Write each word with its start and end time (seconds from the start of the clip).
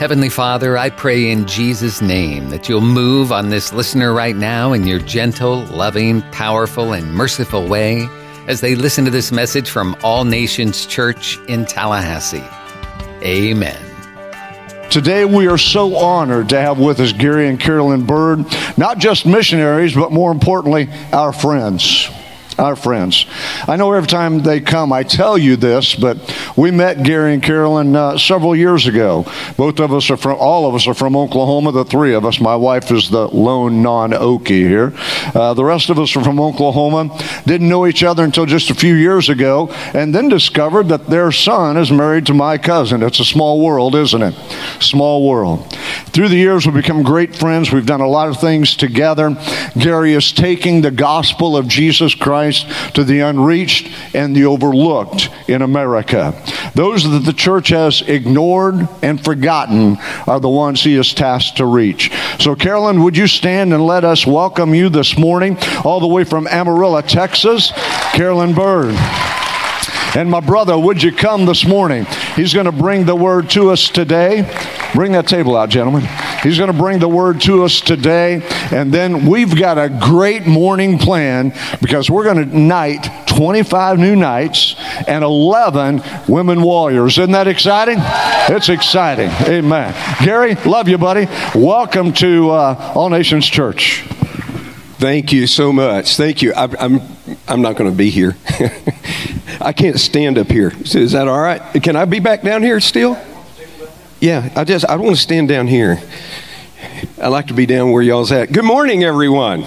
Heavenly 0.00 0.30
Father, 0.30 0.78
I 0.78 0.88
pray 0.88 1.30
in 1.30 1.46
Jesus' 1.46 2.00
name 2.00 2.48
that 2.48 2.70
you'll 2.70 2.80
move 2.80 3.30
on 3.32 3.50
this 3.50 3.70
listener 3.70 4.14
right 4.14 4.34
now 4.34 4.72
in 4.72 4.86
your 4.86 4.98
gentle, 4.98 5.66
loving, 5.66 6.22
powerful, 6.32 6.94
and 6.94 7.12
merciful 7.12 7.68
way 7.68 8.08
as 8.46 8.62
they 8.62 8.74
listen 8.74 9.04
to 9.04 9.10
this 9.10 9.30
message 9.30 9.68
from 9.68 9.94
All 10.02 10.24
Nations 10.24 10.86
Church 10.86 11.36
in 11.48 11.66
Tallahassee. 11.66 12.42
Amen. 13.22 13.78
Today, 14.90 15.26
we 15.26 15.48
are 15.48 15.58
so 15.58 15.94
honored 15.94 16.48
to 16.48 16.58
have 16.58 16.78
with 16.78 16.98
us 16.98 17.12
Gary 17.12 17.46
and 17.46 17.60
Carolyn 17.60 18.06
Bird, 18.06 18.46
not 18.78 18.96
just 18.96 19.26
missionaries, 19.26 19.94
but 19.94 20.12
more 20.12 20.32
importantly, 20.32 20.88
our 21.12 21.30
friends 21.30 22.08
our 22.60 22.76
friends. 22.76 23.26
I 23.66 23.76
know 23.76 23.92
every 23.92 24.06
time 24.06 24.40
they 24.40 24.60
come, 24.60 24.92
I 24.92 25.02
tell 25.02 25.38
you 25.38 25.56
this, 25.56 25.94
but 25.94 26.18
we 26.56 26.70
met 26.70 27.02
Gary 27.02 27.34
and 27.34 27.42
Carolyn 27.42 27.94
uh, 27.94 28.18
several 28.18 28.56
years 28.56 28.86
ago. 28.86 29.24
Both 29.56 29.80
of 29.80 29.92
us 29.92 30.10
are 30.10 30.16
from, 30.16 30.36
all 30.38 30.68
of 30.68 30.74
us 30.74 30.86
are 30.86 30.94
from 30.94 31.16
Oklahoma, 31.16 31.72
the 31.72 31.84
three 31.84 32.14
of 32.14 32.24
us. 32.24 32.40
My 32.40 32.56
wife 32.56 32.90
is 32.90 33.10
the 33.10 33.28
lone 33.28 33.82
non 33.82 34.10
Okie 34.10 34.66
here. 34.68 34.92
Uh, 35.34 35.54
the 35.54 35.64
rest 35.64 35.90
of 35.90 35.98
us 35.98 36.16
are 36.16 36.24
from 36.24 36.40
Oklahoma. 36.40 37.16
Didn't 37.46 37.68
know 37.68 37.86
each 37.86 38.02
other 38.02 38.24
until 38.24 38.46
just 38.46 38.70
a 38.70 38.74
few 38.74 38.94
years 38.94 39.28
ago, 39.28 39.68
and 39.94 40.14
then 40.14 40.28
discovered 40.28 40.88
that 40.88 41.06
their 41.06 41.32
son 41.32 41.76
is 41.76 41.92
married 41.92 42.26
to 42.26 42.34
my 42.34 42.58
cousin. 42.58 43.02
It's 43.02 43.20
a 43.20 43.24
small 43.24 43.64
world, 43.64 43.94
isn't 43.94 44.22
it? 44.22 44.34
Small 44.80 45.28
world. 45.28 45.72
Through 46.06 46.28
the 46.28 46.36
years, 46.36 46.66
we've 46.66 46.74
become 46.74 47.02
great 47.02 47.36
friends. 47.36 47.70
We've 47.70 47.86
done 47.86 48.00
a 48.00 48.08
lot 48.08 48.28
of 48.28 48.40
things 48.40 48.76
together. 48.76 49.36
Gary 49.78 50.14
is 50.14 50.32
taking 50.32 50.80
the 50.80 50.90
gospel 50.90 51.56
of 51.56 51.68
Jesus 51.68 52.14
Christ 52.14 52.30
Christ 52.30 52.94
to 52.94 53.04
the 53.04 53.20
unreached 53.20 53.88
and 54.14 54.34
the 54.34 54.44
overlooked 54.44 55.30
in 55.48 55.62
America. 55.62 56.39
Those 56.74 57.08
that 57.10 57.24
the 57.24 57.32
church 57.32 57.68
has 57.68 58.02
ignored 58.02 58.88
and 59.02 59.22
forgotten 59.22 59.96
are 60.26 60.40
the 60.40 60.48
ones 60.48 60.82
he 60.82 60.96
is 60.96 61.12
tasked 61.14 61.56
to 61.58 61.66
reach. 61.66 62.12
So, 62.38 62.54
Carolyn, 62.54 63.02
would 63.02 63.16
you 63.16 63.26
stand 63.26 63.72
and 63.72 63.86
let 63.86 64.04
us 64.04 64.26
welcome 64.26 64.74
you 64.74 64.88
this 64.88 65.18
morning, 65.18 65.56
all 65.84 66.00
the 66.00 66.06
way 66.06 66.24
from 66.24 66.46
Amarillo, 66.48 67.00
Texas, 67.02 67.72
Carolyn 68.12 68.54
Bird. 68.54 68.94
And 70.16 70.28
my 70.28 70.40
brother, 70.40 70.76
would 70.76 71.00
you 71.02 71.12
come 71.12 71.46
this 71.46 71.64
morning? 71.64 72.04
He's 72.34 72.52
going 72.52 72.66
to 72.66 72.72
bring 72.72 73.04
the 73.04 73.14
word 73.14 73.48
to 73.50 73.70
us 73.70 73.88
today. 73.88 74.42
Bring 74.92 75.12
that 75.12 75.28
table 75.28 75.56
out, 75.56 75.68
gentlemen. 75.68 76.02
He's 76.42 76.58
going 76.58 76.72
to 76.72 76.76
bring 76.76 76.98
the 76.98 77.08
word 77.08 77.40
to 77.42 77.62
us 77.62 77.80
today. 77.80 78.42
And 78.72 78.92
then 78.92 79.26
we've 79.26 79.56
got 79.56 79.78
a 79.78 79.88
great 79.88 80.48
morning 80.48 80.98
plan 80.98 81.52
because 81.80 82.10
we're 82.10 82.24
going 82.24 82.48
to 82.48 82.58
knight 82.58 83.08
25 83.40 83.98
new 83.98 84.14
knights, 84.14 84.76
and 85.08 85.24
11 85.24 86.02
women 86.28 86.60
warriors. 86.60 87.16
Isn't 87.16 87.32
that 87.32 87.48
exciting? 87.48 87.96
It's 88.54 88.68
exciting. 88.68 89.30
Amen. 89.48 89.94
Gary, 90.22 90.56
love 90.66 90.90
you, 90.90 90.98
buddy. 90.98 91.26
Welcome 91.54 92.12
to 92.12 92.50
uh, 92.50 92.92
All 92.94 93.08
Nations 93.08 93.46
Church. 93.46 94.02
Thank 94.98 95.32
you 95.32 95.46
so 95.46 95.72
much. 95.72 96.18
Thank 96.18 96.42
you. 96.42 96.52
I, 96.52 96.64
I'm, 96.78 97.00
I'm 97.48 97.62
not 97.62 97.76
going 97.76 97.90
to 97.90 97.96
be 97.96 98.10
here. 98.10 98.36
I 99.58 99.72
can't 99.72 99.98
stand 99.98 100.36
up 100.36 100.50
here. 100.50 100.74
Is 100.78 101.12
that 101.12 101.26
all 101.26 101.40
right? 101.40 101.62
Can 101.82 101.96
I 101.96 102.04
be 102.04 102.20
back 102.20 102.42
down 102.42 102.62
here 102.62 102.78
still? 102.78 103.18
Yeah, 104.20 104.52
I 104.54 104.64
just 104.64 104.86
I 104.86 104.96
don't 104.96 105.04
want 105.04 105.16
to 105.16 105.22
stand 105.22 105.48
down 105.48 105.66
here. 105.66 105.98
I 107.18 107.28
like 107.28 107.46
to 107.46 107.54
be 107.54 107.64
down 107.64 107.90
where 107.90 108.02
y'all's 108.02 108.32
at. 108.32 108.52
Good 108.52 108.66
morning, 108.66 109.02
everyone. 109.02 109.64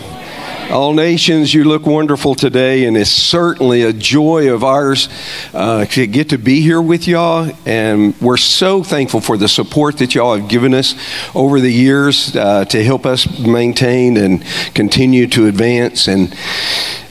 All 0.74 0.96
nations, 0.96 1.54
you 1.54 1.66
look 1.66 1.86
wonderful 1.86 2.34
today, 2.34 2.86
and 2.86 2.98
it's 2.98 3.12
certainly 3.12 3.84
a 3.84 3.94
joy 3.94 4.52
of 4.52 4.64
ours 4.64 5.08
uh, 5.54 5.86
to 5.86 6.08
get 6.08 6.30
to 6.30 6.40
be 6.40 6.62
here 6.62 6.82
with 6.82 7.08
y'all. 7.08 7.52
And 7.64 8.20
we're 8.20 8.38
so 8.38 8.82
thankful 8.84 9.22
for 9.22 9.38
the 9.38 9.48
support 9.48 10.00
that 10.00 10.16
y'all 10.16 10.36
have 10.36 10.50
given 10.50 10.74
us 10.74 10.96
over 11.36 11.60
the 11.60 11.72
years 11.72 12.36
uh, 12.36 12.66
to 12.66 12.84
help 12.84 13.06
us 13.06 13.38
maintain 13.38 14.18
and 14.18 14.44
continue 14.74 15.28
to 15.28 15.46
advance. 15.46 16.08
And 16.08 16.36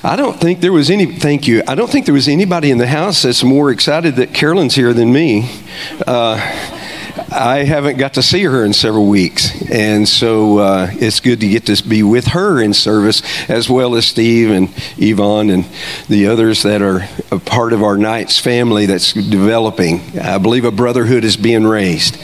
I 0.03 0.17
don't 0.17 0.41
think 0.41 0.61
there 0.61 0.73
was 0.73 0.91
any, 0.91 1.07
thank 1.07 1.47
you, 1.47 1.63
I 1.69 1.77
don't 1.77 1.89
think 1.89 2.07
there 2.07 2.15
was 2.15 2.27
anybody 2.27 2.73
in 2.73 2.79
the 2.79 2.89
house 2.89 3.23
that's 3.23 3.45
more 3.45 3.71
excited 3.71 4.17
that 4.17 4.35
Carolyn's 4.35 4.75
here 4.75 4.93
than 4.93 5.13
me. 5.13 5.49
Uh, 6.05 6.72
I 7.35 7.65
haven't 7.65 7.97
got 7.97 8.15
to 8.15 8.23
see 8.23 8.43
her 8.43 8.63
in 8.63 8.75
several 8.75 9.07
weeks, 9.07 9.63
and 9.71 10.07
so 10.07 10.59
uh, 10.59 10.89
it's 10.93 11.21
good 11.21 11.41
to 11.41 11.49
get 11.49 11.65
to 11.67 11.83
be 11.83 12.03
with 12.03 12.27
her 12.27 12.61
in 12.61 12.75
service, 12.75 13.23
as 13.49 13.71
well 13.71 13.95
as 13.95 14.07
Steve 14.07 14.51
and 14.51 14.69
Yvonne 14.99 15.49
and 15.49 15.67
the 16.09 16.27
others 16.27 16.63
that 16.65 16.83
are 16.83 17.09
a 17.31 17.39
part 17.39 17.73
of 17.73 17.83
our 17.83 17.97
Knights 17.97 18.39
family 18.39 18.85
that's 18.85 19.15
developing. 19.15 20.01
I 20.19 20.37
believe 20.37 20.67
a 20.67 20.71
brotherhood 20.71 21.25
is 21.25 21.39
being 21.39 21.65
raised, 21.65 22.19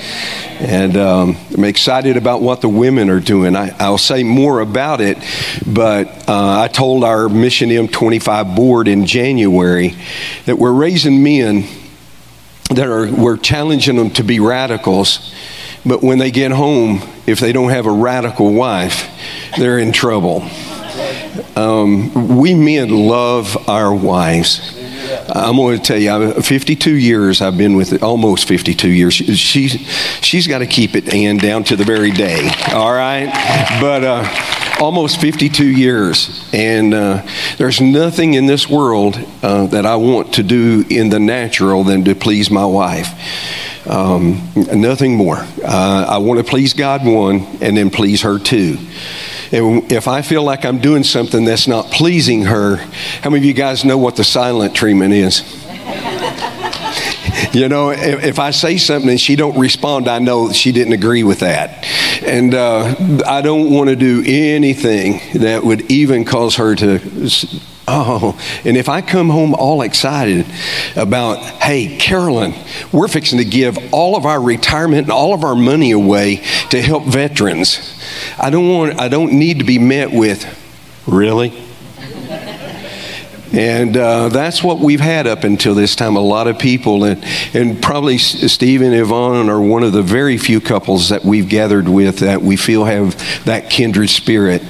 and 0.61 0.95
um, 0.99 1.37
I'm 1.57 1.65
excited 1.65 2.19
about 2.19 2.43
what 2.43 2.61
the 2.61 2.69
women 2.69 3.09
are 3.09 3.21
doing. 3.21 3.57
I, 3.57 3.89
will 3.89 3.97
say 3.97 4.23
more 4.23 4.61
about 4.61 5.01
it, 5.01 5.17
but 5.67 6.29
uh, 6.29 6.61
I 6.61 6.69
told 6.69 7.03
our 7.03 7.31
Mission 7.31 7.71
M25 7.71 8.55
board 8.55 8.89
in 8.89 9.07
January 9.07 9.95
that 10.45 10.59
we're 10.59 10.73
raising 10.73 11.23
men 11.23 11.67
that 12.71 12.87
are 12.87 13.11
we're 13.11 13.37
challenging 13.37 13.97
them 13.97 14.11
to 14.11 14.23
be 14.23 14.41
radicals 14.41 15.35
but 15.87 16.03
when 16.03 16.19
they 16.19 16.31
get 16.31 16.51
home 16.53 17.01
if 17.27 17.41
they 17.41 17.53
don't 17.53 17.71
have 17.71 17.87
a 17.87 17.91
radical 17.91 18.53
wife 18.53 19.09
they're 19.59 19.79
in 19.79 19.93
trouble 19.93 20.43
um, 21.57 22.37
we 22.39 22.55
men 22.55 22.89
love 22.91 23.69
our 23.69 23.95
wives 23.95 24.77
I'm 25.31 25.57
going 25.57 25.79
to 25.79 25.83
tell 25.83 25.99
you, 25.99 26.43
52 26.43 26.95
years 26.95 27.41
I've 27.41 27.57
been 27.57 27.77
with 27.77 27.93
it, 27.93 28.03
almost 28.03 28.49
52 28.49 28.89
years. 28.89 29.15
She, 29.15 29.69
she's 29.69 30.47
got 30.47 30.59
to 30.59 30.67
keep 30.67 30.95
it, 30.95 31.13
and 31.13 31.41
down 31.41 31.65
to 31.65 31.77
the 31.77 31.85
very 31.85 32.11
day. 32.11 32.51
All 32.73 32.93
right? 32.93 33.27
But 33.81 34.05
uh, 34.05 34.25
almost 34.81 35.21
52 35.21 35.67
years. 35.67 36.49
And 36.53 36.95
uh, 36.95 37.27
there's 37.57 37.81
nothing 37.81 38.35
in 38.35 38.47
this 38.47 38.69
world 38.69 39.19
uh, 39.43 39.67
that 39.67 39.87
I 39.87 39.97
want 39.97 40.35
to 40.35 40.43
do 40.43 40.85
in 40.89 41.11
the 41.11 41.19
natural 41.19 41.85
than 41.85 42.05
to 42.05 42.15
please 42.15 42.51
my 42.51 42.65
wife. 42.65 43.09
Um, 43.87 44.53
nothing 44.55 45.15
more. 45.15 45.39
Uh, 45.65 46.07
I 46.09 46.19
want 46.19 46.39
to 46.39 46.45
please 46.45 46.75
God 46.75 47.05
one 47.05 47.47
and 47.61 47.77
then 47.77 47.91
please 47.91 48.23
her 48.23 48.39
two. 48.39 48.77
And 49.51 49.91
if 49.91 50.09
I 50.09 50.21
feel 50.21 50.43
like 50.43 50.65
I'm 50.67 50.79
doing 50.79 51.05
something 51.05 51.45
that's 51.45 51.67
not 51.67 51.87
pleasing 51.87 52.43
her, 52.43 52.77
how 52.77 53.31
many 53.31 53.39
of 53.39 53.45
you 53.45 53.55
guys 53.55 53.85
know 53.85 53.97
what 53.97 54.17
the 54.17 54.25
silent 54.25 54.75
treatment 54.75 55.15
is? 55.15 55.68
You 57.53 57.69
know, 57.69 57.91
if, 57.91 58.25
if, 58.25 58.39
I 58.39 58.51
say 58.51 58.77
something 58.77 59.11
and 59.11 59.21
she 59.21 59.37
don't 59.37 59.59
respond, 59.59 60.09
I 60.09 60.19
know 60.19 60.53
she 60.53 60.73
didn't 60.73 60.93
agree 60.93 61.23
with 61.23 61.41
that. 61.41 61.85
And 62.23 62.55
uh, 62.55 62.95
I 63.27 63.43
don't 63.43 63.71
want 63.71 63.91
to 63.91 63.97
do 63.97 64.23
anything 64.27 65.21
that 65.41 65.65
would 65.65 65.91
even 65.91 66.25
cause 66.25 66.57
her 66.57 66.75
to 66.77 66.99
Oh, 67.91 68.39
and 68.67 68.77
if 68.77 68.91
I 68.91 69.01
come 69.01 69.31
home 69.31 69.55
all 69.55 69.81
excited 69.81 70.45
about, 70.95 71.39
hey, 71.39 71.97
Carolyn, 71.97 72.53
we're 72.93 73.09
fixing 73.09 73.39
to 73.39 73.47
give 73.47 73.79
all 73.95 74.15
of 74.15 74.27
our 74.27 74.39
retirement 74.39 75.05
and 75.05 75.11
all 75.11 75.33
of 75.33 75.43
our 75.43 75.55
money 75.55 75.93
away 75.93 76.45
to 76.69 76.83
help 76.83 77.05
veterans. 77.05 77.99
I 78.39 78.51
don't 78.51 78.69
want 78.69 79.01
I 79.01 79.09
don't 79.09 79.33
need 79.33 79.61
to 79.61 79.65
be 79.65 79.79
met 79.79 80.13
with, 80.13 80.45
really? 81.07 81.68
And 83.53 83.97
uh, 83.97 84.29
that's 84.29 84.63
what 84.63 84.79
we've 84.79 85.01
had 85.01 85.27
up 85.27 85.45
until 85.45 85.75
this 85.75 85.97
time. 85.97 86.17
A 86.17 86.21
lot 86.21 86.49
of 86.49 86.59
people, 86.59 87.05
and, 87.05 87.25
and 87.55 87.83
probably 87.83 88.19
Steve 88.19 88.83
and 88.83 88.95
Yvonne 88.95 89.49
are 89.49 89.61
one 89.61 89.83
of 89.83 89.93
the 89.93 90.03
very 90.03 90.37
few 90.37 90.61
couples 90.61 91.09
that 91.09 91.25
we've 91.25 91.49
gathered 91.49 91.89
with 91.89 92.19
that 92.19 92.43
we 92.43 92.57
feel 92.57 92.85
have 92.85 93.17
that 93.47 93.71
kindred 93.71 94.11
spirit. 94.11 94.63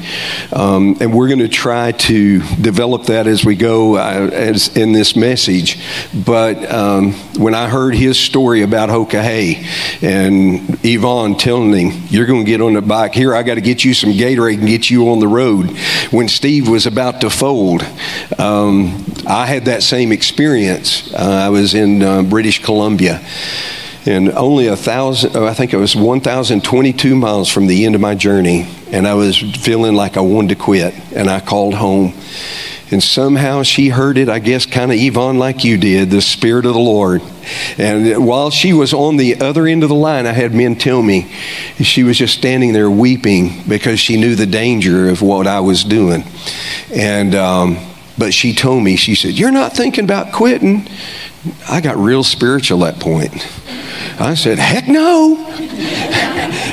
Um, 0.53 0.97
and 1.01 1.13
we're 1.13 1.27
going 1.27 1.41
to 1.41 1.49
try 1.49 1.93
to 1.93 2.41
develop 2.57 3.07
that 3.07 3.27
as 3.27 3.45
we 3.45 3.57
go 3.57 3.97
uh, 3.97 4.31
as 4.33 4.77
in 4.77 4.93
this 4.93 5.17
message. 5.17 5.81
But 6.15 6.71
um, 6.71 7.15
when 7.37 7.55
I 7.55 7.69
heard 7.69 7.95
his 7.95 8.19
story 8.19 8.63
about 8.63 8.91
Hoka 8.91 9.19
and 10.03 10.79
Yvonne 10.85 11.37
telling 11.37 11.73
him, 11.75 12.03
You're 12.09 12.27
going 12.27 12.45
to 12.45 12.51
get 12.51 12.61
on 12.61 12.75
the 12.75 12.83
bike 12.83 13.15
here, 13.15 13.35
I 13.35 13.43
got 13.43 13.57
to 13.57 13.61
get 13.61 13.85
you 13.85 13.93
some 13.93 14.11
Gatorade 14.11 14.59
and 14.59 14.69
get 14.69 14.89
you 14.89 15.11
on 15.11 15.19
the 15.19 15.29
road. 15.29 15.71
When 16.11 16.29
Steve 16.29 16.69
was 16.69 16.87
about 16.87 17.21
to 17.23 17.31
fold, 17.31 17.83
um, 18.39 18.68
um, 18.69 19.05
I 19.27 19.47
had 19.47 19.65
that 19.65 19.83
same 19.83 20.13
experience. 20.13 21.13
Uh, 21.13 21.45
I 21.47 21.49
was 21.49 21.75
in 21.75 22.03
uh, 22.03 22.23
British 22.23 22.63
Columbia, 22.63 23.25
and 24.07 24.31
only 24.31 24.67
a 24.69 24.77
thousand, 24.77 25.37
I 25.37 25.55
think 25.55 25.73
it 25.73 25.77
was 25.77 25.97
1,022 25.97 27.15
miles 27.15 27.49
from 27.49 27.67
the 27.67 27.85
end 27.85 27.95
of 27.95 28.01
my 28.01 28.15
journey, 28.15 28.67
and 28.91 29.07
I 29.07 29.15
was 29.15 29.39
feeling 29.39 29.95
like 29.95 30.17
I 30.17 30.21
wanted 30.21 30.51
to 30.51 30.63
quit, 30.63 30.95
and 31.15 31.29
I 31.29 31.41
called 31.41 31.75
home. 31.75 32.15
And 32.91 33.03
somehow 33.03 33.65
she 33.65 33.91
heard 33.91 34.17
it, 34.17 34.31
I 34.31 34.39
guess, 34.39 34.65
kind 34.65 34.91
of 34.91 34.97
Yvonne 34.99 35.39
like 35.39 35.63
you 35.63 35.77
did, 35.77 36.09
the 36.09 36.23
Spirit 36.23 36.65
of 36.65 36.73
the 36.73 36.81
Lord. 36.81 37.21
And 37.77 38.27
while 38.27 38.49
she 38.49 38.73
was 38.73 38.95
on 38.95 39.19
the 39.19 39.43
other 39.43 39.67
end 39.67 39.83
of 39.83 39.91
the 39.91 39.95
line, 39.95 40.27
I 40.27 40.33
had 40.33 40.55
men 40.55 40.75
tell 40.75 41.03
me 41.03 41.31
she 41.81 42.03
was 42.03 42.17
just 42.17 42.39
standing 42.39 42.73
there 42.73 42.91
weeping 42.91 43.63
because 43.69 44.01
she 44.01 44.19
knew 44.19 44.35
the 44.35 44.47
danger 44.47 45.11
of 45.11 45.21
what 45.21 45.47
I 45.47 45.61
was 45.61 45.85
doing. 45.85 46.25
And 46.91 47.35
um, 47.35 47.77
but 48.19 48.35
she 48.35 48.53
told 48.53 48.83
me, 48.83 48.97
she 48.97 49.15
said, 49.15 49.39
You're 49.39 49.53
not 49.53 49.75
thinking 49.75 50.05
about 50.05 50.33
quitting. 50.33 50.89
I 51.69 51.81
got 51.81 51.97
real 51.97 52.25
spiritual 52.25 52.85
at 52.85 52.95
that 52.95 53.03
point. 53.03 53.33
I 54.19 54.35
said, 54.35 54.59
Heck 54.59 54.89
no. 54.89 55.37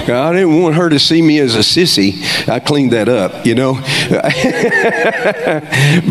I 0.08 0.32
didn't 0.34 0.62
want 0.62 0.76
her 0.76 0.90
to 0.90 1.00
see 1.00 1.22
me 1.22 1.40
as 1.40 1.56
a 1.56 1.60
sissy. 1.60 2.48
I 2.48 2.60
cleaned 2.60 2.94
that 2.94 3.10
up, 3.10 3.46
you 3.46 3.56
know. 3.56 3.74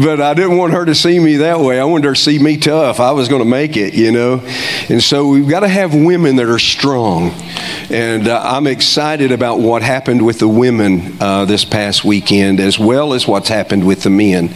but 0.04 0.20
I 0.20 0.34
didn't 0.34 0.56
want 0.56 0.72
her 0.72 0.84
to 0.84 0.94
see 0.94 1.18
me 1.20 1.36
that 1.36 1.60
way. 1.60 1.80
I 1.80 1.84
wanted 1.84 2.08
her 2.08 2.14
to 2.14 2.20
see 2.20 2.38
me 2.38 2.56
tough. 2.56 2.98
I 2.98 3.12
was 3.12 3.28
going 3.28 3.42
to 3.42 3.48
make 3.48 3.76
it, 3.76 3.94
you 3.94 4.10
know. 4.10 4.40
And 4.88 5.02
so 5.02 5.28
we've 5.28 5.48
got 5.48 5.60
to 5.60 5.68
have 5.68 5.94
women 5.94 6.36
that 6.36 6.46
are 6.46 6.58
strong. 6.58 7.30
And 7.90 8.28
uh, 8.28 8.42
I'm 8.44 8.66
excited 8.66 9.30
about 9.30 9.60
what 9.60 9.82
happened 9.82 10.24
with 10.24 10.38
the 10.38 10.48
women 10.48 11.16
uh, 11.20 11.44
this 11.44 11.64
past 11.64 12.04
weekend, 12.04 12.58
as 12.58 12.78
well 12.78 13.12
as 13.12 13.28
what's 13.28 13.48
happened 13.48 13.86
with 13.86 14.02
the 14.02 14.10
men. 14.10 14.50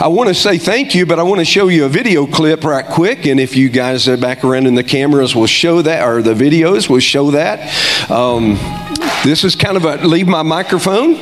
I 0.00 0.08
want 0.08 0.28
to 0.28 0.34
say 0.34 0.58
thank 0.58 0.94
you, 0.94 1.06
but 1.06 1.18
I 1.18 1.22
want 1.22 1.38
to 1.38 1.44
show 1.44 1.68
you 1.68 1.84
a 1.84 1.88
video 1.88 2.26
clip 2.26 2.64
right 2.64 2.84
quick. 2.84 3.26
And 3.26 3.38
if 3.38 3.56
you 3.56 3.68
guys 3.68 4.08
are 4.08 4.16
back 4.16 4.42
around 4.42 4.66
in 4.66 4.74
the 4.74 4.84
cameras 4.84 5.36
we'll 5.36 5.46
show 5.46 5.82
that, 5.82 5.91
or 6.00 6.22
the 6.22 6.34
videos 6.34 6.88
will 6.88 7.00
show 7.00 7.32
that. 7.32 7.60
Um, 8.10 8.58
this 9.24 9.44
is 9.44 9.56
kind 9.56 9.76
of 9.76 9.84
a 9.84 10.06
leave 10.06 10.28
my 10.28 10.42
microphone. 10.42 11.16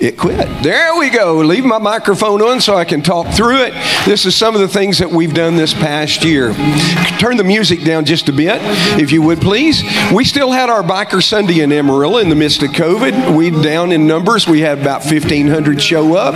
It 0.00 0.16
quit. 0.16 0.48
There 0.62 0.96
we 0.96 1.10
go. 1.10 1.36
Leave 1.40 1.66
my 1.66 1.76
microphone 1.76 2.40
on 2.40 2.62
so 2.62 2.74
I 2.74 2.86
can 2.86 3.02
talk 3.02 3.34
through 3.34 3.64
it. 3.64 3.74
This 4.06 4.24
is 4.24 4.34
some 4.34 4.54
of 4.54 4.62
the 4.62 4.68
things 4.68 4.96
that 4.96 5.10
we've 5.10 5.34
done 5.34 5.56
this 5.56 5.74
past 5.74 6.24
year. 6.24 6.54
Turn 7.18 7.36
the 7.36 7.44
music 7.44 7.84
down 7.84 8.06
just 8.06 8.30
a 8.30 8.32
bit, 8.32 8.60
if 8.98 9.12
you 9.12 9.20
would 9.20 9.42
please. 9.42 9.82
We 10.10 10.24
still 10.24 10.52
had 10.52 10.70
our 10.70 10.82
Biker 10.82 11.22
Sunday 11.22 11.60
in 11.60 11.70
Amarillo 11.70 12.16
in 12.16 12.30
the 12.30 12.34
midst 12.34 12.62
of 12.62 12.70
COVID. 12.70 13.36
We 13.36 13.50
down 13.50 13.92
in 13.92 14.06
numbers. 14.06 14.48
We 14.48 14.60
had 14.60 14.78
about 14.78 15.04
1,500 15.04 15.82
show 15.82 16.16
up, 16.16 16.32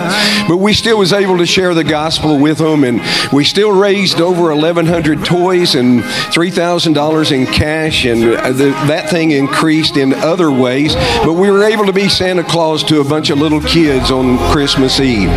but 0.47 0.59
we 0.59 0.75
still 0.75 0.99
was 0.99 1.15
able 1.15 1.39
to 1.39 1.47
share 1.47 1.73
the 1.73 1.85
gospel 1.85 2.39
with 2.39 2.59
them, 2.59 2.85
and 2.85 3.01
we 3.33 3.45
still 3.45 3.73
raised 3.73 4.21
over 4.21 4.55
1,100 4.55 5.25
toys 5.25 5.75
and 5.75 6.03
$3,000 6.03 7.33
in 7.33 7.47
cash, 7.47 8.05
and 8.05 8.25
uh, 8.25 8.53
the, 8.53 8.71
that 8.89 9.09
thing 9.09 9.31
increased 9.31 9.97
in 9.97 10.13
other 10.13 10.51
ways. 10.51 10.95
But 11.25 11.33
we 11.33 11.51
were 11.51 11.65
able 11.65 11.87
to 11.87 11.95
be 11.95 12.11
Santa 12.11 12.45
Claus 12.45 12.85
to 12.85 13.01
a 13.01 13.05
bunch 13.05 13.31
of 13.31 13.39
little 13.39 13.54
little 13.55 13.71
kids 13.71 14.11
on 14.11 14.39
Christmas 14.51 15.01
Eve. 15.01 15.31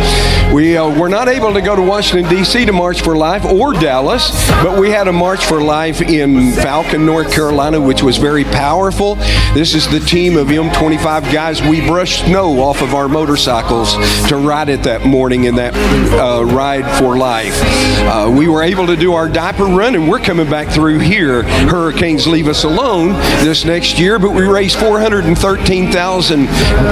We 0.52 0.76
uh, 0.76 0.98
were 0.98 1.08
not 1.08 1.28
able 1.28 1.52
to 1.52 1.60
go 1.60 1.76
to 1.76 1.82
Washington, 1.82 2.28
D.C. 2.30 2.64
to 2.64 2.72
March 2.72 3.02
for 3.02 3.16
Life 3.16 3.44
or 3.44 3.72
Dallas, 3.74 4.30
but 4.62 4.78
we 4.78 4.90
had 4.90 5.08
a 5.08 5.12
March 5.12 5.44
for 5.44 5.60
Life 5.60 6.00
in 6.00 6.52
Falcon, 6.52 7.04
North 7.04 7.32
Carolina, 7.32 7.80
which 7.80 8.02
was 8.02 8.16
very 8.16 8.44
powerful. 8.44 9.16
This 9.54 9.74
is 9.74 9.86
the 9.88 10.00
team 10.00 10.36
of 10.36 10.48
M25 10.48 11.32
guys. 11.32 11.62
We 11.62 11.80
brushed 11.86 12.24
snow 12.24 12.60
off 12.60 12.82
of 12.82 12.94
our 12.94 13.08
motorcycles 13.08 13.92
to 14.28 14.36
ride 14.36 14.68
it 14.68 14.82
that 14.84 15.04
morning 15.04 15.44
in 15.44 15.54
that 15.56 15.74
uh, 16.14 16.44
Ride 16.44 16.86
for 16.98 17.16
Life. 17.16 17.60
Uh, 17.62 18.34
we 18.36 18.48
were 18.48 18.62
able 18.62 18.86
to 18.86 18.96
do 18.96 19.12
our 19.12 19.28
diaper 19.28 19.64
run, 19.64 19.94
and 19.94 20.08
we're 20.08 20.18
coming 20.18 20.48
back 20.48 20.68
through 20.68 20.98
here. 21.00 21.42
Hurricanes 21.42 22.26
leave 22.26 22.48
us 22.48 22.64
alone 22.64 23.12
this 23.44 23.64
next 23.64 23.98
year, 23.98 24.18
but 24.18 24.30
we 24.30 24.42
raised 24.42 24.78
413,000 24.78 26.48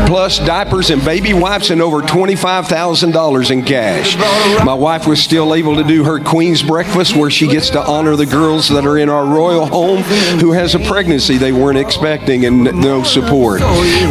plus 0.06 0.38
diapers 0.40 0.90
and 0.90 1.00
baby 1.16 1.32
wipes 1.32 1.70
and 1.70 1.80
over 1.80 2.02
$25,000 2.02 3.50
in 3.50 3.64
cash. 3.64 4.18
My 4.66 4.74
wife 4.74 5.06
was 5.06 5.18
still 5.18 5.54
able 5.54 5.76
to 5.76 5.82
do 5.82 6.04
her 6.04 6.20
Queen's 6.20 6.62
breakfast 6.62 7.16
where 7.16 7.30
she 7.30 7.48
gets 7.48 7.70
to 7.70 7.80
honor 7.80 8.16
the 8.16 8.26
girls 8.26 8.68
that 8.68 8.84
are 8.84 8.98
in 8.98 9.08
our 9.08 9.24
royal 9.24 9.64
home 9.64 10.02
who 10.40 10.52
has 10.52 10.74
a 10.74 10.78
pregnancy 10.78 11.38
they 11.38 11.52
weren't 11.52 11.78
expecting 11.78 12.44
and 12.44 12.64
no 12.64 13.02
support. 13.02 13.62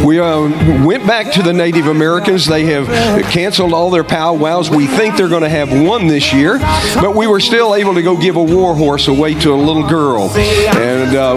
We 0.04 0.18
uh, 0.18 0.84
went 0.84 1.06
back 1.06 1.32
to 1.34 1.44
the 1.44 1.52
Native 1.52 1.86
Americans. 1.86 2.44
They 2.44 2.64
have 2.64 2.88
canceled 3.30 3.72
all 3.72 3.90
their 3.90 4.02
powwows. 4.02 4.68
We 4.68 4.88
think 4.88 5.16
they're 5.16 5.28
going 5.28 5.44
to 5.44 5.48
have 5.48 5.70
one 5.70 6.08
this 6.08 6.32
year, 6.32 6.58
but 6.96 7.14
we 7.14 7.28
were 7.28 7.38
still 7.38 7.76
able 7.76 7.94
to 7.94 8.02
go 8.02 8.16
give 8.16 8.34
a 8.34 8.42
war 8.42 8.74
horse 8.74 9.06
away 9.06 9.34
to 9.34 9.52
a 9.52 9.54
little 9.54 9.88
girl. 9.88 10.28
And 10.30 11.16
uh, 11.16 11.34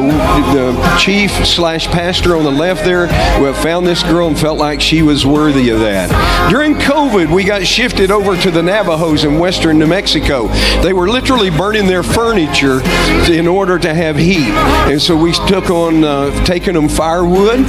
the 0.52 0.98
chief 0.98 1.30
slash 1.46 1.86
pastor 1.90 2.36
on 2.36 2.44
the 2.44 2.50
left 2.52 2.84
there 2.86 3.08
found 3.54 3.86
this 3.86 4.02
girl 4.02 4.28
and 4.30 4.40
felt 4.40 4.58
like 4.58 4.82
she 4.82 5.04
was 5.04 5.28
worthy 5.28 5.59
worthy 5.60 5.72
of 5.72 5.80
that. 5.80 6.50
During 6.50 6.76
COVID, 6.76 7.34
we 7.34 7.44
got 7.44 7.66
shifted 7.66 8.12
over 8.12 8.38
to 8.42 8.52
the 8.52 8.64
Navajos 8.64 9.24
in 9.26 9.40
western 9.40 9.78
New 9.78 9.88
Mexico. 9.88 10.48
They 10.82 10.94
were 10.94 11.10
literally 11.10 11.50
burning 11.50 11.86
their 11.86 12.04
furniture 12.04 12.82
in 13.30 13.48
order 13.48 13.78
to 13.78 13.94
have 13.94 14.16
heat. 14.16 14.50
And 14.90 15.02
so 15.02 15.18
we 15.18 15.34
took 15.34 15.70
on 15.70 16.04
uh, 16.04 16.46
taking 16.46 16.74
them 16.76 16.88
firewood. 16.88 17.60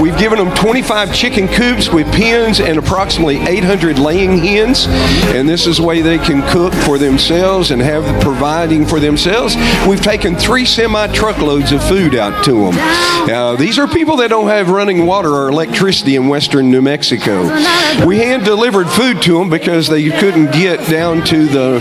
We've 0.00 0.18
given 0.18 0.38
them 0.38 0.54
25 0.56 1.14
chicken 1.14 1.46
coops 1.48 1.88
with 1.88 2.06
pens 2.12 2.60
and 2.60 2.78
approximately 2.78 3.36
800 3.36 3.98
laying 3.98 4.38
hens. 4.38 4.86
And 4.88 5.48
this 5.48 5.66
is 5.66 5.76
the 5.76 5.84
way 5.84 6.02
they 6.02 6.18
can 6.18 6.42
cook 6.50 6.74
for 6.74 6.98
themselves 6.98 7.70
and 7.70 7.80
have 7.80 8.04
providing 8.22 8.86
for 8.86 8.98
themselves. 8.98 9.56
We've 9.86 10.02
taken 10.02 10.36
three 10.36 10.64
semi 10.64 11.06
truckloads 11.08 11.72
of 11.72 11.82
food 11.84 12.14
out 12.14 12.44
to 12.44 12.52
them. 12.52 12.74
Uh, 13.28 13.56
these 13.56 13.78
are 13.78 13.86
people 13.86 14.16
that 14.16 14.28
don't 14.28 14.48
have 14.48 14.68
running 14.70 15.06
water 15.06 15.30
or 15.30 15.48
electricity 15.48 16.16
in 16.16 16.28
western 16.28 16.70
New 16.70 16.82
Mexico. 16.82 17.35
We 18.06 18.18
hand 18.18 18.44
delivered 18.44 18.88
food 18.88 19.22
to 19.22 19.38
them 19.38 19.50
because 19.50 19.88
they 19.88 20.08
couldn't 20.10 20.52
get 20.52 20.88
down 20.88 21.24
to 21.26 21.46
the 21.46 21.78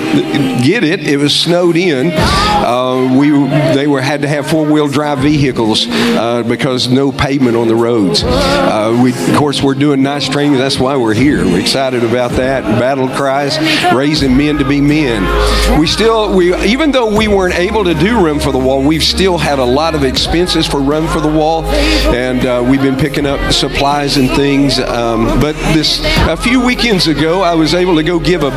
get 0.63 0.83
it. 0.83 1.01
It 1.01 1.17
was 1.17 1.35
snowed 1.35 1.75
in. 1.75 2.11
Uh, 2.13 3.15
we 3.17 3.29
they 3.73 3.87
were 3.87 4.01
had 4.01 4.21
to 4.21 4.27
have 4.27 4.47
four 4.47 4.65
wheel 4.65 4.87
drive 4.87 5.19
vehicles 5.19 5.87
uh, 5.89 6.43
because 6.47 6.87
no 6.87 7.11
pavement 7.11 7.55
on 7.55 7.67
the 7.67 7.75
roads. 7.75 8.23
Uh, 8.23 8.99
we 9.03 9.11
of 9.11 9.35
course 9.35 9.61
we're 9.61 9.75
doing 9.75 10.01
nice 10.01 10.27
training. 10.27 10.57
That's 10.57 10.79
why 10.79 10.95
we're 10.95 11.13
here. 11.13 11.43
We're 11.45 11.59
excited 11.59 12.03
about 12.03 12.31
that. 12.31 12.63
Battle 12.79 13.07
cries, 13.09 13.57
raising 13.93 14.35
men 14.37 14.57
to 14.57 14.65
be 14.65 14.81
men. 14.81 15.79
We 15.79 15.87
still 15.87 16.35
we 16.35 16.55
even 16.65 16.91
though 16.91 17.15
we 17.15 17.27
weren't 17.27 17.55
able 17.55 17.83
to 17.83 17.93
do 17.93 18.25
Run 18.25 18.39
for 18.39 18.51
the 18.51 18.59
Wall, 18.59 18.81
we've 18.83 19.03
still 19.03 19.37
had 19.37 19.59
a 19.59 19.65
lot 19.65 19.95
of 19.95 20.03
expenses 20.03 20.65
for 20.65 20.79
Run 20.79 21.07
for 21.07 21.19
the 21.19 21.31
Wall, 21.31 21.65
and 21.65 22.45
uh, 22.45 22.65
we've 22.67 22.81
been 22.81 22.97
picking 22.97 23.25
up 23.25 23.51
supplies 23.51 24.17
and 24.17 24.29
things. 24.31 24.79
Um, 24.79 25.34
but 25.41 25.55
this 25.73 25.99
a 26.27 26.37
few 26.37 26.63
weekends 26.63 27.07
ago, 27.07 27.41
I 27.41 27.55
was 27.55 27.73
able 27.73 27.95
to 27.95 28.03
go 28.03 28.19
give 28.19 28.43
a 28.43 28.51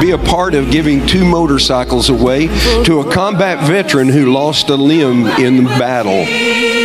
be 0.00 0.10
a 0.12 0.18
part 0.18 0.54
of 0.54 0.70
giving 0.70 1.06
two 1.06 1.24
motorcycles 1.24 2.08
away 2.10 2.48
to 2.84 3.00
a 3.00 3.12
combat 3.12 3.66
veteran 3.66 4.08
who 4.08 4.32
lost 4.32 4.70
a 4.70 4.76
limb 4.76 5.26
in 5.26 5.64
battle 5.64 6.79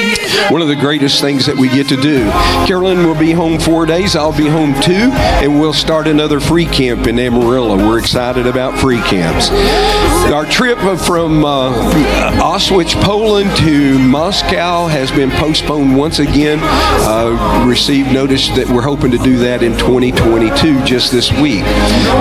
one 0.50 0.62
of 0.62 0.68
the 0.68 0.75
greatest 0.75 1.22
things 1.22 1.45
that 1.45 1.56
we 1.56 1.69
get 1.69 1.88
to 1.89 1.98
do. 1.98 2.30
Carolyn 2.66 3.06
will 3.06 3.18
be 3.18 3.31
home 3.31 3.60
four 3.60 3.86
days. 3.86 4.16
I'll 4.16 4.36
be 4.36 4.48
home 4.48 4.74
two, 4.81 5.12
and 5.13 5.60
we'll 5.60 5.74
start 5.74 6.07
another 6.07 6.39
free 6.39 6.66
camp 6.66 7.07
in 7.07 7.19
Amarillo. 7.19 7.77
We're 7.77 8.00
excited 8.00 8.48
about 8.48 8.80
free 8.80 9.01
camps. 9.01 9.50
Our 10.31 10.45
trip 10.45 10.80
from 11.00 11.45
uh, 11.45 11.72
Auschwitz, 12.42 12.94
Poland 13.04 13.56
to 13.57 14.00
Moscow 14.00 14.88
has 14.88 15.12
been 15.12 15.31
postponed 15.31 15.95
once 15.98 16.19
again. 16.19 16.59
Uh, 16.61 17.66
received 17.68 18.11
notice 18.11 18.49
that 18.49 18.68
we're 18.68 18.81
hoping 18.81 19.11
to 19.11 19.18
do 19.18 19.38
that 19.38 19.64
in 19.64 19.73
2022 19.73 20.83
just 20.83 21.11
this 21.11 21.31
week. 21.33 21.64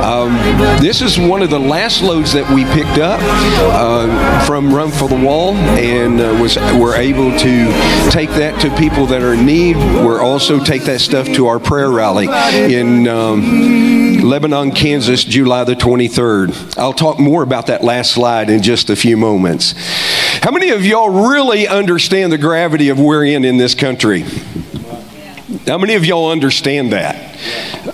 Um, 0.03 0.35
this 0.81 1.03
is 1.03 1.19
one 1.19 1.43
of 1.43 1.51
the 1.51 1.59
last 1.59 2.03
loads 2.03 2.33
that 2.33 2.49
we 2.55 2.65
picked 2.67 2.99
up 2.99 3.21
uh, 3.23 4.45
from 4.47 4.75
Run 4.75 4.91
for 4.91 5.09
the 5.09 5.17
Wall, 5.17 5.55
and 5.55 6.21
uh, 6.21 6.39
was 6.41 6.57
were 6.79 6.95
able 6.95 7.37
to 7.39 7.71
take 8.11 8.31
that 8.31 8.61
to 8.61 8.75
people 8.77 9.07
that 9.07 9.23
are 9.23 9.35
in 9.35 9.45
need. 9.45 9.77
We're 9.77 10.23
also 10.23 10.63
take 10.63 10.85
that 10.85 11.01
stuff 11.01 11.27
to 11.35 11.47
our 11.47 11.59
prayer 11.59 11.91
rally 11.91 12.27
in 12.73 13.09
um, 13.09 14.21
Lebanon, 14.23 14.73
Kansas, 14.73 15.25
July 15.25 15.65
the 15.65 15.75
23rd. 15.75 16.79
I'll 16.79 16.93
talk 16.93 17.19
more 17.19 17.43
about 17.43 17.67
that 17.67 17.83
last 17.83 18.13
slide 18.13 18.51
in 18.51 18.63
just 18.63 18.91
a 18.91 18.97
few 18.97 19.17
moments. 19.17 19.75
How 20.43 20.51
many 20.51 20.71
of 20.71 20.85
y'all 20.85 21.31
really 21.31 21.67
understand 21.67 22.33
the 22.33 22.39
gravity 22.39 22.89
of 22.89 22.99
we're 22.99 23.25
in 23.25 23.45
in 23.45 23.57
this 23.57 23.75
country? 23.75 24.25
How 25.67 25.79
many 25.79 25.95
of 25.95 26.05
y'all 26.05 26.31
understand 26.31 26.93
that? 26.93 27.39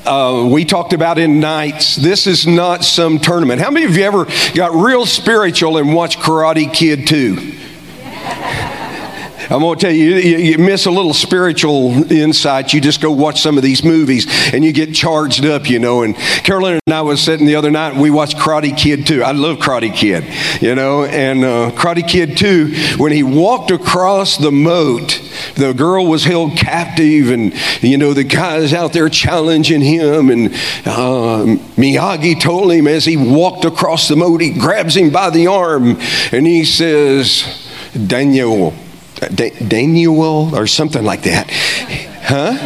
Uh, 0.07 0.49
we 0.51 0.65
talked 0.65 0.93
about 0.93 1.19
in 1.19 1.41
nights. 1.41 1.97
This 1.97 2.27
is 2.27 2.47
not 2.47 2.85
some 2.85 3.19
tournament. 3.19 3.61
How 3.61 3.71
many 3.71 3.87
of 3.87 3.97
you 3.97 4.03
ever 4.05 4.27
got 4.55 4.73
real 4.73 5.07
spiritual 5.07 5.77
and 5.77 5.95
watched 5.95 6.19
Karate 6.19 6.73
Kid 6.73 7.07
2? 7.07 7.50
I'm 9.51 9.59
going 9.63 9.77
to 9.77 9.85
tell 9.85 9.93
you, 9.93 10.15
you, 10.15 10.37
you 10.37 10.59
miss 10.59 10.87
a 10.87 10.93
little 10.93 11.13
spiritual 11.13 12.13
insight. 12.13 12.73
You 12.73 12.81
just 12.81 13.01
go 13.01 13.11
watch 13.11 13.41
some 13.41 13.57
of 13.57 13.65
these 13.65 13.83
movies 13.83 14.29
and 14.55 14.65
you 14.65 14.73
get 14.73 14.95
charged 14.95 15.45
up, 15.45 15.69
you 15.69 15.81
know. 15.81 16.05
And 16.05 16.15
Carolyn 16.15 16.79
and 16.87 16.95
I 16.95 17.01
was 17.01 17.21
sitting 17.21 17.47
the 17.47 17.57
other 17.57 17.73
night 17.73 17.95
and 17.95 18.01
we 18.01 18.11
watched 18.11 18.37
Karate 18.37 18.77
Kid 18.77 19.09
2. 19.09 19.25
I 19.25 19.33
love 19.33 19.57
Karate 19.57 19.93
Kid, 19.93 20.23
you 20.63 20.77
know. 20.77 21.03
And 21.03 21.43
uh, 21.43 21.73
Karate 21.73 22.07
Kid 22.07 22.37
2, 22.37 22.99
when 22.99 23.11
he 23.11 23.25
walked 23.25 23.73
across 23.73 24.37
the 24.37 24.53
moat, 24.53 25.21
the 25.57 25.73
girl 25.73 26.07
was 26.07 26.23
held 26.23 26.57
captive 26.57 27.31
and, 27.31 27.53
you 27.83 27.99
know, 27.99 28.15
the 28.15 28.23
guys 28.23 28.73
out 28.73 28.93
there 28.93 29.09
challenging 29.09 29.81
him. 29.81 30.31
And 30.31 30.55
uh, 30.87 31.59
Miyagi 31.75 32.41
told 32.41 32.71
him 32.71 32.87
as 32.87 33.05
he 33.05 33.17
walked 33.17 33.65
across 33.65 34.07
the 34.07 34.15
moat, 34.15 34.43
he 34.43 34.53
grabs 34.53 34.97
him 34.97 35.11
by 35.11 35.29
the 35.31 35.49
arm 35.49 35.97
and 36.31 36.47
he 36.47 36.65
says, 36.65 37.67
Daniel, 38.07 38.75
Daniel 39.29 40.55
or 40.55 40.67
something 40.67 41.05
like 41.05 41.23
that. 41.23 41.51
Huh? 42.23 42.57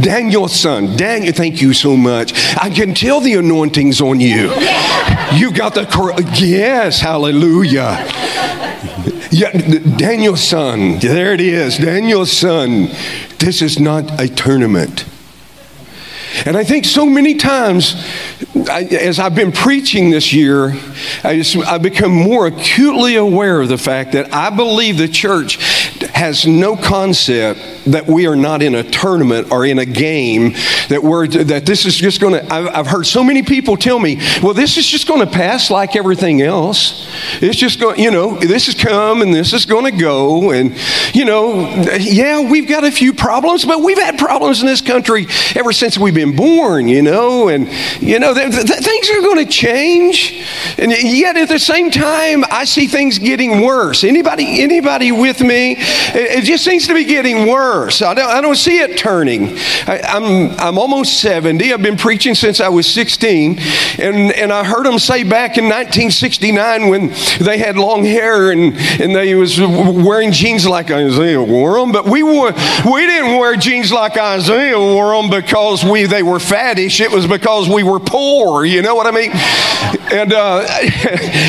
Daniel-san. 0.00 0.96
Daniel, 0.96 1.32
thank 1.32 1.62
you 1.62 1.72
so 1.72 1.96
much. 1.96 2.32
I 2.56 2.70
can 2.70 2.94
tell 2.94 3.20
the 3.20 3.34
anointing's 3.34 4.00
on 4.00 4.20
you. 4.20 4.52
You 5.32 5.52
got 5.52 5.74
the 5.74 5.86
yes, 6.36 7.00
hallelujah. 7.00 8.04
Yeah, 9.30 9.50
Daniel-san. 9.96 10.98
There 10.98 11.32
it 11.34 11.40
is. 11.40 11.78
Daniel-san. 11.78 12.88
This 13.38 13.62
is 13.62 13.78
not 13.78 14.20
a 14.20 14.28
tournament. 14.28 15.04
And 16.46 16.56
I 16.56 16.64
think 16.64 16.84
so 16.84 17.06
many 17.06 17.34
times, 17.34 17.94
I, 18.68 18.82
as 18.82 19.18
I've 19.18 19.34
been 19.34 19.52
preaching 19.52 20.10
this 20.10 20.32
year, 20.32 20.74
I 21.22 21.36
just, 21.36 21.56
I've 21.56 21.82
become 21.82 22.12
more 22.12 22.46
acutely 22.46 23.16
aware 23.16 23.60
of 23.60 23.68
the 23.68 23.78
fact 23.78 24.12
that 24.12 24.32
I 24.34 24.50
believe 24.50 24.98
the 24.98 25.08
church 25.08 25.58
has 26.10 26.46
no 26.46 26.76
concept 26.76 27.60
that 27.86 28.06
we 28.06 28.26
are 28.26 28.36
not 28.36 28.62
in 28.62 28.74
a 28.74 28.82
tournament 28.82 29.50
or 29.50 29.66
in 29.66 29.78
a 29.78 29.86
game 29.86 30.52
that 30.88 31.02
we're 31.02 31.26
that 31.26 31.66
this 31.66 31.86
is 31.86 31.96
just 31.96 32.20
going 32.20 32.34
to 32.34 32.52
I've, 32.52 32.86
heard 32.86 33.06
so 33.06 33.24
many 33.24 33.42
people 33.42 33.76
tell 33.76 33.98
me 33.98 34.16
well 34.42 34.54
this 34.54 34.76
is 34.76 34.86
just 34.86 35.08
going 35.08 35.20
to 35.20 35.26
pass 35.26 35.70
like 35.70 35.96
everything 35.96 36.42
else. 36.42 37.10
It's 37.40 37.56
just 37.56 37.80
going 37.80 37.98
you 37.98 38.10
know 38.10 38.38
this 38.38 38.68
is 38.68 38.74
come 38.74 39.22
and 39.22 39.32
this 39.32 39.52
is 39.52 39.66
going 39.66 39.84
to 39.84 39.98
go 39.98 40.50
and 40.52 40.76
you 41.14 41.24
know 41.24 41.68
yeah 41.98 42.40
we've 42.40 42.68
got 42.68 42.84
a 42.84 42.90
few 42.90 43.12
problems 43.12 43.64
but 43.64 43.82
we've 43.82 43.98
had 43.98 44.18
problems 44.18 44.60
in 44.60 44.66
this 44.66 44.80
country 44.80 45.26
ever 45.54 45.72
since 45.72 45.98
we've 45.98 46.14
been 46.14 46.36
born 46.36 46.88
you 46.88 47.02
know 47.02 47.48
and 47.48 47.68
you 48.02 48.18
know 48.18 48.34
th- 48.34 48.50
th- 48.50 48.80
things 48.80 49.10
are 49.10 49.20
going 49.20 49.44
to 49.44 49.50
change. 49.50 50.44
And 50.78 50.90
yet 50.90 51.36
at 51.36 51.48
the 51.48 51.58
same 51.58 51.90
time 51.90 52.44
I 52.50 52.64
see 52.64 52.86
things 52.86 53.18
getting 53.18 53.62
worse. 53.62 54.04
Anybody 54.04 54.62
anybody 54.62 55.12
with 55.12 55.40
me 55.40 55.76
it, 56.14 56.38
it 56.38 56.44
just 56.44 56.64
seems 56.64 56.86
to 56.86 56.94
be 56.94 57.04
getting 57.04 57.46
worse. 57.46 58.02
I 58.02 58.14
don't, 58.14 58.28
I 58.28 58.40
don't 58.40 58.56
see 58.56 58.78
it 58.78 58.96
turning. 58.98 59.56
I, 59.86 60.00
am 60.04 60.24
I'm, 60.24 60.60
I'm 60.60 60.78
almost 60.78 61.20
70. 61.20 61.72
I've 61.72 61.82
been 61.82 61.96
preaching 61.96 62.34
since 62.34 62.60
I 62.60 62.68
was 62.68 62.86
16. 62.86 63.58
And, 63.98 64.32
and 64.32 64.52
I 64.52 64.64
heard 64.64 64.86
them 64.86 64.98
say 64.98 65.24
back 65.24 65.58
in 65.58 65.64
1969 65.64 66.88
when 66.88 67.08
they 67.40 67.58
had 67.58 67.76
long 67.76 68.04
hair 68.04 68.50
and, 68.50 68.76
and 69.00 69.14
they 69.14 69.34
was 69.34 69.60
wearing 69.60 70.32
jeans 70.32 70.66
like 70.66 70.90
Isaiah 70.90 71.42
wore 71.42 71.78
them. 71.78 71.92
But 71.92 72.06
we, 72.06 72.22
wore, 72.22 72.52
we 72.52 73.06
didn't 73.06 73.38
wear 73.38 73.56
jeans 73.56 73.92
like 73.92 74.16
Isaiah 74.16 74.78
wore 74.78 75.20
them 75.20 75.30
because 75.30 75.84
we, 75.84 76.04
they 76.06 76.22
were 76.22 76.38
faddish. 76.38 77.00
It 77.00 77.10
was 77.10 77.26
because 77.26 77.68
we 77.68 77.82
were 77.82 78.00
poor. 78.00 78.64
You 78.64 78.82
know 78.82 78.94
what 78.94 79.06
I 79.06 79.10
mean? 79.10 79.30
And, 80.12 80.32
uh, 80.32 80.66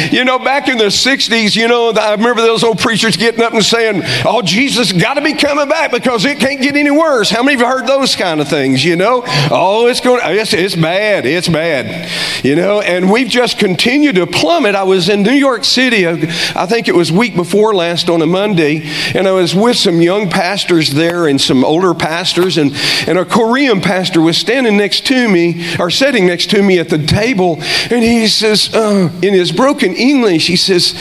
you 0.11 0.25
know, 0.25 0.39
back 0.39 0.67
in 0.67 0.77
the 0.77 0.85
60s, 0.85 1.55
you 1.55 1.67
know, 1.67 1.91
I 1.91 2.11
remember 2.11 2.41
those 2.41 2.63
old 2.63 2.79
preachers 2.79 3.17
getting 3.17 3.41
up 3.41 3.53
and 3.53 3.63
saying, 3.63 4.01
Jesus 4.42 4.92
got 4.92 5.15
to 5.15 5.22
be 5.22 5.34
coming 5.34 5.70
back 5.70 5.92
because 5.92 6.06
because 6.06 6.25
it 6.25 6.39
can't 6.39 6.62
get 6.62 6.75
any 6.75 6.92
worse. 6.92 7.30
How 7.30 7.44
many 7.44 7.56
of 7.56 7.62
you 7.62 7.68
heard 7.68 7.88
those 7.88 8.15
kind 8.15 8.39
of 8.39 8.48
things, 8.48 8.86
you 8.86 8.96
know? 8.96 9.24
Oh, 9.51 9.88
it's 9.88 10.00
going, 10.00 10.22
it's, 10.24 10.54
it's 10.54 10.75
bad, 10.75 11.25
it's 11.25 11.50
bad, 11.50 12.10
you 12.46 12.56
know? 12.56 12.80
And 12.80 13.12
we've 13.12 13.27
just 13.27 13.60
continued 13.60 14.15
to 14.15 14.27
plummet. 14.27 14.75
I 14.75 14.84
was 14.84 15.10
in 15.10 15.24
New 15.24 15.34
York 15.34 15.63
City, 15.63 16.06
uh, 16.06 16.15
I 16.56 16.68
think 16.68 16.88
it 16.88 16.96
was 16.96 17.12
week 17.12 17.36
before 17.36 17.74
last 17.74 18.10
on 18.10 18.22
a 18.22 18.25
Monday, 18.25 18.84
and 19.13 19.27
I 19.27 19.32
was 19.32 19.54
with 19.56 19.77
some 19.77 20.01
young 20.01 20.30
pastors 20.30 20.92
there 20.92 21.27
and 21.27 21.42
some 21.42 21.65
older 21.65 21.94
pastors, 21.94 22.58
and, 22.58 22.72
and 23.08 23.18
a 23.18 23.25
Korean 23.25 23.82
pastor 23.82 24.22
was 24.22 24.38
standing 24.38 24.77
next 24.77 25.06
to 25.08 25.27
me, 25.27 25.75
or 25.80 25.89
sitting 25.89 26.27
next 26.27 26.50
to 26.51 26.62
me 26.62 26.80
at 26.80 26.89
the 26.89 27.04
table, 27.04 27.58
and 27.89 28.04
he 28.04 28.27
says, 28.27 28.74
uh, 28.74 29.12
in 29.22 29.34
his 29.34 29.51
broken 29.51 29.96
English, 29.96 30.48
he 30.48 30.56
says, 30.56 30.94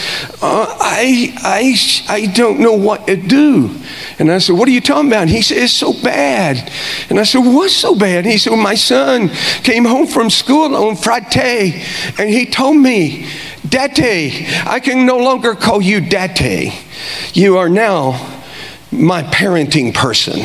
uh, 0.43 0.67
I, 0.81 1.33
I, 1.43 1.77
I 2.09 2.27
don't 2.27 2.59
know 2.59 2.73
what 2.73 3.09
do. 3.17 3.71
And 4.19 4.31
I 4.31 4.39
said, 4.39 4.57
What 4.57 4.69
are 4.69 4.73
you 4.73 4.81
talking 4.81 5.09
about? 5.09 5.23
And 5.23 5.31
he 5.31 5.43
said, 5.43 5.59
It's 5.59 5.73
so 5.73 5.93
bad. 5.93 6.71
And 7.11 7.19
I 7.19 7.25
said, 7.25 7.41
What's 7.41 7.75
so 7.75 7.95
bad? 7.95 8.25
And 8.25 8.27
he 8.27 8.39
said, 8.39 8.51
well, 8.51 8.63
My 8.63 8.75
son 8.75 9.29
came 9.63 9.85
home 9.85 10.07
from 10.07 10.31
school 10.31 10.75
on 10.75 10.97
Friday 10.97 11.85
and 12.19 12.31
he 12.31 12.47
told 12.47 12.77
me, 12.77 13.29
Date, 13.69 14.47
I 14.67 14.81
can 14.81 15.07
no 15.07 15.19
longer 15.19 15.55
call 15.55 15.81
you 15.81 16.01
Date. 16.01 16.73
You 17.33 17.59
are 17.59 17.69
now 17.69 18.41
my 18.93 19.23
parenting 19.23 19.95
person. 19.95 20.41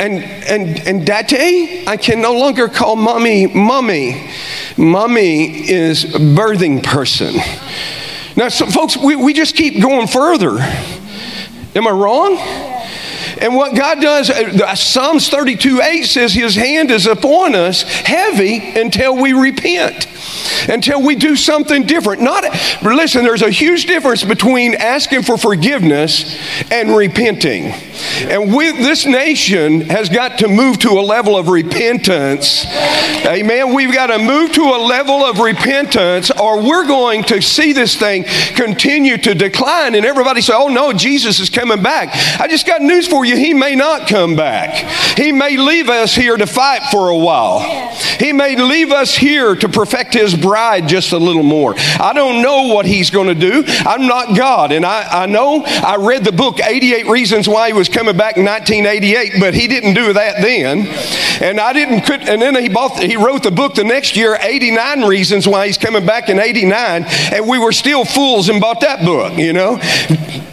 And, 0.00 0.22
and, 0.22 0.86
and 0.86 1.06
Date, 1.06 1.86
I 1.86 1.96
can 1.96 2.20
no 2.20 2.38
longer 2.38 2.68
call 2.68 2.96
mommy 2.96 3.46
mommy. 3.46 4.28
Mommy 4.76 5.68
is 5.68 6.04
birthing 6.04 6.84
person. 6.84 7.34
Now, 8.36 8.48
so 8.48 8.66
folks, 8.66 8.96
we, 8.96 9.16
we 9.16 9.32
just 9.32 9.56
keep 9.56 9.82
going 9.82 10.06
further. 10.06 10.58
Am 11.74 11.86
I 11.86 11.90
wrong? 11.90 12.38
And 13.40 13.54
what 13.54 13.76
God 13.76 14.00
does, 14.00 14.30
uh, 14.30 14.74
Psalms 14.74 15.28
32 15.28 15.80
8 15.80 16.02
says, 16.04 16.32
His 16.32 16.56
hand 16.56 16.90
is 16.90 17.06
upon 17.06 17.54
us 17.54 17.82
heavy 17.82 18.78
until 18.80 19.16
we 19.16 19.32
repent, 19.32 20.06
until 20.68 21.02
we 21.02 21.14
do 21.14 21.36
something 21.36 21.84
different. 21.84 22.22
Not, 22.22 22.44
listen, 22.82 23.24
there's 23.24 23.42
a 23.42 23.50
huge 23.50 23.86
difference 23.86 24.24
between 24.24 24.74
asking 24.74 25.22
for 25.22 25.36
forgiveness 25.36 26.38
and 26.70 26.94
repenting. 26.96 27.72
And 28.28 28.54
we, 28.54 28.72
this 28.72 29.06
nation 29.06 29.82
has 29.82 30.08
got 30.08 30.38
to 30.38 30.48
move 30.48 30.78
to 30.80 30.90
a 30.90 31.02
level 31.02 31.36
of 31.36 31.48
repentance. 31.48 32.66
Amen. 33.26 33.74
We've 33.74 33.92
got 33.92 34.08
to 34.08 34.18
move 34.18 34.52
to 34.52 34.62
a 34.62 34.80
level 34.84 35.24
of 35.24 35.38
repentance, 35.38 36.30
or 36.30 36.62
we're 36.62 36.86
going 36.86 37.24
to 37.24 37.40
see 37.40 37.72
this 37.72 37.96
thing 37.96 38.24
continue 38.54 39.16
to 39.18 39.34
decline. 39.34 39.94
And 39.94 40.04
everybody 40.04 40.40
say, 40.40 40.54
oh 40.54 40.68
no, 40.68 40.92
Jesus 40.92 41.40
is 41.40 41.50
coming 41.50 41.82
back. 41.82 42.08
I 42.40 42.48
just 42.48 42.66
got 42.66 42.82
news 42.82 43.06
for 43.06 43.24
you. 43.24 43.36
He 43.36 43.54
may 43.54 43.74
not 43.74 44.08
come 44.08 44.36
back. 44.36 44.76
He 45.16 45.32
may 45.32 45.56
leave 45.56 45.88
us 45.88 46.14
here 46.14 46.36
to 46.36 46.46
fight 46.46 46.82
for 46.90 47.08
a 47.08 47.16
while. 47.16 47.60
He 48.18 48.32
may 48.32 48.56
leave 48.56 48.92
us 48.92 49.16
here 49.16 49.54
to 49.54 49.68
perfect 49.68 50.16
his 50.18 50.34
bride 50.34 50.88
just 50.88 51.12
a 51.12 51.18
little 51.18 51.42
more. 51.42 51.74
I 51.76 52.12
don't 52.12 52.42
know 52.42 52.74
what 52.74 52.86
he's 52.86 53.10
going 53.10 53.28
to 53.28 53.34
do. 53.34 53.64
I'm 53.66 54.06
not 54.06 54.36
God. 54.36 54.72
And 54.72 54.84
I, 54.84 55.22
I 55.22 55.26
know 55.26 55.62
I 55.64 55.96
read 55.96 56.24
the 56.24 56.32
book, 56.32 56.60
88 56.60 57.06
Reasons 57.06 57.48
Why 57.48 57.68
He 57.68 57.72
Was 57.72 57.88
Coming 57.88 58.16
Back 58.16 58.36
in 58.36 58.44
1988, 58.44 59.40
but 59.40 59.54
he 59.54 59.68
didn't 59.68 59.94
do 59.94 60.12
that 60.12 60.42
then. 60.42 60.86
And 61.42 61.60
I 61.60 61.72
didn't, 61.72 62.08
and 62.10 62.42
then 62.42 62.54
he, 62.56 62.68
bought, 62.68 62.98
he 62.98 63.16
wrote 63.16 63.42
the 63.42 63.50
book 63.50 63.74
the 63.74 63.84
next 63.84 64.16
year, 64.16 64.36
89 64.40 65.02
Reasons 65.02 65.46
Why 65.46 65.66
He's 65.66 65.78
Coming 65.78 66.04
Back 66.04 66.28
in 66.28 66.38
89, 66.38 67.04
and 67.06 67.48
we 67.48 67.58
were 67.58 67.72
still 67.72 68.04
fools 68.04 68.48
and 68.48 68.60
bought 68.60 68.80
that 68.80 69.04
book, 69.04 69.38
you 69.38 69.52
know. 69.52 69.78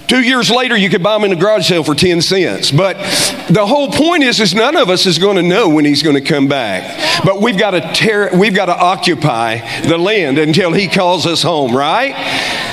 Two 0.07 0.21
years 0.21 0.51
later, 0.51 0.77
you 0.77 0.89
could 0.89 1.01
buy 1.01 1.17
them 1.17 1.23
in 1.23 1.37
a 1.37 1.39
garage 1.39 1.67
sale 1.67 1.83
for 1.83 1.95
10 1.95 2.21
cents. 2.21 2.71
But 2.71 2.97
the 3.49 3.65
whole 3.65 3.91
point 3.91 4.23
is, 4.23 4.39
is 4.39 4.53
none 4.53 4.75
of 4.75 4.89
us 4.89 5.05
is 5.05 5.17
going 5.17 5.37
to 5.37 5.43
know 5.43 5.69
when 5.69 5.83
he's 5.85 6.03
going 6.03 6.15
to 6.15 6.21
come 6.21 6.47
back. 6.47 7.23
But 7.23 7.41
we've 7.41 7.57
got 7.57 7.71
to 7.71 7.81
tear, 7.93 8.29
we've 8.33 8.53
got 8.53 8.67
to 8.67 8.77
occupy 8.77 9.81
the 9.81 9.97
land 9.97 10.37
until 10.37 10.73
he 10.73 10.87
calls 10.87 11.25
us 11.25 11.41
home, 11.41 11.75
right? 11.75 12.13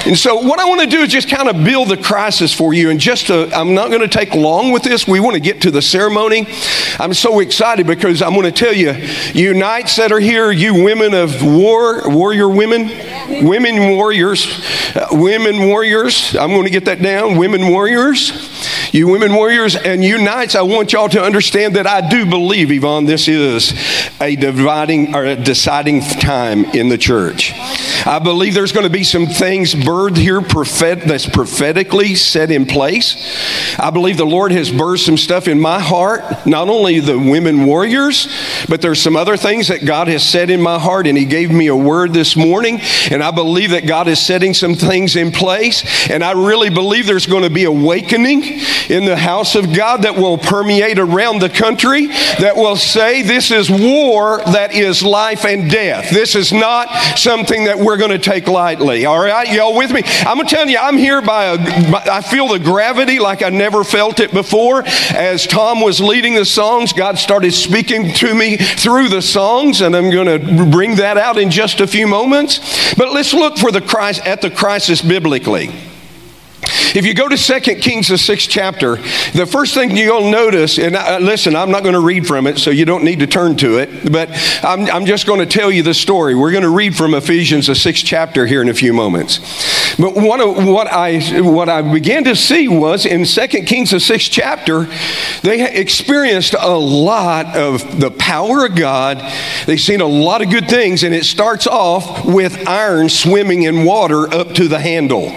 And 0.04 0.18
so 0.18 0.36
what 0.36 0.58
I 0.58 0.64
want 0.64 0.80
to 0.80 0.86
do 0.88 0.98
is 0.98 1.12
just 1.12 1.30
kind 1.30 1.48
of 1.48 1.64
build 1.64 1.88
the 1.88 1.96
crisis 1.96 2.52
for 2.52 2.74
you. 2.74 2.90
And 2.90 2.98
just 2.98 3.28
to, 3.28 3.48
I'm 3.56 3.72
not 3.72 3.88
going 3.88 4.00
to 4.00 4.08
take 4.08 4.34
long 4.34 4.72
with 4.72 4.82
this. 4.82 5.06
We 5.06 5.20
want 5.20 5.34
to 5.34 5.40
get 5.40 5.62
to 5.62 5.70
the 5.70 5.80
ceremony. 5.80 6.46
I'm 6.98 7.14
so 7.14 7.38
excited 7.38 7.86
because 7.86 8.20
I'm 8.20 8.32
going 8.32 8.44
to 8.44 8.52
tell 8.52 8.74
you, 8.74 8.92
you 9.32 9.54
knights 9.54 9.96
that 9.96 10.10
are 10.10 10.18
here, 10.18 10.50
you 10.50 10.82
women 10.82 11.14
of 11.14 11.42
war, 11.42 12.02
warrior 12.10 12.48
women, 12.48 12.88
women 13.46 13.96
warriors, 13.96 14.60
uh, 14.96 15.06
women 15.12 15.68
warriors. 15.68 16.34
I'm 16.34 16.50
going 16.50 16.64
to 16.64 16.70
get 16.70 16.86
that 16.86 17.00
down 17.00 17.21
down, 17.22 17.36
women 17.36 17.68
warriors. 17.68 18.32
You 18.92 19.08
women 19.08 19.32
warriors 19.32 19.74
and 19.74 20.04
you 20.04 20.18
knights, 20.18 20.54
I 20.54 20.60
want 20.60 20.92
y'all 20.92 21.08
to 21.08 21.22
understand 21.22 21.76
that 21.76 21.86
I 21.86 22.06
do 22.06 22.26
believe, 22.26 22.70
Yvonne, 22.70 23.06
this 23.06 23.26
is 23.26 23.72
a 24.20 24.36
dividing 24.36 25.14
or 25.14 25.24
a 25.24 25.34
deciding 25.34 26.02
time 26.02 26.66
in 26.66 26.90
the 26.90 26.98
church. 26.98 27.54
I 28.04 28.20
believe 28.22 28.52
there's 28.52 28.72
going 28.72 28.84
to 28.84 28.92
be 28.92 29.02
some 29.02 29.28
things 29.28 29.74
birthed 29.74 30.18
here 30.18 30.42
prophet, 30.42 31.00
that's 31.06 31.26
prophetically 31.26 32.14
set 32.14 32.50
in 32.50 32.66
place. 32.66 33.16
I 33.78 33.88
believe 33.88 34.18
the 34.18 34.26
Lord 34.26 34.52
has 34.52 34.70
birthed 34.70 35.06
some 35.06 35.16
stuff 35.16 35.48
in 35.48 35.58
my 35.58 35.80
heart, 35.80 36.44
not 36.44 36.68
only 36.68 37.00
the 37.00 37.18
women 37.18 37.64
warriors, 37.64 38.28
but 38.68 38.82
there's 38.82 39.00
some 39.00 39.16
other 39.16 39.38
things 39.38 39.68
that 39.68 39.86
God 39.86 40.08
has 40.08 40.22
said 40.22 40.50
in 40.50 40.60
my 40.60 40.78
heart, 40.78 41.06
and 41.06 41.16
He 41.16 41.24
gave 41.24 41.50
me 41.50 41.68
a 41.68 41.76
word 41.76 42.12
this 42.12 42.36
morning, 42.36 42.78
and 43.10 43.22
I 43.22 43.30
believe 43.30 43.70
that 43.70 43.86
God 43.86 44.06
is 44.06 44.20
setting 44.20 44.52
some 44.52 44.74
things 44.74 45.16
in 45.16 45.32
place, 45.32 46.10
and 46.10 46.22
I 46.22 46.32
really 46.32 46.68
believe 46.68 47.06
there's 47.06 47.26
going 47.26 47.44
to 47.44 47.50
be 47.50 47.64
awakening 47.64 48.60
in 48.88 49.04
the 49.04 49.16
house 49.16 49.54
of 49.54 49.72
God 49.72 50.02
that 50.02 50.16
will 50.16 50.38
permeate 50.38 50.98
around 50.98 51.40
the 51.40 51.48
country, 51.48 52.06
that 52.06 52.56
will 52.56 52.76
say 52.76 53.22
this 53.22 53.50
is 53.50 53.70
war 53.70 54.38
that 54.38 54.74
is 54.74 55.02
life 55.02 55.44
and 55.44 55.70
death. 55.70 56.10
This 56.10 56.34
is 56.34 56.52
not 56.52 56.88
something 57.18 57.64
that 57.64 57.78
we're 57.78 57.96
going 57.96 58.10
to 58.10 58.18
take 58.18 58.48
lightly. 58.48 59.06
All 59.06 59.22
right, 59.22 59.52
y'all 59.52 59.76
with 59.76 59.92
me? 59.92 60.02
I'm 60.26 60.36
going 60.36 60.48
to 60.48 60.54
tell 60.54 60.68
you, 60.68 60.78
I'm 60.78 60.96
here 60.96 61.22
by 61.22 61.44
a, 61.46 61.56
I 62.10 62.20
feel 62.20 62.48
the 62.48 62.58
gravity 62.58 63.18
like 63.18 63.42
I 63.42 63.50
never 63.50 63.84
felt 63.84 64.20
it 64.20 64.32
before. 64.32 64.82
As 65.14 65.46
Tom 65.46 65.80
was 65.80 66.00
leading 66.00 66.34
the 66.34 66.44
songs, 66.44 66.92
God 66.92 67.18
started 67.18 67.52
speaking 67.52 68.12
to 68.14 68.34
me 68.34 68.56
through 68.56 69.08
the 69.08 69.22
songs, 69.22 69.80
and 69.80 69.94
I'm 69.94 70.10
going 70.10 70.26
to 70.26 70.70
bring 70.70 70.96
that 70.96 71.16
out 71.16 71.38
in 71.38 71.50
just 71.50 71.80
a 71.80 71.86
few 71.86 72.06
moments. 72.06 72.94
But 72.94 73.12
let's 73.12 73.34
look 73.34 73.58
for 73.58 73.70
the 73.70 73.80
crisis, 73.80 74.24
at 74.26 74.40
the 74.40 74.50
crisis 74.50 75.02
biblically. 75.02 75.70
If 76.94 77.06
you 77.06 77.14
go 77.14 77.26
to 77.26 77.36
2 77.36 77.60
Kings, 77.76 78.08
the 78.08 78.18
sixth 78.18 78.50
chapter, 78.50 78.96
the 79.32 79.48
first 79.50 79.72
thing 79.72 79.96
you'll 79.96 80.30
notice, 80.30 80.78
and 80.78 80.94
I, 80.94 81.18
listen, 81.18 81.56
I'm 81.56 81.70
not 81.70 81.82
going 81.82 81.94
to 81.94 82.00
read 82.00 82.26
from 82.26 82.46
it, 82.46 82.58
so 82.58 82.70
you 82.70 82.84
don't 82.84 83.02
need 83.02 83.20
to 83.20 83.26
turn 83.26 83.56
to 83.58 83.78
it, 83.78 84.12
but 84.12 84.28
I'm, 84.62 84.86
I'm 84.90 85.06
just 85.06 85.26
going 85.26 85.40
to 85.40 85.46
tell 85.46 85.70
you 85.70 85.82
the 85.82 85.94
story. 85.94 86.34
We're 86.34 86.50
going 86.50 86.64
to 86.64 86.68
read 86.68 86.94
from 86.94 87.14
Ephesians, 87.14 87.68
the 87.68 87.74
sixth 87.74 88.04
chapter, 88.04 88.46
here 88.46 88.60
in 88.60 88.68
a 88.68 88.74
few 88.74 88.92
moments. 88.92 89.38
But 89.98 90.14
one 90.14 90.40
of 90.40 90.66
what 90.66 90.86
I 90.86 91.20
what 91.40 91.68
I 91.68 91.82
began 91.82 92.24
to 92.24 92.36
see 92.36 92.68
was 92.68 93.04
in 93.04 93.24
2 93.24 93.46
Kings, 93.62 93.90
the 93.90 94.00
sixth 94.00 94.30
chapter, 94.30 94.86
they 95.42 95.70
experienced 95.74 96.54
a 96.58 96.76
lot 96.76 97.56
of 97.56 98.00
the 98.00 98.10
power 98.10 98.66
of 98.66 98.74
God. 98.74 99.18
They've 99.66 99.80
seen 99.80 100.00
a 100.00 100.06
lot 100.06 100.42
of 100.42 100.50
good 100.50 100.68
things, 100.68 101.02
and 101.02 101.14
it 101.14 101.24
starts 101.24 101.66
off 101.66 102.24
with 102.24 102.66
iron 102.68 103.08
swimming 103.08 103.64
in 103.64 103.84
water 103.84 104.32
up 104.32 104.52
to 104.54 104.68
the 104.68 104.78
handle. 104.78 105.30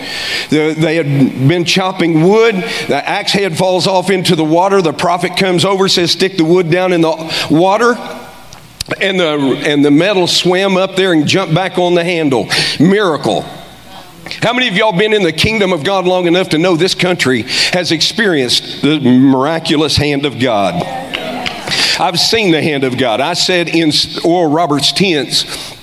The, 0.50 0.76
they 0.78 0.96
had 0.96 1.15
been 1.48 1.66
chopping 1.66 2.24
wood. 2.24 2.56
The 2.56 3.02
axe 3.08 3.32
head 3.32 3.58
falls 3.58 3.88
off 3.88 4.10
into 4.10 4.36
the 4.36 4.44
water. 4.44 4.82
The 4.82 4.94
prophet 4.94 5.38
comes 5.38 5.66
over, 5.66 5.88
says, 5.88 6.12
Stick 6.12 6.38
the 6.38 6.46
wood 6.46 6.70
down 6.70 6.94
in 6.94 7.02
the 7.02 7.48
water 7.50 7.96
and 9.02 9.20
the 9.20 9.64
and 9.66 9.84
the 9.84 9.92
metal 9.92 10.28
swam 10.28 10.78
up 10.78 10.96
there 10.96 11.14
and 11.14 11.28
jumped 11.28 11.56
back 11.56 11.78
on 11.78 11.96
the 11.96 12.04
handle. 12.04 12.48
Miracle. 12.80 13.44
How 14.42 14.54
many 14.54 14.68
of 14.68 14.74
y'all 14.74 14.98
been 14.98 15.14
in 15.14 15.22
the 15.22 15.32
kingdom 15.32 15.72
of 15.72 15.84
God 15.84 16.06
long 16.06 16.26
enough 16.26 16.50
to 16.50 16.58
know 16.58 16.76
this 16.76 16.96
country 16.96 17.44
has 17.74 17.92
experienced 17.92 18.82
the 18.82 19.00
miraculous 19.00 19.98
hand 19.98 20.26
of 20.26 20.40
God? 20.40 20.84
I've 22.00 22.20
seen 22.20 22.52
the 22.52 22.62
hand 22.62 22.84
of 22.84 22.98
God. 22.98 23.22
I 23.22 23.34
said 23.34 23.70
in 23.70 23.92
Oral 24.24 24.52
Roberts' 24.52 24.92
tents 24.92 25.75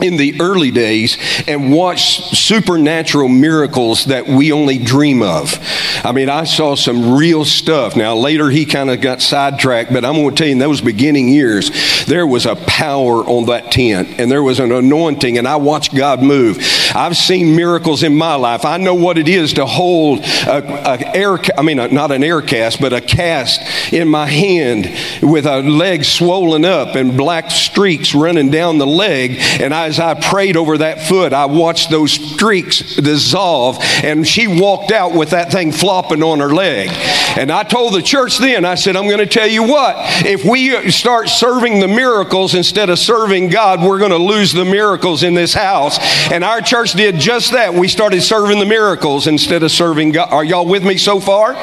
in 0.00 0.16
the 0.16 0.40
early 0.40 0.70
days 0.70 1.16
and 1.46 1.72
watched 1.72 2.36
supernatural 2.36 3.28
miracles 3.28 4.06
that 4.06 4.26
we 4.26 4.52
only 4.52 4.78
dream 4.78 5.22
of. 5.22 5.58
I 6.04 6.12
mean, 6.12 6.28
I 6.28 6.44
saw 6.44 6.74
some 6.74 7.16
real 7.16 7.44
stuff. 7.44 7.96
Now, 7.96 8.16
later 8.16 8.50
he 8.50 8.66
kind 8.66 8.90
of 8.90 9.00
got 9.00 9.22
sidetracked, 9.22 9.92
but 9.92 10.04
I'm 10.04 10.14
going 10.14 10.30
to 10.30 10.36
tell 10.36 10.46
you, 10.46 10.52
in 10.52 10.58
those 10.58 10.80
beginning 10.80 11.28
years, 11.28 12.04
there 12.06 12.26
was 12.26 12.46
a 12.46 12.56
power 12.56 13.24
on 13.24 13.46
that 13.46 13.70
tent 13.70 14.20
and 14.20 14.30
there 14.30 14.42
was 14.42 14.60
an 14.60 14.72
anointing, 14.72 15.38
and 15.38 15.46
I 15.46 15.56
watched 15.56 15.94
God 15.94 16.22
move. 16.22 16.58
I've 16.94 17.16
seen 17.16 17.56
miracles 17.56 18.02
in 18.02 18.14
my 18.14 18.36
life. 18.36 18.64
I 18.64 18.76
know 18.76 18.94
what 18.94 19.18
it 19.18 19.28
is 19.28 19.54
to 19.54 19.66
hold 19.66 20.20
a, 20.20 20.62
a 20.92 21.16
air, 21.16 21.38
I 21.58 21.62
mean, 21.62 21.76
not 21.76 22.10
an 22.12 22.22
air 22.22 22.40
cast, 22.40 22.80
but 22.80 22.92
a 22.92 23.00
cast 23.00 23.92
in 23.92 24.08
my 24.08 24.26
hand 24.26 24.90
with 25.22 25.46
a 25.46 25.60
leg 25.60 26.04
swollen 26.04 26.64
up 26.64 26.94
and 26.94 27.16
black 27.16 27.50
streaks 27.50 28.14
running 28.14 28.50
down 28.50 28.78
the 28.78 28.86
leg, 28.86 29.32
and 29.60 29.74
as 29.74 29.98
I 29.98 30.14
prayed 30.14 30.56
over 30.56 30.78
that 30.78 31.02
foot, 31.08 31.32
I 31.32 31.46
watched 31.46 31.90
those 31.90 32.12
streaks 32.12 32.96
dissolve, 32.96 33.78
and 34.02 34.26
she 34.26 34.46
walked 34.46 34.92
out 34.92 35.14
with 35.14 35.30
that 35.30 35.50
thing 35.50 35.72
flopping 35.72 36.22
on 36.22 36.38
her 36.40 36.54
leg. 36.54 36.90
And 37.36 37.50
I 37.50 37.62
told 37.64 37.94
the 37.94 38.02
church 38.02 38.38
then, 38.38 38.64
I 38.64 38.74
said, 38.74 38.96
I'm 38.96 39.06
going 39.06 39.18
to 39.18 39.26
tell 39.26 39.46
you 39.46 39.62
what, 39.62 39.96
if 40.24 40.44
we 40.44 40.90
start 40.90 41.28
serving 41.28 41.80
the 41.80 41.88
miracles 41.88 42.54
instead 42.54 42.90
of 42.90 42.98
serving 42.98 43.48
God, 43.48 43.82
we're 43.82 43.98
going 43.98 44.10
to 44.10 44.18
lose 44.18 44.52
the 44.52 44.64
miracles 44.64 45.22
in 45.22 45.34
this 45.34 45.52
house. 45.54 45.98
And 46.30 46.44
our 46.44 46.60
church 46.60 46.92
did 46.92 47.16
just 47.16 47.52
that. 47.52 47.74
We 47.74 47.88
started 47.88 48.22
serving 48.22 48.58
the 48.58 48.66
miracles 48.66 49.26
instead 49.26 49.62
of 49.62 49.70
serving 49.70 50.12
God. 50.12 50.32
Are 50.32 50.44
y'all 50.44 50.66
with 50.66 50.84
me 50.84 50.96
so 50.96 51.20
far? 51.20 51.54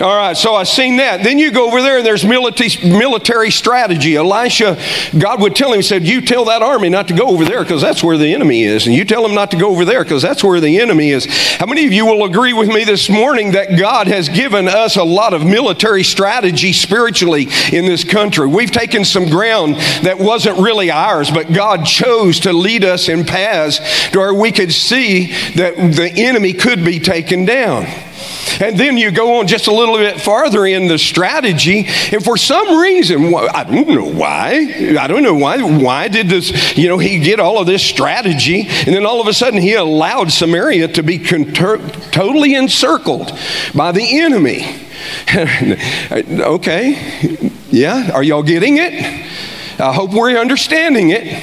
All 0.00 0.16
right, 0.16 0.34
so 0.34 0.54
I've 0.54 0.68
seen 0.68 0.96
that. 0.96 1.22
Then 1.22 1.38
you 1.38 1.50
go 1.50 1.66
over 1.66 1.82
there 1.82 1.98
and 1.98 2.06
there's 2.06 2.24
military, 2.24 2.70
military 2.82 3.50
strategy. 3.50 4.16
Elisha, 4.16 4.78
God 5.18 5.42
would 5.42 5.54
tell 5.54 5.72
him, 5.72 5.76
he 5.76 5.82
said, 5.82 6.04
You 6.04 6.22
tell 6.22 6.46
that 6.46 6.62
army 6.62 6.88
not 6.88 7.08
to 7.08 7.14
go 7.14 7.28
over 7.28 7.44
there 7.44 7.62
because 7.62 7.82
that's 7.82 8.02
where 8.02 8.16
the 8.16 8.32
enemy 8.32 8.62
is. 8.62 8.86
And 8.86 8.94
you 8.94 9.04
tell 9.04 9.22
them 9.22 9.34
not 9.34 9.50
to 9.50 9.58
go 9.58 9.70
over 9.70 9.84
there 9.84 10.02
because 10.02 10.22
that's 10.22 10.42
where 10.42 10.58
the 10.58 10.80
enemy 10.80 11.10
is. 11.10 11.26
How 11.58 11.66
many 11.66 11.86
of 11.86 11.92
you 11.92 12.06
will 12.06 12.24
agree 12.24 12.54
with 12.54 12.68
me 12.68 12.84
this 12.84 13.10
morning 13.10 13.52
that 13.52 13.78
God 13.78 14.06
has 14.06 14.30
given 14.30 14.68
us 14.68 14.89
a 14.96 15.04
lot 15.04 15.34
of 15.34 15.44
military 15.44 16.04
strategy 16.04 16.72
spiritually 16.72 17.48
in 17.72 17.86
this 17.86 18.04
country? 18.04 18.46
We've 18.46 18.70
taken 18.70 19.04
some 19.04 19.28
ground 19.28 19.76
that 20.02 20.18
wasn't 20.18 20.58
really 20.58 20.90
ours, 20.90 21.30
but 21.30 21.52
God 21.52 21.84
chose 21.84 22.40
to 22.40 22.52
lead 22.52 22.84
us 22.84 23.08
in 23.08 23.24
paths 23.24 23.78
to 24.10 24.18
where 24.18 24.34
we 24.34 24.52
could 24.52 24.72
see 24.72 25.32
that 25.54 25.76
the 25.76 26.12
enemy 26.16 26.52
could 26.52 26.84
be 26.84 27.00
taken 27.00 27.44
down. 27.44 27.86
And 28.60 28.78
then 28.78 28.96
you 28.96 29.10
go 29.10 29.38
on 29.38 29.46
just 29.46 29.66
a 29.66 29.72
little 29.72 29.96
bit 29.96 30.20
farther 30.20 30.66
in 30.66 30.88
the 30.88 30.98
strategy, 30.98 31.86
and 32.12 32.22
for 32.22 32.36
some 32.36 32.78
reason, 32.78 33.34
I 33.34 33.64
don't 33.64 33.88
know 33.88 34.10
why, 34.10 34.96
I 34.98 35.06
don't 35.06 35.22
know 35.22 35.34
why, 35.34 35.62
why 35.62 36.08
did 36.08 36.28
this, 36.28 36.76
you 36.76 36.88
know, 36.88 36.98
he 36.98 37.18
get 37.18 37.40
all 37.40 37.58
of 37.58 37.66
this 37.66 37.82
strategy, 37.82 38.66
and 38.68 38.94
then 38.94 39.06
all 39.06 39.20
of 39.20 39.26
a 39.26 39.32
sudden 39.32 39.60
he 39.60 39.74
allowed 39.74 40.32
Samaria 40.32 40.88
to 40.88 41.02
be 41.02 41.18
totally 41.18 42.54
encircled 42.54 43.32
by 43.74 43.92
the 43.92 44.20
enemy. 44.20 44.64
okay, 46.12 47.50
yeah, 47.70 48.10
are 48.12 48.22
y'all 48.22 48.42
getting 48.42 48.76
it? 48.78 48.92
I 49.80 49.94
hope 49.94 50.12
we're 50.12 50.36
understanding 50.36 51.10
it. 51.10 51.42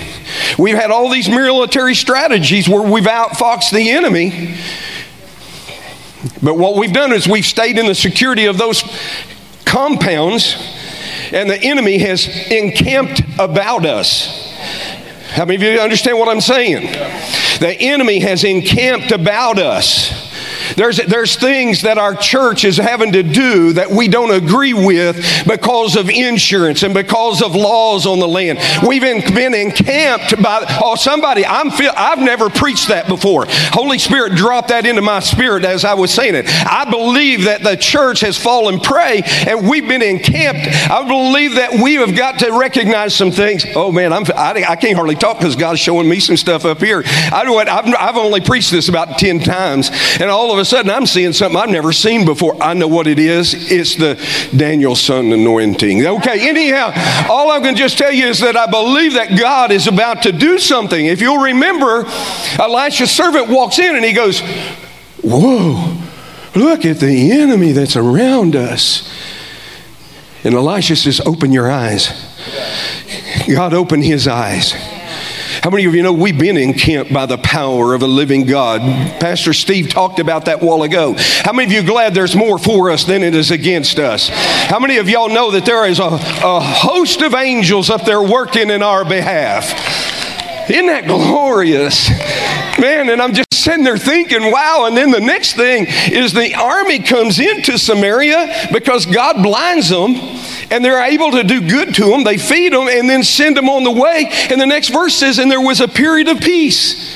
We've 0.59 0.75
had 0.75 0.91
all 0.91 1.09
these 1.09 1.27
military 1.27 1.95
strategies 1.95 2.69
where 2.69 2.81
we've 2.81 3.05
outfoxed 3.05 3.71
the 3.71 3.89
enemy. 3.89 4.55
But 6.41 6.57
what 6.57 6.75
we've 6.75 6.93
done 6.93 7.11
is 7.11 7.27
we've 7.27 7.45
stayed 7.45 7.77
in 7.77 7.85
the 7.85 7.95
security 7.95 8.45
of 8.45 8.57
those 8.57 8.83
compounds, 9.65 10.55
and 11.31 11.49
the 11.49 11.61
enemy 11.61 11.97
has 11.99 12.27
encamped 12.49 13.21
about 13.39 13.85
us. 13.85 14.47
How 15.31 15.45
many 15.45 15.55
of 15.55 15.61
you 15.61 15.79
understand 15.79 16.17
what 16.17 16.29
I'm 16.29 16.41
saying? 16.41 16.91
The 17.59 17.75
enemy 17.79 18.19
has 18.19 18.43
encamped 18.43 19.11
about 19.11 19.59
us. 19.59 20.26
There's, 20.75 20.97
there's 20.97 21.35
things 21.35 21.81
that 21.83 21.97
our 21.97 22.15
church 22.15 22.65
is 22.65 22.77
having 22.77 23.13
to 23.13 23.23
do 23.23 23.73
that 23.73 23.89
we 23.89 24.07
don't 24.07 24.31
agree 24.31 24.73
with 24.73 25.17
because 25.47 25.95
of 25.95 26.09
insurance 26.09 26.83
and 26.83 26.93
because 26.93 27.41
of 27.41 27.55
laws 27.55 28.05
on 28.05 28.19
the 28.19 28.27
land. 28.27 28.59
We've 28.85 29.01
been 29.01 29.53
encamped 29.53 30.41
by, 30.41 30.65
oh, 30.83 30.95
somebody, 30.95 31.45
I'm 31.45 31.71
feel, 31.71 31.91
I've 31.95 32.19
never 32.19 32.49
preached 32.49 32.89
that 32.89 33.07
before. 33.07 33.45
Holy 33.47 33.99
Spirit 33.99 34.35
dropped 34.35 34.69
that 34.69 34.85
into 34.85 35.01
my 35.01 35.19
spirit 35.19 35.65
as 35.65 35.85
I 35.85 35.93
was 35.93 36.13
saying 36.13 36.35
it. 36.35 36.45
I 36.47 36.89
believe 36.89 37.45
that 37.45 37.63
the 37.63 37.75
church 37.75 38.21
has 38.21 38.37
fallen 38.37 38.79
prey 38.79 39.21
and 39.47 39.67
we've 39.69 39.87
been 39.87 40.01
encamped. 40.01 40.67
I 40.89 41.07
believe 41.07 41.55
that 41.55 41.81
we 41.81 41.95
have 41.95 42.15
got 42.15 42.39
to 42.39 42.51
recognize 42.57 43.15
some 43.15 43.31
things. 43.31 43.65
Oh 43.75 43.91
man, 43.91 44.13
I'm, 44.13 44.23
I, 44.35 44.65
I 44.67 44.75
can't 44.75 44.95
hardly 44.95 45.15
talk 45.15 45.37
because 45.39 45.55
God's 45.55 45.79
showing 45.79 46.09
me 46.09 46.19
some 46.19 46.37
stuff 46.37 46.65
up 46.65 46.79
here. 46.79 47.03
I 47.05 47.43
know 47.43 47.53
what, 47.53 47.69
I've, 47.69 47.93
I've 47.97 48.17
only 48.17 48.41
preached 48.41 48.71
this 48.71 48.89
about 48.89 49.17
10 49.17 49.39
times 49.39 49.89
and 50.19 50.29
all 50.29 50.51
of 50.51 50.56
a 50.59 50.65
sudden 50.65 50.91
I'm 50.91 51.05
seeing 51.05 51.33
something 51.33 51.59
I've 51.59 51.69
never 51.69 51.91
seen 51.91 52.25
before. 52.25 52.61
I 52.61 52.73
know 52.73 52.87
what 52.87 53.07
it 53.07 53.19
is. 53.19 53.71
It's 53.71 53.95
the 53.95 54.15
Daniel-san 54.55 55.31
anointing. 55.31 56.05
Okay, 56.05 56.47
anyhow, 56.47 56.91
all 57.29 57.51
I 57.51 57.59
can 57.59 57.75
just 57.75 57.97
tell 57.97 58.11
you 58.11 58.27
is 58.27 58.39
that 58.39 58.55
I 58.55 58.67
believe 58.67 59.13
that 59.13 59.37
God 59.37 59.71
is 59.71 59.87
about 59.87 60.23
to 60.23 60.31
do 60.31 60.57
something. 60.57 61.05
If 61.05 61.21
you'll 61.21 61.41
remember, 61.41 62.05
Elisha's 62.59 63.11
servant 63.11 63.49
walks 63.49 63.79
in 63.79 63.95
and 63.95 64.05
he 64.05 64.13
goes, 64.13 64.41
Whoa, 65.23 65.97
look 66.55 66.85
at 66.85 66.99
the 66.99 67.31
enemy 67.31 67.71
that's 67.71 67.95
around 67.95 68.55
us. 68.55 69.11
And 70.43 70.55
Elisha 70.55 70.95
says, 70.95 71.19
Open 71.25 71.51
your 71.51 71.69
eyes. 71.69 72.09
God 73.47 73.73
opened 73.73 74.03
his 74.03 74.27
eyes. 74.27 74.73
How 75.63 75.69
many 75.69 75.85
of 75.85 75.95
you 75.95 76.03
know 76.03 76.13
we've 76.13 76.37
been 76.37 76.57
encamped 76.57 77.11
by 77.11 77.25
the 77.25 77.37
power 77.37 77.93
of 77.93 78.01
a 78.01 78.07
living 78.07 78.45
God? 78.45 78.81
Pastor 79.19 79.53
Steve 79.53 79.89
talked 79.89 80.19
about 80.19 80.45
that 80.45 80.61
while 80.61 80.83
ago. 80.83 81.15
How 81.17 81.51
many 81.51 81.65
of 81.65 81.71
you 81.71 81.87
glad 81.87 82.13
there's 82.13 82.35
more 82.35 82.59
for 82.59 82.91
us 82.91 83.03
than 83.03 83.23
it 83.23 83.33
is 83.33 83.51
against 83.51 83.99
us? 83.99 84.29
How 84.29 84.79
many 84.79 84.97
of 84.97 85.09
y'all 85.09 85.29
know 85.29 85.51
that 85.51 85.65
there 85.65 85.85
is 85.85 85.99
a, 85.99 86.03
a 86.03 86.59
host 86.59 87.21
of 87.21 87.33
angels 87.33 87.89
up 87.89 88.05
there 88.05 88.21
working 88.21 88.69
in 88.69 88.83
our 88.83 89.03
behalf? 89.03 90.69
Isn't 90.69 90.87
that 90.87 91.07
glorious? 91.07 92.09
Man, 92.79 93.09
and 93.09 93.21
I'm 93.21 93.33
just 93.33 93.53
sitting 93.53 93.83
there 93.83 93.97
thinking, 93.97 94.51
wow. 94.51 94.85
And 94.85 94.95
then 94.95 95.11
the 95.11 95.19
next 95.19 95.53
thing 95.55 95.85
is 95.87 96.33
the 96.33 96.53
army 96.53 96.99
comes 96.99 97.39
into 97.39 97.77
Samaria 97.79 98.67
because 98.71 99.05
God 99.05 99.41
blinds 99.41 99.89
them 99.89 100.15
and 100.71 100.83
they're 100.83 101.03
able 101.03 101.31
to 101.31 101.43
do 101.43 101.67
good 101.67 101.95
to 101.95 102.05
them. 102.05 102.23
They 102.23 102.37
feed 102.37 102.73
them 102.73 102.87
and 102.87 103.09
then 103.09 103.23
send 103.23 103.57
them 103.57 103.69
on 103.69 103.83
the 103.83 103.91
way. 103.91 104.27
And 104.49 104.59
the 104.59 104.65
next 104.65 104.89
verse 104.89 105.15
says, 105.15 105.39
and 105.39 105.49
there 105.49 105.61
was 105.61 105.81
a 105.81 105.87
period 105.87 106.27
of 106.27 106.39
peace. 106.39 107.15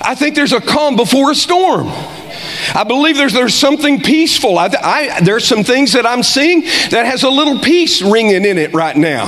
I 0.00 0.14
think 0.14 0.34
there's 0.34 0.52
a 0.52 0.60
calm 0.60 0.96
before 0.96 1.30
a 1.30 1.34
storm. 1.34 1.88
I 2.74 2.84
believe 2.86 3.16
there's, 3.16 3.32
there's 3.32 3.54
something 3.54 4.00
peaceful. 4.00 4.58
I, 4.58 4.70
I, 4.82 5.20
there's 5.22 5.46
some 5.46 5.64
things 5.64 5.92
that 5.92 6.06
I'm 6.06 6.22
seeing 6.22 6.62
that 6.90 7.06
has 7.06 7.22
a 7.22 7.30
little 7.30 7.58
peace 7.58 8.02
ringing 8.02 8.44
in 8.44 8.58
it 8.58 8.72
right 8.72 8.96
now. 8.96 9.24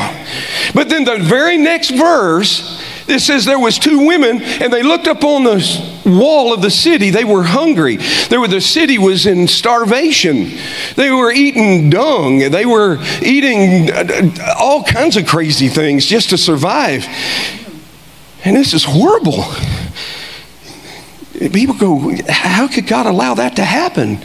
But 0.74 0.88
then 0.88 1.04
the 1.04 1.18
very 1.18 1.57
next 1.57 1.90
verse 1.90 2.83
it 3.09 3.21
says 3.21 3.44
there 3.44 3.59
was 3.59 3.79
two 3.79 4.07
women, 4.07 4.42
and 4.42 4.73
they 4.73 4.83
looked 4.83 5.09
up 5.09 5.25
on 5.25 5.44
the 5.44 6.01
wall 6.05 6.53
of 6.53 6.62
the 6.62 6.71
city. 6.71 7.11
They 7.11 7.25
were 7.25 7.42
hungry. 7.42 7.97
They 8.29 8.38
were, 8.38 8.49
the 8.49 8.61
city 8.61 8.99
was 8.99 9.27
in 9.27 9.49
starvation. 9.49 10.51
They 10.97 11.11
were 11.11 11.33
eating 11.33 11.90
dung. 11.90 12.38
They 12.51 12.66
were 12.66 12.99
eating 13.23 13.90
uh, 13.90 14.55
all 14.59 14.85
kinds 14.85 15.16
of 15.16 15.27
crazy 15.27 15.68
things 15.68 16.07
just 16.07 16.31
to 16.31 16.38
survive. 16.38 17.07
And 18.44 18.57
this 18.57 18.75
is 18.75 18.85
horrible. 18.85 19.44
People 21.53 21.77
go, 21.77 22.14
how 22.29 22.68
could 22.68 22.87
God 22.87 23.07
allow 23.07 23.35
that 23.35 23.57
to 23.57 23.64
happen? 23.64 24.16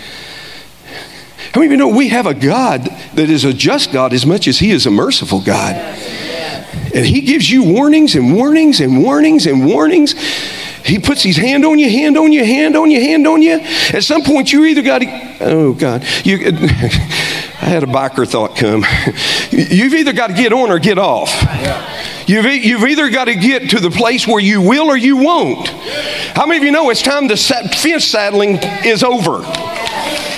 How 1.53 1.59
many 1.59 1.67
of 1.67 1.71
you 1.71 1.77
know 1.77 1.89
we 1.89 2.09
have 2.09 2.25
a 2.25 2.33
God 2.33 2.85
that 3.13 3.29
is 3.29 3.45
a 3.45 3.53
just 3.53 3.91
God 3.91 4.11
as 4.11 4.25
much 4.25 4.47
as 4.47 4.57
He 4.57 4.71
is 4.71 4.87
a 4.87 4.91
merciful 4.91 5.39
God? 5.39 5.75
And 6.93 7.05
He 7.05 7.21
gives 7.21 7.49
you 7.49 7.63
warnings 7.63 8.15
and 8.15 8.35
warnings 8.35 8.79
and 8.79 9.01
warnings 9.01 9.45
and 9.45 9.65
warnings. 9.65 10.15
He 10.85 10.99
puts 10.99 11.23
his 11.23 11.37
hand 11.37 11.63
on 11.63 11.79
you, 11.79 11.89
hand 11.89 12.17
on 12.17 12.33
you, 12.33 12.43
hand 12.43 12.75
on 12.75 12.91
you, 12.91 12.99
hand 12.99 13.25
on 13.25 13.41
you. 13.41 13.59
At 13.93 14.03
some 14.03 14.21
point, 14.21 14.51
you 14.51 14.65
either 14.65 14.81
got 14.81 14.99
to, 14.99 15.37
oh 15.39 15.73
God, 15.73 16.03
you, 16.25 16.37
I 16.45 17.67
had 17.67 17.83
a 17.83 17.87
biker 17.87 18.27
thought 18.27 18.57
come. 18.57 18.83
You've 19.49 19.93
either 19.93 20.11
got 20.11 20.27
to 20.27 20.33
get 20.33 20.51
on 20.51 20.69
or 20.69 20.79
get 20.79 20.97
off. 20.97 21.31
You've, 22.27 22.45
you've 22.45 22.83
either 22.83 23.09
got 23.09 23.25
to 23.25 23.35
get 23.35 23.69
to 23.71 23.79
the 23.79 23.89
place 23.89 24.27
where 24.27 24.39
you 24.39 24.61
will 24.61 24.87
or 24.87 24.97
you 24.97 25.17
won't. 25.17 25.67
How 25.67 26.45
many 26.45 26.57
of 26.57 26.63
you 26.63 26.71
know 26.71 26.89
it's 26.89 27.01
time 27.01 27.27
the 27.27 27.35
fence 27.35 28.05
saddling 28.05 28.59
is 28.85 29.03
over? 29.03 29.43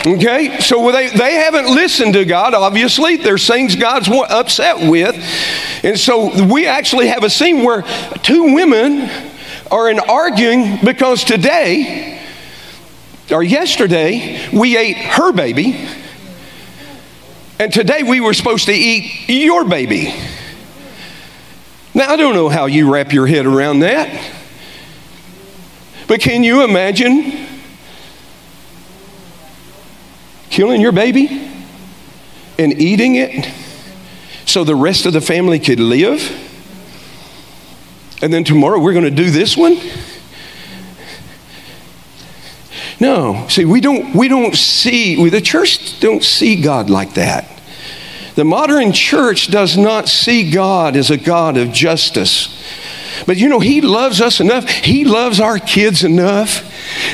Okay, 0.07 0.59
so 0.59 0.91
they, 0.91 1.09
they 1.09 1.33
haven't 1.33 1.65
listened 1.65 2.13
to 2.13 2.25
God, 2.25 2.53
obviously. 2.53 3.17
There's 3.17 3.47
things 3.47 3.75
God's 3.75 4.07
upset 4.07 4.87
with. 4.87 5.15
And 5.85 5.99
so 5.99 6.43
we 6.47 6.65
actually 6.65 7.09
have 7.09 7.23
a 7.23 7.29
scene 7.29 7.63
where 7.63 7.83
two 8.23 8.55
women 8.55 9.07
are 9.69 9.87
in 9.87 9.99
arguing 9.99 10.79
because 10.83 11.23
today 11.23 12.19
or 13.29 13.43
yesterday 13.43 14.49
we 14.51 14.77
ate 14.77 14.97
her 14.97 15.31
baby, 15.31 15.79
and 17.59 17.71
today 17.71 18.01
we 18.01 18.19
were 18.19 18.33
supposed 18.33 18.65
to 18.65 18.73
eat 18.73 19.29
your 19.29 19.63
baby. 19.63 20.11
Now, 21.93 22.09
I 22.09 22.15
don't 22.15 22.33
know 22.33 22.49
how 22.49 22.65
you 22.65 22.91
wrap 22.91 23.13
your 23.13 23.27
head 23.27 23.45
around 23.45 23.81
that, 23.81 24.09
but 26.07 26.19
can 26.19 26.43
you 26.43 26.63
imagine 26.63 27.45
killing 30.49 30.81
your 30.81 30.93
baby 30.93 31.47
and 32.57 32.73
eating 32.81 33.17
it 33.17 33.64
so 34.55 34.63
the 34.63 34.73
rest 34.73 35.05
of 35.05 35.11
the 35.11 35.19
family 35.19 35.59
could 35.59 35.81
live? 35.81 36.31
And 38.21 38.33
then 38.33 38.45
tomorrow 38.45 38.79
we're 38.79 38.93
going 38.93 39.03
to 39.03 39.11
do 39.11 39.29
this 39.29 39.57
one? 39.57 39.77
No. 43.01 43.45
See, 43.49 43.65
we 43.65 43.81
don't, 43.81 44.15
we 44.15 44.29
don't 44.29 44.55
see, 44.55 45.21
we, 45.21 45.29
the 45.29 45.41
church 45.41 45.99
don't 45.99 46.23
see 46.23 46.61
God 46.61 46.89
like 46.89 47.15
that. 47.15 47.51
The 48.35 48.45
modern 48.45 48.93
church 48.93 49.51
does 49.51 49.75
not 49.75 50.07
see 50.07 50.49
God 50.49 50.95
as 50.95 51.11
a 51.11 51.17
God 51.17 51.57
of 51.57 51.73
justice. 51.73 52.47
But 53.25 53.35
you 53.35 53.49
know, 53.49 53.59
He 53.59 53.81
loves 53.81 54.21
us 54.21 54.39
enough. 54.39 54.69
He 54.69 55.03
loves 55.03 55.41
our 55.41 55.59
kids 55.59 56.05
enough 56.05 56.63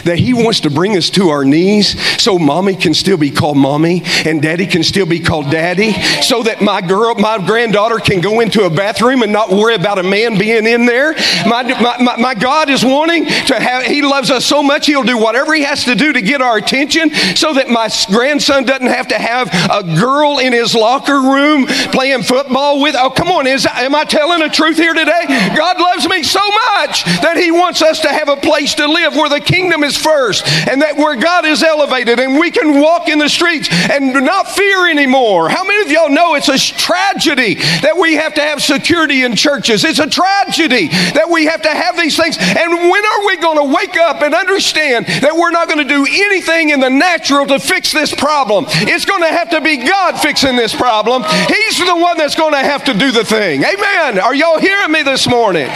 that 0.03 0.19
He 0.19 0.33
wants 0.33 0.61
to 0.61 0.69
bring 0.69 0.97
us 0.97 1.09
to 1.11 1.29
our 1.29 1.45
knees 1.45 1.99
so 2.21 2.37
mommy 2.37 2.75
can 2.75 2.93
still 2.93 3.17
be 3.17 3.31
called 3.31 3.57
mommy 3.57 4.03
and 4.25 4.41
daddy 4.41 4.65
can 4.65 4.83
still 4.83 5.05
be 5.05 5.19
called 5.19 5.51
daddy, 5.51 5.93
so 6.21 6.43
that 6.43 6.61
my 6.61 6.81
girl, 6.81 7.15
my 7.15 7.37
granddaughter 7.37 7.99
can 7.99 8.21
go 8.21 8.39
into 8.39 8.63
a 8.63 8.69
bathroom 8.69 9.21
and 9.21 9.31
not 9.31 9.49
worry 9.49 9.75
about 9.75 9.99
a 9.99 10.03
man 10.03 10.37
being 10.37 10.65
in 10.65 10.85
there. 10.85 11.13
My, 11.45 11.63
my, 11.63 12.17
my 12.17 12.33
God 12.35 12.69
is 12.69 12.83
wanting 12.83 13.25
to 13.25 13.59
have, 13.59 13.83
He 13.83 14.01
loves 14.01 14.31
us 14.31 14.45
so 14.45 14.61
much, 14.61 14.85
He'll 14.85 15.03
do 15.03 15.17
whatever 15.17 15.53
He 15.53 15.63
has 15.63 15.83
to 15.85 15.95
do 15.95 16.13
to 16.13 16.21
get 16.21 16.41
our 16.41 16.57
attention 16.57 17.11
so 17.35 17.53
that 17.53 17.69
my 17.69 17.89
grandson 18.09 18.65
doesn't 18.65 18.87
have 18.87 19.07
to 19.09 19.17
have 19.17 19.49
a 19.71 19.83
girl 19.99 20.39
in 20.39 20.53
his 20.53 20.75
locker 20.75 21.21
room 21.21 21.65
playing 21.91 22.23
football 22.23 22.81
with. 22.81 22.95
Oh, 22.97 23.09
come 23.09 23.29
on, 23.29 23.47
is, 23.47 23.65
am 23.65 23.95
I 23.95 24.03
telling 24.03 24.39
the 24.39 24.49
truth 24.49 24.77
here 24.77 24.93
today? 24.93 25.25
God 25.55 25.79
loves 25.79 26.07
me 26.07 26.23
so 26.23 26.41
much 26.75 27.03
that 27.21 27.37
He 27.37 27.51
wants 27.51 27.81
us 27.81 27.99
to 28.01 28.09
have 28.09 28.29
a 28.29 28.37
place 28.37 28.73
to 28.75 28.87
live 28.87 29.15
where 29.15 29.29
the 29.29 29.39
kingdom 29.39 29.60
kingdom 29.61 29.83
is 29.83 29.95
first 29.95 30.47
and 30.67 30.81
that 30.81 30.97
where 30.97 31.15
God 31.15 31.45
is 31.45 31.61
elevated 31.61 32.19
and 32.19 32.39
we 32.39 32.49
can 32.49 32.81
walk 32.81 33.07
in 33.07 33.19
the 33.19 33.29
streets 33.29 33.69
and 33.91 34.13
not 34.13 34.49
fear 34.49 34.89
anymore. 34.89 35.49
How 35.49 35.63
many 35.63 35.85
of 35.85 35.91
y'all 35.91 36.09
know 36.09 36.33
it's 36.33 36.49
a 36.49 36.57
tragedy 36.57 37.55
that 37.85 37.95
we 37.95 38.15
have 38.15 38.33
to 38.35 38.41
have 38.41 38.61
security 38.61 39.23
in 39.23 39.35
churches? 39.35 39.83
It's 39.83 39.99
a 39.99 40.09
tragedy 40.09 40.87
that 41.13 41.29
we 41.29 41.45
have 41.45 41.61
to 41.61 41.69
have 41.69 41.95
these 41.95 42.17
things. 42.17 42.37
And 42.39 42.71
when 42.73 43.05
are 43.05 43.25
we 43.27 43.37
going 43.37 43.57
to 43.57 43.75
wake 43.75 43.97
up 43.97 44.23
and 44.23 44.33
understand 44.33 45.05
that 45.05 45.35
we're 45.35 45.51
not 45.51 45.67
going 45.67 45.85
to 45.85 45.93
do 45.93 46.07
anything 46.09 46.69
in 46.69 46.79
the 46.79 46.89
natural 46.89 47.45
to 47.45 47.59
fix 47.59 47.91
this 47.91 48.13
problem? 48.13 48.65
It's 48.89 49.05
going 49.05 49.21
to 49.21 49.29
have 49.29 49.51
to 49.51 49.61
be 49.61 49.77
God 49.77 50.19
fixing 50.19 50.55
this 50.55 50.73
problem. 50.73 51.23
He's 51.47 51.77
the 51.77 51.95
one 51.95 52.17
that's 52.17 52.35
going 52.35 52.53
to 52.53 52.65
have 52.65 52.83
to 52.85 52.93
do 52.93 53.11
the 53.11 53.23
thing. 53.23 53.63
Amen. 53.63 54.17
Are 54.17 54.33
y'all 54.33 54.59
hearing 54.59 54.91
me 54.91 55.03
this 55.03 55.27
morning? 55.27 55.69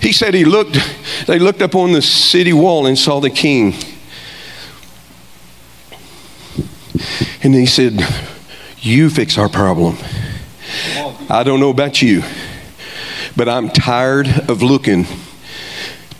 He 0.00 0.12
said 0.12 0.34
he 0.34 0.44
looked, 0.44 0.78
they 1.26 1.38
looked 1.38 1.62
up 1.62 1.74
on 1.74 1.92
the 1.92 2.02
city 2.02 2.52
wall 2.52 2.86
and 2.86 2.98
saw 2.98 3.20
the 3.20 3.30
king. 3.30 3.74
And 7.42 7.54
he 7.54 7.66
said, 7.66 8.00
You 8.78 9.10
fix 9.10 9.38
our 9.38 9.48
problem. 9.48 9.96
I 11.28 11.42
don't 11.44 11.60
know 11.60 11.70
about 11.70 12.02
you, 12.02 12.22
but 13.36 13.48
I'm 13.48 13.68
tired 13.68 14.28
of 14.48 14.62
looking 14.62 15.06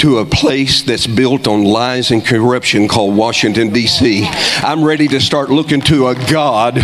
to 0.00 0.18
a 0.18 0.24
place 0.24 0.82
that's 0.82 1.06
built 1.06 1.46
on 1.46 1.62
lies 1.62 2.10
and 2.10 2.24
corruption 2.24 2.88
called 2.88 3.14
Washington, 3.14 3.70
D.C. 3.70 4.26
I'm 4.62 4.82
ready 4.82 5.06
to 5.08 5.20
start 5.20 5.50
looking 5.50 5.82
to 5.82 6.08
a 6.08 6.14
God 6.14 6.78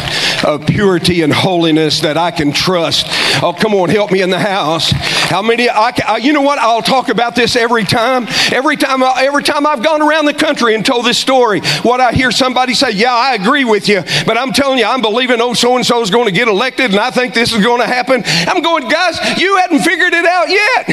of 0.44 0.66
purity 0.66 1.22
and 1.22 1.32
holiness 1.32 2.00
that 2.00 2.18
I 2.18 2.30
can 2.30 2.52
trust. 2.52 3.06
Oh, 3.42 3.56
come 3.58 3.74
on, 3.74 3.88
help 3.88 4.12
me 4.12 4.20
in 4.20 4.28
the 4.28 4.38
house. 4.38 4.92
How 5.26 5.42
many? 5.42 5.68
I, 5.68 5.92
I, 6.06 6.16
you 6.18 6.32
know 6.32 6.42
what? 6.42 6.58
I'll 6.58 6.82
talk 6.82 7.08
about 7.08 7.34
this 7.34 7.56
every 7.56 7.84
time. 7.84 8.26
Every 8.52 8.76
time, 8.76 9.02
uh, 9.02 9.12
every 9.18 9.42
time 9.42 9.66
I've 9.66 9.82
gone 9.82 10.00
around 10.00 10.26
the 10.26 10.34
country 10.34 10.74
and 10.74 10.86
told 10.86 11.04
this 11.04 11.18
story, 11.18 11.60
what 11.82 12.00
I 12.00 12.12
hear 12.12 12.30
somebody 12.30 12.74
say, 12.74 12.90
"Yeah, 12.92 13.12
I 13.12 13.34
agree 13.34 13.64
with 13.64 13.88
you," 13.88 14.02
but 14.24 14.38
I'm 14.38 14.52
telling 14.52 14.78
you, 14.78 14.84
I'm 14.84 15.02
believing 15.02 15.40
oh 15.40 15.52
so 15.52 15.74
and 15.74 15.84
so 15.84 16.00
is 16.00 16.10
going 16.10 16.26
to 16.26 16.32
get 16.32 16.46
elected, 16.46 16.92
and 16.92 17.00
I 17.00 17.10
think 17.10 17.34
this 17.34 17.52
is 17.52 17.62
going 17.62 17.80
to 17.80 17.86
happen. 17.86 18.22
I'm 18.46 18.62
going, 18.62 18.88
guys, 18.88 19.18
you 19.38 19.56
hadn't 19.56 19.80
figured 19.80 20.14
it 20.14 20.26
out 20.26 20.48
yet. 20.48 20.84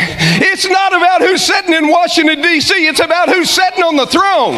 It's 0.41 0.67
not 0.67 0.93
about 0.93 1.21
who's 1.21 1.45
sitting 1.45 1.73
in 1.73 1.87
Washington. 1.87 2.41
D.C., 2.41 2.73
it's 2.87 2.99
about 2.99 3.29
who's 3.29 3.49
sitting 3.49 3.83
on 3.83 3.95
the 3.95 4.07
throne. 4.07 4.55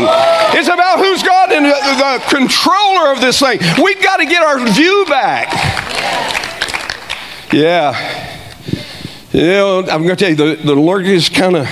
It's 0.57 0.69
about 0.69 0.99
who's 0.99 1.21
got 1.21 1.49
the, 1.49 1.59
the 1.59 2.23
controller 2.33 3.11
of 3.11 3.21
this 3.21 3.39
thing. 3.39 3.59
We've 3.83 4.01
got 4.01 4.17
to 4.17 4.25
get 4.25 4.41
our 4.41 4.65
view 4.71 5.05
back. 5.07 5.51
Yeah. 7.51 8.34
You 9.35 9.41
know, 9.41 9.79
I'm 9.79 10.03
going 10.03 10.15
to 10.15 10.15
tell 10.15 10.29
you, 10.29 10.35
the, 10.37 10.55
the 10.63 10.75
Lord 10.75 11.03
just 11.03 11.35
kind 11.35 11.57
of 11.57 11.67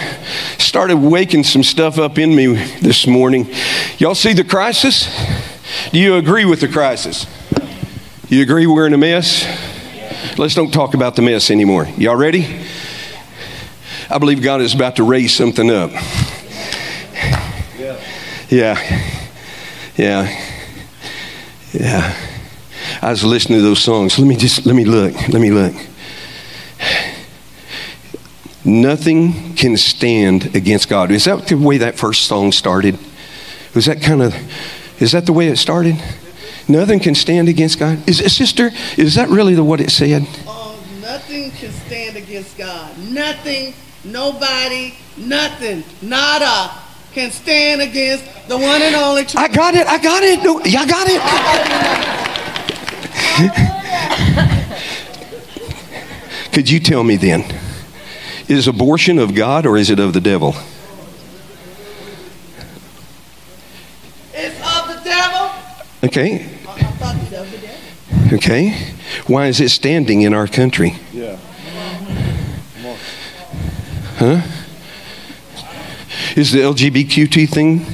started 0.57 0.97
waking 0.97 1.45
some 1.45 1.63
stuff 1.63 1.97
up 1.97 2.17
in 2.17 2.35
me 2.35 2.55
this 2.81 3.07
morning. 3.07 3.49
Y'all 3.99 4.15
see 4.15 4.33
the 4.33 4.43
crisis? 4.43 5.07
Do 5.93 5.97
you 5.97 6.15
agree 6.15 6.43
with 6.43 6.59
the 6.59 6.67
crisis? 6.67 7.25
You 8.27 8.41
agree 8.41 8.67
we're 8.67 8.85
in 8.85 8.93
a 8.93 8.97
mess? 8.97 9.45
Let's 10.37 10.55
don't 10.55 10.73
talk 10.73 10.93
about 10.93 11.15
the 11.15 11.21
mess 11.21 11.49
anymore. 11.49 11.87
Y'all 11.95 12.17
ready? 12.17 12.65
I 14.09 14.17
believe 14.17 14.43
God 14.43 14.59
is 14.59 14.73
about 14.73 14.97
to 14.97 15.03
raise 15.03 15.33
something 15.33 15.71
up. 15.71 15.91
Yeah. 18.49 18.77
Yeah. 19.95 20.45
Yeah. 21.73 22.27
I 23.01 23.09
was 23.09 23.23
listening 23.23 23.59
to 23.59 23.63
those 23.63 23.81
songs. 23.81 24.19
Let 24.19 24.27
me 24.27 24.35
just, 24.35 24.65
let 24.65 24.75
me 24.75 24.83
look. 24.83 25.13
Let 25.29 25.39
me 25.39 25.49
look. 25.49 25.92
Nothing 28.65 29.55
can 29.55 29.75
stand 29.77 30.55
against 30.55 30.89
God. 30.89 31.11
Is 31.11 31.25
that 31.25 31.47
the 31.47 31.55
way 31.55 31.77
that 31.79 31.95
first 31.95 32.23
song 32.23 32.51
started? 32.51 32.97
Was 33.75 33.85
that 33.85 34.01
kind 34.01 34.21
of, 34.21 34.35
is 35.01 35.11
that 35.11 35.25
the 35.25 35.33
way 35.33 35.47
it 35.47 35.57
started? 35.57 35.95
Nothing 36.67 36.99
can 36.99 37.15
stand 37.15 37.49
against 37.49 37.79
God. 37.79 38.07
Is 38.07 38.21
it 38.21 38.29
sister? 38.29 38.71
Is 38.97 39.15
that 39.15 39.27
really 39.29 39.53
the 39.53 39.63
what 39.63 39.81
it 39.81 39.89
said? 39.89 40.25
Oh, 40.45 40.81
nothing 41.01 41.51
can 41.51 41.71
stand 41.71 42.15
against 42.15 42.57
God. 42.57 42.97
Nothing 42.97 43.73
Nobody, 44.03 44.93
nothing, 45.15 45.85
nada 46.01 46.71
can 47.13 47.31
stand 47.31 47.81
against 47.81 48.25
the 48.49 48.57
one 48.57 48.81
and 48.81 48.93
only 48.95 49.23
truth. 49.23 49.37
I 49.37 49.47
got 49.47 49.75
it. 49.75 49.87
I 49.87 49.97
got 49.97 50.23
it. 50.23 50.43
No, 50.43 50.59
y'all 50.65 50.85
got 50.85 51.07
it. 51.09 51.21
Could 56.53 56.69
you 56.69 56.81
tell 56.81 57.03
me 57.03 57.15
then? 57.15 57.45
Is 58.47 58.67
abortion 58.67 59.19
of 59.19 59.35
God 59.35 59.65
or 59.65 59.77
is 59.77 59.89
it 59.89 59.99
of 59.99 60.13
the 60.13 60.21
devil? 60.21 60.55
It's 64.33 64.55
of 64.59 64.87
the 64.87 65.01
devil. 65.03 65.51
Okay. 66.03 66.49
Okay. 68.33 68.93
Why 69.27 69.47
is 69.47 69.61
it 69.61 69.69
standing 69.69 70.21
in 70.23 70.33
our 70.33 70.47
country? 70.47 70.95
Yeah. 71.11 71.37
Huh? 74.17 74.41
Is 76.35 76.51
the 76.51 76.59
LGBTQ 76.59 77.49
thing, 77.49 77.85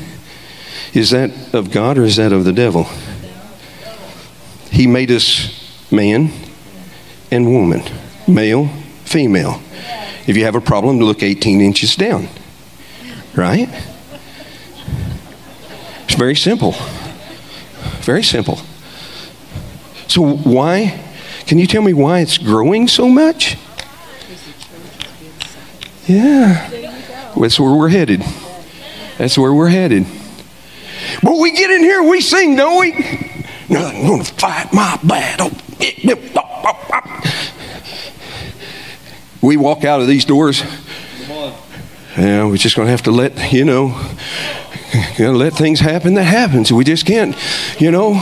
is 0.94 1.10
that 1.12 1.32
of 1.54 1.72
God 1.72 1.98
or 1.98 2.06
is 2.06 2.16
that 2.16 2.32
of 2.32 2.46
the 2.46 2.54
devil? 2.54 2.88
He 4.72 4.88
made 4.88 5.12
us 5.12 5.92
man 5.92 6.32
and 7.32 7.52
woman, 7.52 7.82
male, 8.28 8.68
female. 9.06 9.62
If 10.30 10.38
you 10.38 10.46
have 10.46 10.54
a 10.54 10.62
problem, 10.62 11.00
look 11.00 11.24
18 11.24 11.60
inches 11.60 11.96
down. 11.96 12.30
Right? 13.36 13.68
It's 16.04 16.14
very 16.14 16.36
simple. 16.36 16.76
Very 18.02 18.22
simple. 18.22 18.60
So, 20.08 20.22
why? 20.22 21.04
Can 21.48 21.58
you 21.58 21.66
tell 21.66 21.82
me 21.82 21.94
why 21.94 22.20
it's 22.20 22.38
growing 22.38 22.88
so 22.88 23.10
much? 23.10 23.58
Yeah. 26.06 26.70
That's 27.36 27.60
where 27.60 27.74
we're 27.74 27.90
headed. 27.90 28.22
That's 29.18 29.36
where 29.36 29.52
we're 29.52 29.70
headed. 29.70 30.06
But 31.24 31.40
we 31.40 31.54
get 31.54 31.72
in 31.72 31.82
here, 31.82 32.04
we 32.04 32.22
sing, 32.22 32.56
don't 32.56 32.80
we? 32.80 32.92
No, 33.68 33.84
I'm 33.84 34.06
going 34.06 34.24
to 34.24 34.34
fight 34.36 34.72
my 34.74 35.00
battle. 35.04 35.50
We 39.42 39.58
walk 39.58 39.84
out 39.84 40.02
of 40.02 40.08
these 40.08 40.26
doors. 40.26 40.64
Yeah, 42.18 42.46
we're 42.46 42.58
just 42.58 42.76
going 42.76 42.88
to 42.88 42.92
have 42.92 43.04
to 43.04 43.12
let, 43.12 43.54
you 43.54 43.64
know, 43.64 43.96
know, 45.20 45.32
let 45.34 45.54
things 45.54 45.80
happen 45.80 46.16
that 46.16 46.24
happens. 46.24 46.72
We 46.72 46.84
just 46.84 47.06
can't, 47.06 47.36
you 47.80 47.92
know. 47.92 48.14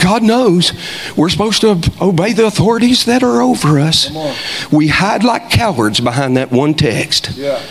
God 0.00 0.22
knows 0.22 0.72
we're 1.16 1.28
supposed 1.28 1.60
to 1.62 1.80
obey 2.00 2.32
the 2.32 2.46
authorities 2.46 3.04
that 3.04 3.22
are 3.22 3.42
over 3.42 3.78
us. 3.78 4.10
We 4.72 4.88
hide 4.88 5.24
like 5.24 5.50
cowards 5.50 6.00
behind 6.00 6.36
that 6.36 6.50
one 6.50 6.74
text. 6.74 7.36
Yeah. 7.36 7.62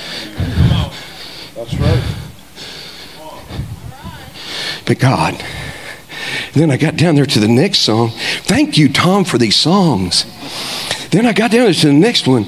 That's 1.55 1.73
right. 1.75 2.03
But 4.85 4.99
God. 4.99 5.43
Then 6.53 6.69
I 6.69 6.77
got 6.77 6.95
down 6.95 7.15
there 7.15 7.25
to 7.25 7.39
the 7.39 7.47
next 7.47 7.79
song. 7.79 8.11
Thank 8.43 8.77
you, 8.77 8.87
Tom, 8.87 9.25
for 9.25 9.37
these 9.37 9.55
songs. 9.55 10.25
Then 11.09 11.25
I 11.25 11.33
got 11.33 11.51
down 11.51 11.65
there 11.65 11.73
to 11.73 11.87
the 11.87 11.93
next 11.93 12.27
one. 12.27 12.45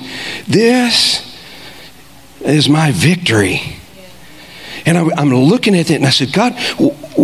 This 0.48 1.22
is 2.42 2.70
my 2.70 2.92
victory. 2.92 3.62
And 4.86 4.98
I, 4.98 5.22
am 5.22 5.34
looking 5.34 5.76
at 5.76 5.90
it 5.90 5.96
and 5.96 6.06
I 6.06 6.12
said, 6.12 6.32
God, 6.32 6.54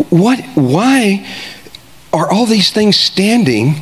what, 0.10 0.39
why 0.56 1.28
are 2.12 2.32
all 2.32 2.48
these 2.48 2.72
things 2.72 2.98
standing 2.98 3.76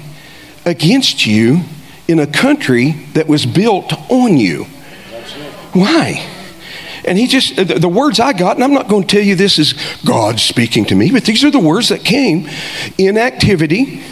against 0.65 1.25
you 1.25 1.61
in 2.09 2.19
a 2.19 2.27
country 2.27 2.91
that 3.13 3.27
was 3.27 3.45
built 3.45 3.93
on 4.11 4.35
you? 4.35 4.65
Why? 5.71 6.38
And 7.05 7.17
he 7.17 7.27
just, 7.27 7.55
the 7.55 7.89
words 7.89 8.19
I 8.19 8.33
got, 8.33 8.55
and 8.55 8.63
I'm 8.63 8.73
not 8.73 8.87
going 8.87 9.03
to 9.03 9.15
tell 9.15 9.23
you 9.23 9.35
this 9.35 9.57
is 9.59 9.73
God 10.05 10.39
speaking 10.39 10.85
to 10.85 10.95
me, 10.95 11.11
but 11.11 11.25
these 11.25 11.43
are 11.43 11.51
the 11.51 11.59
words 11.59 11.89
that 11.89 12.03
came 12.03 12.49
inactivity, 12.97 14.03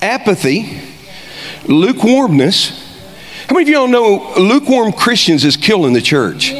apathy, 0.00 0.80
lukewarmness. 1.66 2.80
How 3.48 3.54
many 3.54 3.62
of 3.62 3.68
y'all 3.68 3.88
know 3.88 4.34
lukewarm 4.36 4.92
Christians 4.92 5.44
is 5.44 5.56
killing 5.56 5.92
the 5.92 6.00
church? 6.00 6.52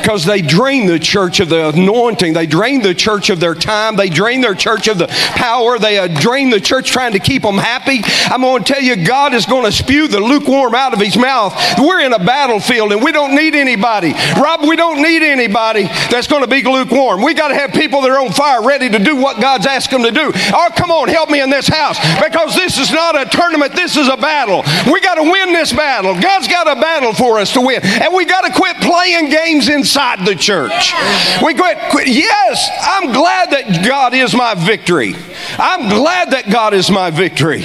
Because 0.00 0.24
they 0.24 0.42
drain 0.42 0.86
the 0.86 0.98
church 0.98 1.40
of 1.40 1.48
the 1.48 1.68
anointing. 1.68 2.32
They 2.32 2.46
drain 2.46 2.82
the 2.82 2.94
church 2.94 3.30
of 3.30 3.40
their 3.40 3.54
time. 3.54 3.96
They 3.96 4.08
drain 4.08 4.40
their 4.40 4.54
church 4.54 4.88
of 4.88 4.98
the 4.98 5.06
power. 5.08 5.78
They 5.78 5.98
uh, 5.98 6.08
drain 6.08 6.50
the 6.50 6.60
church 6.60 6.90
trying 6.90 7.12
to 7.12 7.18
keep 7.18 7.42
them 7.42 7.58
happy. 7.58 8.00
I'm 8.32 8.40
going 8.40 8.64
to 8.64 8.72
tell 8.72 8.82
you, 8.82 9.04
God 9.04 9.34
is 9.34 9.46
going 9.46 9.64
to 9.64 9.72
spew 9.72 10.08
the 10.08 10.20
lukewarm 10.20 10.74
out 10.74 10.94
of 10.94 11.00
his 11.00 11.16
mouth. 11.16 11.54
We're 11.78 12.00
in 12.00 12.12
a 12.12 12.18
battlefield 12.18 12.92
and 12.92 13.02
we 13.02 13.12
don't 13.12 13.34
need 13.34 13.54
anybody. 13.54 14.14
Rob, 14.40 14.62
we 14.62 14.76
don't 14.76 15.02
need 15.02 15.22
anybody 15.22 15.84
that's 16.10 16.26
going 16.26 16.42
to 16.42 16.48
be 16.48 16.62
lukewarm. 16.62 17.22
We 17.22 17.34
got 17.34 17.48
to 17.48 17.54
have 17.54 17.72
people 17.72 18.00
that 18.02 18.10
are 18.10 18.20
on 18.20 18.32
fire 18.32 18.62
ready 18.62 18.88
to 18.88 18.98
do 18.98 19.16
what 19.16 19.40
God's 19.40 19.66
asked 19.66 19.90
them 19.90 20.02
to 20.02 20.10
do. 20.10 20.32
Oh, 20.34 20.68
come 20.76 20.90
on, 20.90 21.08
help 21.08 21.30
me 21.30 21.40
in 21.40 21.50
this 21.50 21.68
house 21.68 21.98
because 22.22 22.54
this 22.54 22.78
is 22.78 22.90
not 22.90 23.20
a 23.20 23.28
tournament. 23.28 23.72
This 23.74 23.96
is 23.96 24.08
a 24.08 24.16
battle. 24.16 24.62
We 24.90 25.00
got 25.00 25.16
to 25.16 25.22
win 25.22 25.52
this 25.52 25.72
battle. 25.72 26.18
God's 26.20 26.48
got 26.48 26.66
a 26.66 26.80
battle 26.80 27.12
for 27.12 27.38
us 27.38 27.52
to 27.54 27.60
win. 27.60 27.80
And 27.84 28.14
we 28.14 28.24
got 28.24 28.42
to 28.42 28.52
quit 28.52 28.76
playing 28.78 29.30
games 29.30 29.49
inside 29.58 30.10
inside 30.10 30.26
the 30.26 30.34
church. 30.34 30.94
We 31.42 31.54
quit, 31.54 31.78
quit. 31.90 32.08
Yes, 32.08 32.68
I'm 32.82 33.12
glad 33.12 33.50
that 33.50 33.84
God 33.84 34.14
is 34.14 34.34
my 34.34 34.54
victory. 34.54 35.14
I'm 35.58 35.88
glad 35.88 36.30
that 36.30 36.50
God 36.50 36.74
is 36.74 36.90
my 36.90 37.10
victory. 37.10 37.62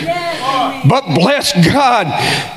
But 0.88 1.06
bless 1.15 1.54
God, 1.65 2.08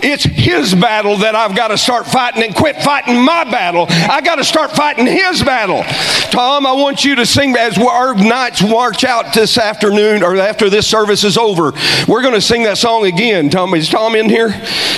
it's 0.03 0.25
His 0.25 0.75
battle 0.75 1.19
that 1.19 1.35
I've 1.35 1.57
got 1.57 1.69
to 1.69 1.79
start 1.79 2.07
fighting 2.07 2.43
and 2.43 2.55
quit 2.55 2.77
fighting 2.83 3.23
my 3.23 3.45
battle. 3.45 3.87
I 3.89 4.21
got 4.21 4.37
to 4.37 4.45
start 4.45 4.73
fighting 4.73 5.07
His 5.07 5.43
battle. 5.43 5.83
Tom, 6.31 6.67
I 6.67 6.73
want 6.73 7.05
you 7.05 7.15
to 7.17 7.27
sing 7.27 7.57
as 7.57 7.79
our 7.79 8.15
knights 8.15 8.63
march 8.63 9.05
out 9.05 9.35
this 9.35 9.59
afternoon 9.59 10.23
or 10.23 10.37
after 10.37 10.71
this 10.71 10.87
service 10.87 11.25
is 11.25 11.37
over. 11.37 11.73
We're 12.07 12.23
going 12.23 12.35
to 12.35 12.41
sing 12.41 12.65
that 12.65 12.79
song 12.79 13.07
again. 13.07 13.51
Tom, 13.51 13.75
is 13.75 13.89
Tom 13.89 14.15
in 14.15 14.29
here? 14.29 14.55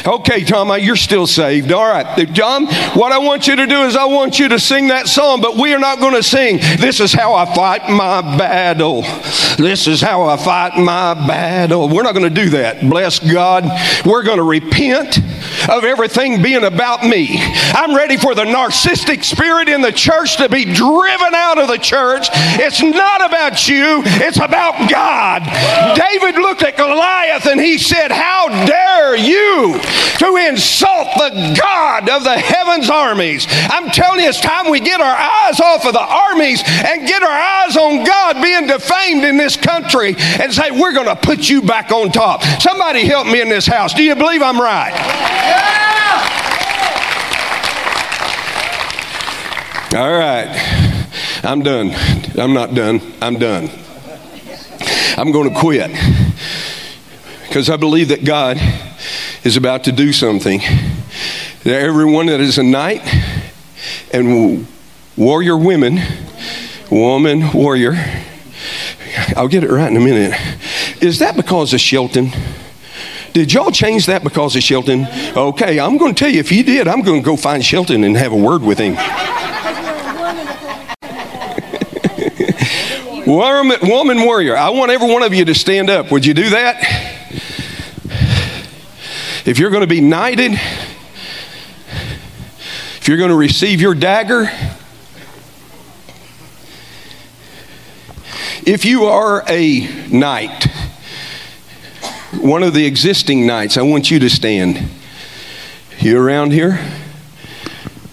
Okay, 0.06 0.44
Tom, 0.44 0.76
you're 0.80 0.96
still 0.96 1.26
saved. 1.26 1.72
All 1.72 1.88
right. 1.88 2.28
John, 2.32 2.66
what 2.94 3.12
I 3.12 3.18
want 3.18 3.46
you 3.46 3.56
to 3.56 3.66
do 3.66 3.82
is 3.82 3.96
I 3.96 4.04
want 4.04 4.19
you 4.28 4.48
to 4.48 4.58
sing 4.58 4.88
that 4.88 5.08
song, 5.08 5.40
but 5.40 5.56
we 5.56 5.72
are 5.72 5.78
not 5.78 5.98
going 5.98 6.14
to 6.14 6.22
sing, 6.22 6.58
This 6.78 7.00
is 7.00 7.12
how 7.12 7.34
I 7.34 7.54
fight 7.54 7.88
my 7.88 8.20
battle. 8.36 9.02
This 9.56 9.86
is 9.86 10.00
how 10.00 10.22
I 10.24 10.36
fight 10.36 10.76
my 10.76 11.14
battle. 11.14 11.88
We're 11.88 12.02
not 12.02 12.14
going 12.14 12.28
to 12.28 12.42
do 12.42 12.50
that. 12.50 12.80
Bless 12.82 13.18
God. 13.18 13.64
We're 14.04 14.22
going 14.22 14.38
to 14.38 14.44
repent 14.44 15.18
of 15.68 15.84
everything 15.84 16.42
being 16.42 16.64
about 16.64 17.04
me. 17.04 17.38
I'm 17.72 17.94
ready 17.94 18.16
for 18.16 18.34
the 18.34 18.44
narcissistic 18.44 19.24
spirit 19.24 19.68
in 19.68 19.80
the 19.80 19.92
church 19.92 20.36
to 20.36 20.48
be 20.48 20.64
driven 20.64 21.34
out 21.34 21.58
of 21.58 21.68
the 21.68 21.78
church. 21.78 22.28
It's 22.58 22.82
not 22.82 23.24
about 23.24 23.68
you, 23.68 24.02
it's 24.04 24.38
about 24.38 24.90
God. 24.90 25.42
David 25.96 26.40
looked 26.40 26.62
at 26.62 26.76
Goliath 26.76 27.46
and 27.46 27.60
he 27.60 27.78
said, 27.78 28.10
How 28.10 28.48
dare 28.66 29.16
you 29.16 29.78
to 30.18 30.36
insult 30.48 31.08
the 31.16 31.56
God 31.60 32.08
of 32.08 32.24
the 32.24 32.38
heavens 32.38 32.90
armies? 32.90 33.46
I'm 33.50 33.90
telling 33.90 34.20
you, 34.20 34.28
it's 34.28 34.40
time 34.40 34.70
we 34.70 34.80
get 34.80 35.00
our 35.00 35.16
eyes 35.16 35.60
off 35.60 35.84
of 35.86 35.92
the 35.92 36.00
armies 36.00 36.62
and 36.66 37.06
get 37.06 37.22
our 37.22 37.28
eyes 37.28 37.76
on 37.76 38.04
God 38.04 38.42
being 38.42 38.66
defamed 38.66 39.24
in 39.24 39.36
this 39.36 39.56
country 39.56 40.14
and 40.18 40.52
say, 40.52 40.70
We're 40.70 40.92
going 40.92 41.06
to 41.06 41.16
put 41.16 41.48
you 41.48 41.62
back 41.62 41.90
on 41.90 42.10
top. 42.10 42.42
Somebody 42.60 43.04
help 43.06 43.26
me 43.26 43.40
in 43.40 43.48
this 43.48 43.66
house. 43.66 43.94
Do 43.94 44.02
you 44.02 44.14
believe 44.14 44.42
I'm 44.42 44.60
right? 44.60 45.29
All 49.92 50.12
right. 50.12 50.46
I'm 51.42 51.62
done. 51.62 51.90
I'm 52.38 52.54
not 52.54 52.74
done. 52.74 53.00
I'm 53.20 53.38
done. 53.38 53.68
I'm 55.16 55.32
going 55.32 55.52
to 55.52 55.58
quit 55.58 55.90
because 57.48 57.68
I 57.68 57.76
believe 57.76 58.08
that 58.08 58.24
God 58.24 58.56
is 59.42 59.56
about 59.56 59.84
to 59.84 59.92
do 59.92 60.12
something. 60.12 60.60
That 61.64 61.82
everyone 61.82 62.26
that 62.26 62.40
is 62.40 62.56
a 62.56 62.62
knight 62.62 63.02
and 64.12 64.66
warrior 65.16 65.56
women, 65.56 66.00
woman, 66.90 67.52
warrior, 67.52 67.94
I'll 69.36 69.48
get 69.48 69.64
it 69.64 69.70
right 69.70 69.90
in 69.90 69.96
a 69.96 70.00
minute. 70.00 70.38
Is 71.02 71.18
that 71.18 71.36
because 71.36 71.74
of 71.74 71.80
Shelton? 71.80 72.30
Did 73.32 73.52
y'all 73.52 73.70
change 73.70 74.06
that 74.06 74.24
because 74.24 74.56
of 74.56 74.62
Shelton? 74.62 75.06
Okay, 75.36 75.78
I'm 75.78 75.98
going 75.98 76.14
to 76.14 76.18
tell 76.18 76.30
you, 76.30 76.40
if 76.40 76.50
you 76.50 76.64
did, 76.64 76.88
I'm 76.88 77.02
going 77.02 77.20
to 77.20 77.24
go 77.24 77.36
find 77.36 77.64
Shelton 77.64 78.02
and 78.02 78.16
have 78.16 78.32
a 78.32 78.36
word 78.36 78.62
with 78.62 78.78
him. 78.78 78.96
Woman 83.26 84.24
warrior, 84.24 84.56
I 84.56 84.70
want 84.70 84.90
every 84.90 85.12
one 85.12 85.22
of 85.22 85.32
you 85.32 85.44
to 85.44 85.54
stand 85.54 85.90
up. 85.90 86.10
Would 86.10 86.26
you 86.26 86.34
do 86.34 86.50
that? 86.50 86.82
If 89.46 89.58
you're 89.58 89.70
going 89.70 89.82
to 89.82 89.86
be 89.86 90.00
knighted, 90.00 90.52
if 92.96 93.06
you're 93.06 93.16
going 93.16 93.30
to 93.30 93.36
receive 93.36 93.80
your 93.80 93.94
dagger, 93.94 94.50
if 98.66 98.84
you 98.84 99.04
are 99.04 99.44
a 99.48 100.08
knight, 100.08 100.69
one 102.32 102.62
of 102.62 102.74
the 102.74 102.86
existing 102.86 103.46
knights, 103.46 103.76
I 103.76 103.82
want 103.82 104.10
you 104.10 104.18
to 104.20 104.30
stand. 104.30 104.88
You 105.98 106.18
around 106.18 106.52
here? 106.52 106.78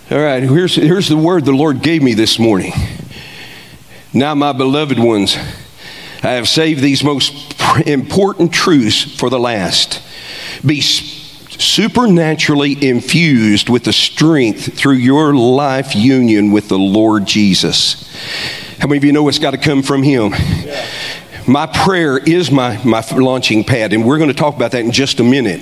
All 0.10 0.18
right, 0.18 0.42
here's, 0.42 0.76
here's 0.76 1.08
the 1.08 1.18
word 1.18 1.46
the 1.46 1.52
Lord 1.52 1.82
gave 1.82 2.02
me 2.02 2.14
this 2.14 2.40
morning. 2.40 2.74
Now, 4.14 4.34
my 4.34 4.54
beloved 4.54 4.98
ones, 4.98 5.36
I 6.24 6.32
have 6.32 6.48
saved 6.48 6.82
these 6.82 7.04
most 7.04 7.56
important 7.86 8.52
truths 8.52 9.18
for 9.18 9.30
the 9.30 9.40
last. 9.40 10.02
Be 10.66 10.82
supernaturally 10.82 12.88
infused 12.88 13.70
with 13.70 13.84
the 13.84 13.94
strength 13.94 14.78
through 14.78 14.96
your 14.96 15.36
life 15.36 15.96
union 15.96 16.52
with 16.52 16.70
the 16.70 16.80
Lord 16.80 17.26
Jesus. 17.26 18.10
How 18.80 18.88
many 18.88 18.98
of 18.98 19.04
you 19.04 19.12
know 19.12 19.28
it's 19.28 19.40
got 19.40 19.52
to 19.52 19.58
come 19.58 19.84
from 19.84 20.04
Him? 20.04 20.32
Yeah. 20.32 20.88
My 21.48 21.66
prayer 21.66 22.18
is 22.18 22.52
my, 22.52 22.84
my 22.84 23.02
launching 23.16 23.64
pad, 23.64 23.94
and 23.94 24.06
we're 24.06 24.18
going 24.18 24.30
to 24.30 24.36
talk 24.36 24.56
about 24.56 24.72
that 24.72 24.84
in 24.84 24.92
just 24.92 25.22
a 25.22 25.24
minute. 25.24 25.62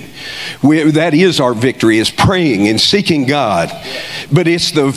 We, 0.62 0.82
that 0.90 1.14
is 1.14 1.38
our 1.40 1.54
victory, 1.54 1.98
is 1.98 2.10
praying 2.10 2.66
and 2.66 2.80
seeking 2.80 3.24
God. 3.24 3.70
But 4.32 4.48
it's 4.48 4.72
the, 4.72 4.88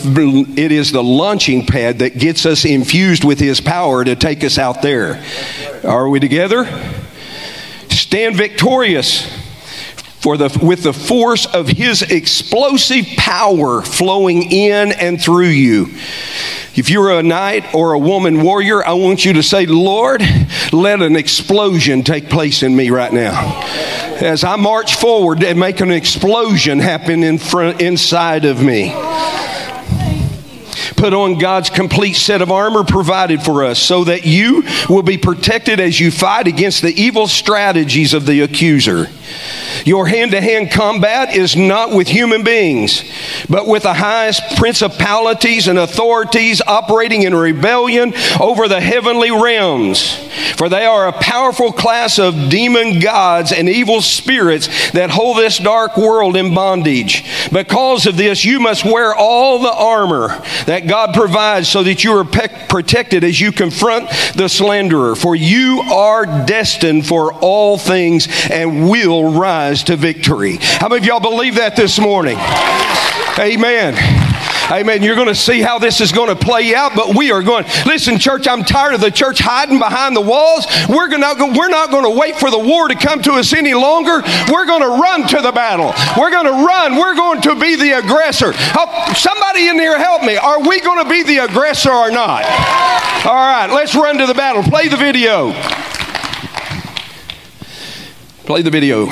it 0.57 0.71
is 0.71 0.91
the 0.91 1.03
launching 1.03 1.65
pad 1.65 1.99
that 1.99 2.17
gets 2.17 2.45
us 2.45 2.65
infused 2.65 3.23
with 3.23 3.39
His 3.39 3.61
power 3.61 4.03
to 4.03 4.15
take 4.15 4.43
us 4.43 4.57
out 4.57 4.81
there. 4.81 5.23
Are 5.83 6.09
we 6.09 6.19
together? 6.19 6.65
Stand 7.89 8.35
victorious 8.35 9.38
for 10.19 10.37
the, 10.37 10.59
with 10.61 10.83
the 10.83 10.93
force 10.93 11.45
of 11.45 11.67
his 11.67 12.01
explosive 12.01 13.05
power 13.17 13.81
flowing 13.81 14.51
in 14.51 14.91
and 14.91 15.21
through 15.21 15.47
you. 15.47 15.87
If 16.75 16.89
you're 16.89 17.11
a 17.11 17.23
knight 17.23 17.73
or 17.73 17.93
a 17.93 17.99
woman 17.99 18.41
warrior, 18.41 18.85
I 18.85 18.93
want 18.93 19.25
you 19.25 19.33
to 19.33 19.43
say, 19.43 19.65
Lord, 19.65 20.21
let 20.71 21.01
an 21.01 21.15
explosion 21.15 22.03
take 22.03 22.29
place 22.29 22.63
in 22.63 22.75
me 22.75 22.89
right 22.89 23.11
now. 23.11 23.61
As 24.21 24.43
I 24.43 24.55
march 24.57 24.95
forward 24.95 25.43
and 25.43 25.59
make 25.59 25.79
an 25.79 25.91
explosion 25.91 26.79
happen 26.79 27.23
in 27.23 27.37
front, 27.37 27.81
inside 27.81 28.45
of 28.45 28.61
me 28.61 28.93
put 30.95 31.13
on 31.13 31.39
God's 31.39 31.69
complete 31.69 32.15
set 32.15 32.41
of 32.41 32.51
armor 32.51 32.83
provided 32.83 33.41
for 33.41 33.63
us 33.63 33.79
so 33.79 34.03
that 34.03 34.25
you 34.25 34.63
will 34.89 35.01
be 35.01 35.17
protected 35.17 35.79
as 35.79 35.97
you 35.97 36.11
fight 36.11 36.45
against 36.45 36.81
the 36.81 36.89
evil 36.89 37.25
strategies 37.25 38.13
of 38.13 38.25
the 38.25 38.41
accuser. 38.41 39.07
Your 39.85 40.07
hand 40.07 40.31
to 40.31 40.41
hand 40.41 40.71
combat 40.71 41.35
is 41.35 41.55
not 41.55 41.91
with 41.91 42.07
human 42.07 42.43
beings, 42.43 43.03
but 43.49 43.67
with 43.67 43.83
the 43.83 43.93
highest 43.93 44.57
principalities 44.57 45.67
and 45.67 45.79
authorities 45.79 46.61
operating 46.65 47.23
in 47.23 47.35
rebellion 47.35 48.13
over 48.39 48.67
the 48.67 48.81
heavenly 48.81 49.31
realms. 49.31 50.15
For 50.57 50.69
they 50.69 50.85
are 50.85 51.07
a 51.07 51.13
powerful 51.13 51.71
class 51.71 52.19
of 52.19 52.49
demon 52.49 52.99
gods 52.99 53.51
and 53.51 53.69
evil 53.69 54.01
spirits 54.01 54.91
that 54.91 55.09
hold 55.09 55.37
this 55.37 55.57
dark 55.57 55.97
world 55.97 56.35
in 56.35 56.53
bondage. 56.53 57.23
Because 57.51 58.05
of 58.05 58.17
this, 58.17 58.43
you 58.43 58.59
must 58.59 58.83
wear 58.83 59.15
all 59.15 59.59
the 59.59 59.73
armor 59.73 60.29
that 60.65 60.87
God 60.87 61.13
provides 61.13 61.69
so 61.69 61.83
that 61.83 62.03
you 62.03 62.17
are 62.17 62.25
pe- 62.25 62.67
protected 62.67 63.23
as 63.23 63.39
you 63.39 63.51
confront 63.51 64.09
the 64.35 64.49
slanderer. 64.49 65.15
For 65.15 65.35
you 65.35 65.81
are 65.91 66.25
destined 66.45 67.07
for 67.07 67.33
all 67.33 67.77
things 67.77 68.27
and 68.49 68.89
will 68.89 69.31
rise 69.31 69.68
to 69.77 69.95
victory. 69.95 70.57
How 70.59 70.89
many 70.89 70.99
of 70.99 71.05
y'all 71.05 71.19
believe 71.19 71.55
that 71.55 71.75
this 71.75 71.99
morning? 71.99 72.37
Amen. 73.39 73.95
Amen. 74.71 75.01
You're 75.01 75.15
going 75.15 75.27
to 75.27 75.35
see 75.35 75.61
how 75.61 75.79
this 75.79 75.99
is 75.99 76.11
going 76.11 76.29
to 76.29 76.35
play 76.35 76.75
out, 76.75 76.95
but 76.95 77.15
we 77.15 77.31
are 77.31 77.41
going. 77.41 77.65
Listen, 77.85 78.19
church, 78.19 78.47
I'm 78.47 78.63
tired 78.63 78.93
of 78.93 79.01
the 79.01 79.09
church 79.09 79.39
hiding 79.39 79.79
behind 79.79 80.15
the 80.15 80.21
walls. 80.21 80.67
We're, 80.87 81.07
gonna, 81.09 81.57
we're 81.57 81.69
not 81.69 81.89
going 81.89 82.03
to 82.03 82.19
wait 82.19 82.35
for 82.35 82.51
the 82.51 82.59
war 82.59 82.87
to 82.87 82.95
come 82.95 83.21
to 83.23 83.33
us 83.33 83.53
any 83.53 83.73
longer. 83.73 84.21
We're 84.51 84.65
going 84.67 84.81
to 84.81 85.01
run 85.01 85.27
to 85.29 85.41
the 85.41 85.51
battle. 85.51 85.93
We're 86.21 86.29
going 86.29 86.45
to 86.45 86.65
run. 86.65 86.97
We're 86.97 87.15
going 87.15 87.41
to 87.41 87.55
be 87.55 87.77
the 87.77 87.97
aggressor. 87.97 88.51
Oh, 88.53 89.13
somebody 89.15 89.67
in 89.69 89.75
here 89.75 89.97
help 89.97 90.23
me. 90.23 90.37
Are 90.37 90.59
we 90.59 90.81
going 90.81 91.03
to 91.03 91.09
be 91.09 91.23
the 91.23 91.45
aggressor 91.45 91.91
or 91.91 92.11
not? 92.11 92.45
All 93.25 93.33
right, 93.33 93.69
let's 93.73 93.95
run 93.95 94.17
to 94.19 94.27
the 94.27 94.35
battle. 94.35 94.61
Play 94.61 94.87
the 94.87 94.97
video. 94.97 95.51
Play 98.45 98.61
the 98.61 98.71
video. 98.71 99.09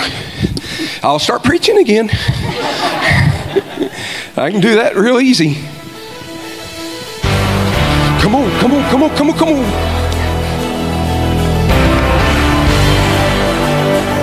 I'll 1.03 1.19
start 1.19 1.43
preaching 1.43 1.77
again. 1.77 2.09
I 4.35 4.51
can 4.51 4.61
do 4.61 4.75
that 4.75 4.95
real 4.95 5.19
easy. 5.19 5.55
Come 8.21 8.35
on, 8.35 8.49
come 8.59 8.73
on, 8.73 8.89
come 8.89 9.03
on, 9.03 9.15
come 9.15 9.29
on, 9.29 9.37
come 9.37 9.49
on. 9.49 9.97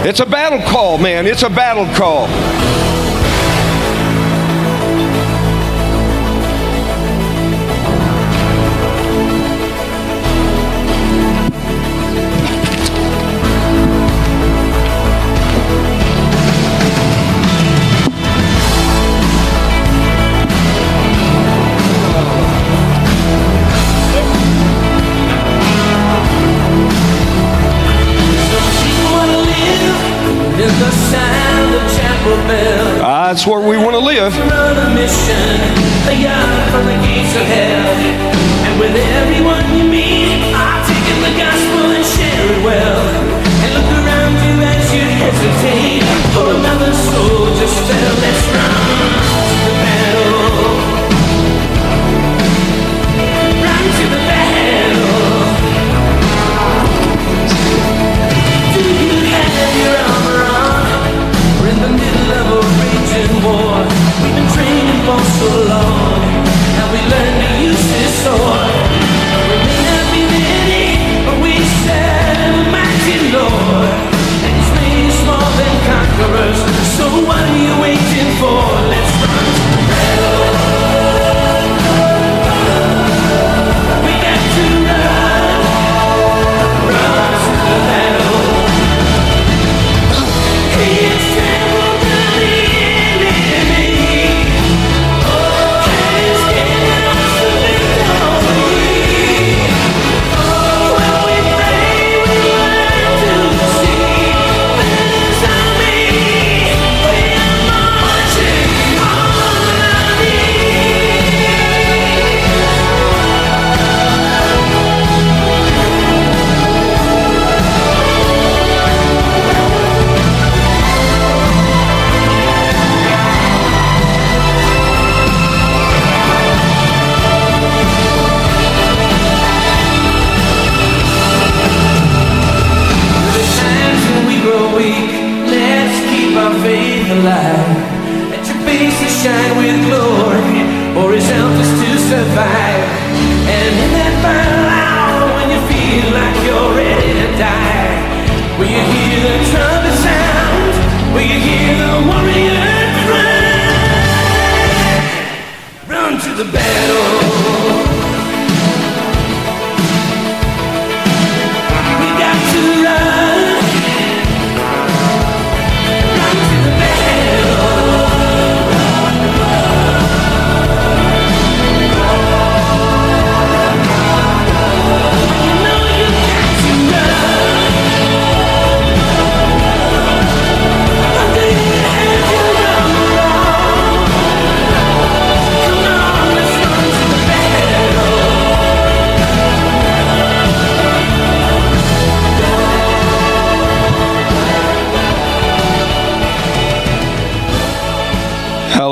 It's 0.07 0.21
a 0.21 0.27
battle 0.27 0.61
call, 0.71 0.99
man. 0.99 1.27
It's 1.27 1.43
a 1.43 1.49
battle 1.49 1.87
call. 1.97 2.29
Where 33.47 33.61
we 33.61 33.77
want 33.77 33.94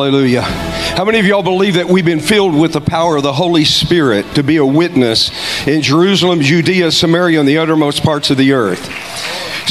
Hallelujah. 0.02 0.42
How 0.42 1.04
many 1.04 1.20
of 1.20 1.26
y'all 1.26 1.44
believe 1.44 1.74
that 1.74 1.86
we've 1.86 2.04
been 2.04 2.18
filled 2.18 2.58
with 2.58 2.72
the 2.72 2.80
power 2.80 3.16
of 3.16 3.22
the 3.22 3.32
Holy 3.32 3.64
Spirit 3.64 4.26
to 4.34 4.42
be 4.42 4.56
a 4.56 4.66
witness 4.66 5.30
in 5.64 5.80
Jerusalem, 5.80 6.40
Judea, 6.40 6.90
Samaria, 6.90 7.38
and 7.38 7.48
the 7.48 7.58
uttermost 7.58 8.02
parts 8.02 8.28
of 8.28 8.36
the 8.36 8.50
earth? 8.52 8.80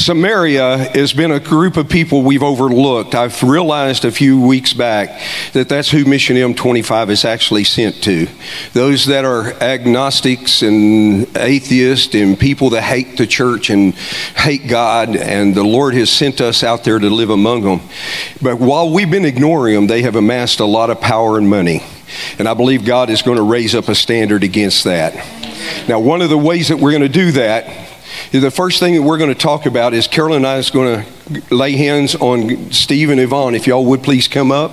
Samaria 0.02 0.78
has 0.94 1.12
been 1.12 1.30
a 1.30 1.38
group 1.38 1.76
of 1.76 1.88
people 1.88 2.22
we've 2.22 2.42
overlooked. 2.42 3.14
I've 3.14 3.40
realized 3.44 4.04
a 4.04 4.10
few 4.10 4.40
weeks 4.40 4.72
back 4.72 5.22
that 5.52 5.68
that's 5.68 5.92
who 5.92 6.04
Mission 6.04 6.34
M25 6.34 7.08
is 7.10 7.24
actually 7.24 7.62
sent 7.62 8.02
to. 8.02 8.26
Those 8.72 9.06
that 9.06 9.24
are 9.24 9.52
agnostics 9.62 10.62
and 10.62 11.28
atheists 11.36 12.16
and 12.16 12.36
people 12.36 12.70
that 12.70 12.82
hate 12.82 13.16
the 13.16 13.28
church 13.28 13.70
and 13.70 13.94
hate 13.94 14.66
God, 14.66 15.14
and 15.14 15.54
the 15.54 15.62
Lord 15.62 15.94
has 15.94 16.10
sent 16.10 16.40
us 16.40 16.64
out 16.64 16.82
there 16.82 16.98
to 16.98 17.08
live 17.08 17.30
among 17.30 17.62
them. 17.62 17.80
But 18.42 18.58
while 18.58 18.92
we've 18.92 19.10
been 19.10 19.24
ignoring 19.24 19.76
them, 19.76 19.86
they 19.86 20.02
have 20.02 20.16
amassed 20.16 20.58
a 20.58 20.66
lot 20.66 20.90
of 20.90 21.00
power 21.00 21.38
and 21.38 21.48
money. 21.48 21.80
And 22.40 22.48
I 22.48 22.54
believe 22.54 22.84
God 22.84 23.08
is 23.08 23.22
going 23.22 23.36
to 23.36 23.44
raise 23.44 23.72
up 23.76 23.86
a 23.86 23.94
standard 23.94 24.42
against 24.42 24.82
that. 24.82 25.14
Now, 25.88 26.00
one 26.00 26.22
of 26.22 26.28
the 26.28 26.36
ways 26.36 26.70
that 26.70 26.78
we're 26.78 26.90
going 26.90 27.02
to 27.02 27.08
do 27.08 27.30
that 27.32 27.91
the 28.30 28.50
first 28.50 28.80
thing 28.80 28.94
that 28.94 29.02
we're 29.02 29.18
going 29.18 29.32
to 29.32 29.38
talk 29.38 29.66
about 29.66 29.94
is 29.94 30.06
Carolyn 30.06 30.38
and 30.38 30.46
I 30.46 30.56
is 30.58 30.70
going 30.70 31.04
to 31.04 31.54
lay 31.54 31.72
hands 31.72 32.14
on 32.14 32.72
Steve 32.72 33.10
and 33.10 33.20
Yvonne. 33.20 33.54
If 33.54 33.66
y'all 33.66 33.84
would 33.86 34.02
please 34.02 34.28
come 34.28 34.50
up. 34.50 34.72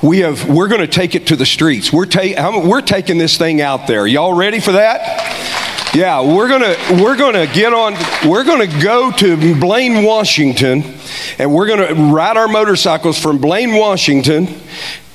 We 0.00 0.18
have, 0.18 0.48
we're 0.48 0.68
going 0.68 0.80
to 0.80 0.86
take 0.86 1.14
it 1.14 1.26
to 1.28 1.36
the 1.36 1.46
streets. 1.46 1.92
We're, 1.92 2.06
ta- 2.06 2.60
we're 2.64 2.82
taking 2.82 3.18
this 3.18 3.36
thing 3.36 3.60
out 3.60 3.86
there. 3.86 4.06
Y'all 4.06 4.32
ready 4.32 4.60
for 4.60 4.72
that? 4.72 5.58
Yeah, 5.94 6.20
we're 6.20 6.48
gonna 6.48 6.76
we're 7.02 7.16
gonna 7.16 7.46
get 7.46 7.72
on. 7.72 7.94
We're 8.28 8.44
gonna 8.44 8.66
go 8.80 9.10
to 9.10 9.58
Blaine, 9.58 10.04
Washington, 10.04 10.84
and 11.38 11.54
we're 11.54 11.66
gonna 11.66 12.12
ride 12.12 12.36
our 12.36 12.46
motorcycles 12.46 13.18
from 13.18 13.38
Blaine, 13.38 13.74
Washington, 13.74 14.48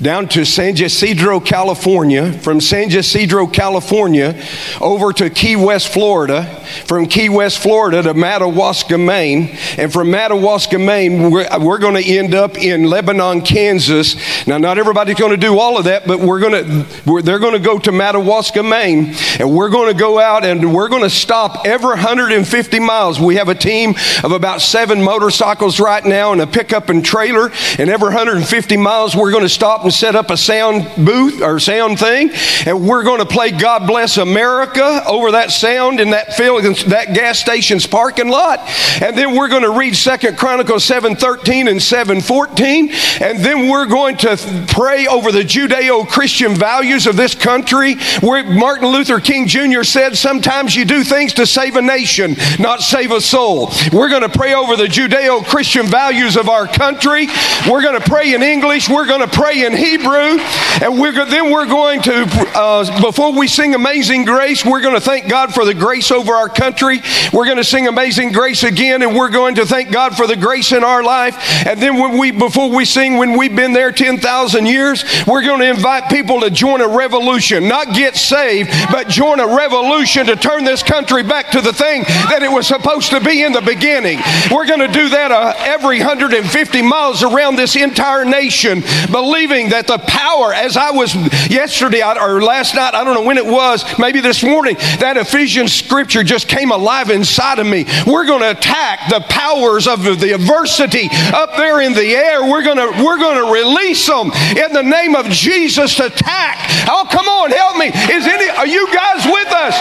down 0.04 0.28
to 0.28 0.46
San 0.46 0.76
Ysidro, 0.76 1.40
California, 1.40 2.34
from 2.34 2.60
San 2.60 2.92
Ysidro, 2.92 3.48
California, 3.48 4.36
over 4.82 5.14
to 5.14 5.30
Key 5.30 5.56
West, 5.56 5.88
Florida, 5.94 6.44
from 6.86 7.06
Key 7.06 7.30
West, 7.30 7.60
Florida 7.60 8.04
to 8.04 8.14
Madawaska, 8.14 8.98
Maine, 8.98 9.58
and 9.78 9.94
from 9.94 10.12
Madawaska, 10.12 10.78
Maine, 10.78 11.32
we're, 11.32 11.48
we're 11.60 11.78
going 11.78 11.96
to 11.96 12.06
end 12.06 12.36
up 12.36 12.58
in 12.58 12.84
Lebanon, 12.84 13.42
Kansas. 13.42 14.46
Now, 14.46 14.58
not 14.58 14.78
everybody's 14.78 15.18
going 15.18 15.32
to 15.32 15.38
do 15.38 15.58
all 15.58 15.78
of 15.78 15.86
that, 15.86 16.06
but 16.06 16.20
we're 16.20 16.42
going 16.42 16.86
to, 16.86 17.22
they're 17.22 17.40
going 17.40 17.54
to 17.54 17.60
go 17.60 17.80
to 17.80 17.92
Madawaska, 17.94 18.62
Maine, 18.62 19.16
and 19.40 19.56
we're 19.56 19.70
going 19.70 19.92
to 19.92 19.98
go 19.98 20.20
out 20.20 20.44
and 20.44 20.74
we're 20.74 20.90
going 20.90 21.04
to 21.04 21.10
stop 21.10 21.66
every 21.66 21.88
150 21.88 22.80
miles. 22.80 23.22
We 23.22 23.36
have 23.36 23.48
a 23.48 23.56
team 23.56 23.96
of 24.24 24.34
about 24.34 24.62
seven 24.62 25.02
motorcycles 25.02 25.80
right 25.80 26.04
now 26.04 26.34
and 26.34 26.42
a 26.42 26.48
pickup 26.48 26.90
and 26.90 27.06
trailer, 27.06 27.52
and 27.80 27.90
every 27.90 28.10
150 28.10 28.76
miles 28.76 29.16
we're 29.16 29.32
going 29.32 29.44
to 29.44 29.50
stop 29.50 29.84
and 29.84 29.93
set 29.94 30.16
up 30.16 30.30
a 30.30 30.38
sound 30.38 30.90
booth 31.06 31.42
or 31.42 31.60
sound 31.60 32.00
thing, 32.00 32.32
and 32.66 32.88
we're 32.88 33.04
going 33.04 33.20
to 33.20 33.26
play 33.26 33.52
God 33.52 33.88
Bless 33.88 34.18
America 34.18 35.04
over 35.08 35.32
that 35.32 35.52
sound 35.52 36.00
in 36.00 36.12
that 36.12 36.34
field, 36.36 36.64
that 36.64 37.14
gas 37.14 37.40
station's 37.40 37.86
parking 37.86 38.30
lot. 38.30 38.60
And 39.02 39.18
then 39.18 39.36
we're 39.36 39.48
going 39.48 39.64
to 39.64 39.72
read 39.72 39.96
Second 39.96 40.38
Chronicles 40.38 40.86
7:13 40.86 41.70
and 41.70 41.80
7:14, 41.80 43.22
and 43.22 43.40
then 43.44 43.70
we're 43.70 43.86
going 43.86 44.18
to 44.18 44.38
pray 44.68 45.08
over 45.08 45.32
the 45.32 45.44
Judeo-Christian 45.44 46.56
values 46.56 47.08
of 47.08 47.16
this 47.16 47.36
country. 47.36 47.96
Where 48.22 48.44
Martin 48.44 48.88
Luther 48.88 49.20
King 49.20 49.48
Jr. 49.48 49.84
said, 49.84 50.18
"Sometimes 50.18 50.76
you 50.76 50.86
do 50.86 51.04
things 51.04 51.34
to 51.34 51.46
save 51.46 51.76
a 51.76 51.82
nation, 51.82 52.36
not 52.60 52.82
save 52.82 53.12
a 53.12 53.22
soul." 53.22 53.72
We're 53.92 54.10
going 54.10 54.22
to 54.22 54.30
pray 54.30 54.54
over 54.54 54.76
the 54.76 54.88
Judeo-Christian 54.88 55.88
values 55.88 56.38
of 56.38 56.50
our 56.50 56.68
country. 56.68 57.28
We're 57.70 57.82
going 57.82 58.00
to 58.00 58.10
pray 58.10 58.34
in 58.34 58.42
English. 58.42 58.90
We're 58.90 59.06
going 59.06 59.22
to 59.22 59.28
pray 59.28 59.66
in 59.66 59.74
Hebrew, 59.84 60.40
and 60.82 60.98
we're, 60.98 61.12
then 61.26 61.52
we're 61.52 61.66
going 61.66 62.02
to, 62.04 62.26
uh, 62.56 63.02
before 63.02 63.38
we 63.38 63.50
sing 63.50 63.76
Amazing 63.76 64.24
Grace, 64.24 64.64
we're 64.66 64.80
going 64.80 64.96
to 64.96 65.02
thank 65.02 65.28
God 65.28 65.54
for 65.54 65.66
the 65.66 65.74
grace 65.74 66.10
over 66.10 66.32
our 66.32 66.48
country. 66.48 67.02
We're 67.34 67.44
going 67.44 67.58
to 67.58 67.66
sing 67.66 67.88
Amazing 67.88 68.32
Grace 68.32 68.64
again, 68.64 69.02
and 69.02 69.14
we're 69.14 69.30
going 69.30 69.56
to 69.56 69.66
thank 69.66 69.92
God 69.92 70.16
for 70.16 70.26
the 70.26 70.38
grace 70.38 70.72
in 70.72 70.86
our 70.86 71.04
life. 71.04 71.36
And 71.68 71.82
then 71.82 71.98
when 71.98 72.18
we, 72.18 72.32
before 72.32 72.70
we 72.70 72.86
sing, 72.86 73.18
when 73.18 73.38
we've 73.38 73.56
been 73.56 73.74
there 73.74 73.92
10,000 73.92 74.66
years, 74.66 75.04
we're 75.28 75.44
going 75.44 75.60
to 75.60 75.70
invite 75.70 76.10
people 76.10 76.40
to 76.40 76.50
join 76.50 76.80
a 76.80 76.88
revolution, 76.88 77.68
not 77.68 77.94
get 77.94 78.16
saved, 78.16 78.70
but 78.90 79.10
join 79.10 79.42
a 79.42 79.56
revolution 79.56 80.26
to 80.28 80.38
turn 80.38 80.64
this 80.64 80.82
country 80.82 81.24
back 81.24 81.52
to 81.52 81.60
the 81.60 81.74
thing 81.74 82.04
that 82.04 82.40
it 82.42 82.52
was 82.52 82.68
supposed 82.68 83.10
to 83.10 83.20
be 83.20 83.44
in 83.44 83.52
the 83.52 83.62
beginning. 83.62 84.20
We're 84.50 84.66
going 84.66 84.80
to 84.80 84.88
do 84.88 85.10
that 85.10 85.32
uh, 85.32 85.54
every 85.58 86.00
150 86.00 86.82
miles 86.82 87.22
around 87.22 87.58
this 87.58 87.76
entire 87.76 88.24
nation, 88.24 88.82
believing 89.12 89.73
that 89.74 89.88
the 89.88 89.98
power, 89.98 90.54
as 90.54 90.78
I 90.78 90.92
was 90.92 91.16
yesterday 91.50 92.06
or 92.06 92.44
last 92.44 92.76
night, 92.76 92.94
I 92.94 93.04
don't 93.04 93.16
know 93.16 93.26
when 93.26 93.40
it 93.40 93.46
was, 93.46 93.84
maybe 93.98 94.22
this 94.22 94.44
morning, 94.44 94.76
that 95.02 95.18
Ephesians 95.18 95.74
scripture 95.74 96.24
just 96.24 96.48
came 96.48 96.70
alive 96.70 97.10
inside 97.10 97.58
of 97.58 97.66
me. 97.66 97.86
We're 98.06 98.26
going 98.26 98.42
to 98.42 98.52
attack 98.52 99.10
the 99.10 99.22
powers 99.22 99.88
of 99.88 100.04
the 100.04 100.32
adversity 100.34 101.10
up 101.34 101.58
there 101.58 101.82
in 101.82 101.94
the 101.94 102.06
air. 102.14 102.46
We're 102.46 102.62
going 102.62 102.78
to 102.78 103.04
we're 103.04 103.18
going 103.18 103.42
to 103.42 103.50
release 103.52 104.06
them 104.06 104.30
in 104.30 104.74
the 104.74 104.86
name 104.86 105.16
of 105.16 105.26
Jesus 105.34 106.00
attack. 106.00 106.70
Oh, 106.86 107.10
come 107.10 107.26
on, 107.26 107.50
help 107.50 107.78
me. 107.78 107.90
Is 108.14 108.30
any 108.30 108.50
are 108.54 108.70
you 108.70 108.86
guys 108.94 109.26
with 109.26 109.50
us? 109.50 109.74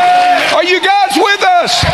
Are 0.57 0.64
you 0.64 0.80
guys 0.80 1.12
with 1.20 1.43
us? 1.45 1.84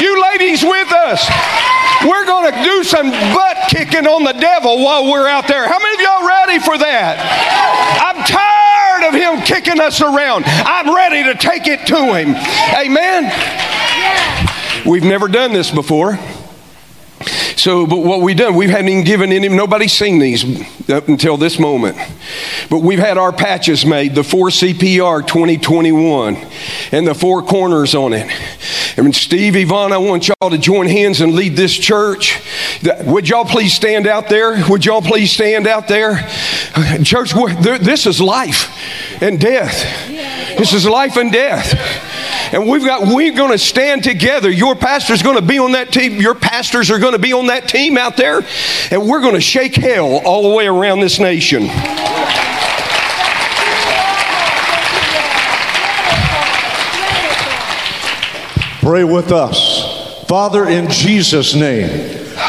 You 0.00 0.14
ladies 0.30 0.62
with 0.62 0.92
us? 0.92 1.81
We're 2.04 2.26
going 2.26 2.52
to 2.52 2.62
do 2.62 2.84
some 2.84 3.10
butt 3.10 3.68
kicking 3.68 4.06
on 4.06 4.24
the 4.24 4.32
devil 4.32 4.82
while 4.82 5.10
we're 5.10 5.28
out 5.28 5.46
there. 5.46 5.66
How 5.68 5.78
many 5.78 5.94
of 5.94 6.00
y'all 6.00 6.26
ready 6.26 6.58
for 6.58 6.78
that? 6.78 7.18
I'm 8.02 8.24
tired 8.26 9.08
of 9.08 9.14
him 9.14 9.44
kicking 9.44 9.80
us 9.80 10.00
around. 10.00 10.44
I'm 10.46 10.94
ready 10.94 11.22
to 11.24 11.34
take 11.34 11.66
it 11.66 11.86
to 11.86 12.14
him. 12.14 12.34
Amen. 12.74 13.30
We've 14.86 15.04
never 15.04 15.28
done 15.28 15.52
this 15.52 15.70
before. 15.70 16.18
So, 17.62 17.86
but 17.86 17.98
what 17.98 18.22
we've 18.22 18.36
done, 18.36 18.56
we 18.56 18.66
haven't 18.66 18.88
even 18.88 19.04
given 19.04 19.30
any, 19.30 19.48
nobody's 19.48 19.92
seen 19.92 20.18
these 20.18 20.44
up 20.90 21.06
until 21.06 21.36
this 21.36 21.60
moment. 21.60 21.96
But 22.68 22.78
we've 22.78 22.98
had 22.98 23.18
our 23.18 23.30
patches 23.32 23.86
made, 23.86 24.16
the 24.16 24.22
4CPR 24.22 25.24
2021, 25.24 26.38
and 26.90 27.06
the 27.06 27.14
four 27.14 27.40
corners 27.40 27.94
on 27.94 28.14
it. 28.14 28.28
And 28.96 29.14
Steve, 29.14 29.54
Yvonne, 29.54 29.92
I 29.92 29.98
want 29.98 30.26
y'all 30.26 30.50
to 30.50 30.58
join 30.58 30.88
hands 30.88 31.20
and 31.20 31.34
lead 31.34 31.54
this 31.54 31.72
church. 31.72 32.42
Would 33.04 33.28
y'all 33.28 33.44
please 33.44 33.72
stand 33.72 34.08
out 34.08 34.28
there? 34.28 34.68
Would 34.68 34.84
y'all 34.84 35.00
please 35.00 35.30
stand 35.30 35.68
out 35.68 35.86
there? 35.86 36.16
Church, 37.04 37.32
this 37.62 38.06
is 38.08 38.20
life 38.20 38.76
and 39.22 39.38
death. 39.38 40.08
This 40.58 40.72
is 40.72 40.84
life 40.84 41.16
and 41.16 41.30
death. 41.30 42.11
And 42.52 42.68
we've 42.68 42.84
got, 42.84 43.06
we're 43.06 43.32
going 43.32 43.50
to 43.50 43.58
stand 43.58 44.04
together. 44.04 44.50
Your 44.50 44.74
pastor's 44.74 45.22
going 45.22 45.36
to 45.36 45.42
be 45.42 45.58
on 45.58 45.72
that 45.72 45.90
team. 45.90 46.20
Your 46.20 46.34
pastors 46.34 46.90
are 46.90 46.98
going 46.98 47.14
to 47.14 47.18
be 47.18 47.32
on 47.32 47.46
that 47.46 47.66
team 47.66 47.96
out 47.96 48.18
there. 48.18 48.42
And 48.90 49.08
we're 49.08 49.22
going 49.22 49.34
to 49.34 49.40
shake 49.40 49.74
hell 49.74 50.20
all 50.26 50.50
the 50.50 50.54
way 50.54 50.66
around 50.66 51.00
this 51.00 51.18
nation. 51.18 51.68
Pray 58.82 59.04
with 59.04 59.32
us. 59.32 60.24
Father, 60.26 60.68
in 60.68 60.90
Jesus' 60.90 61.54
name, 61.54 61.88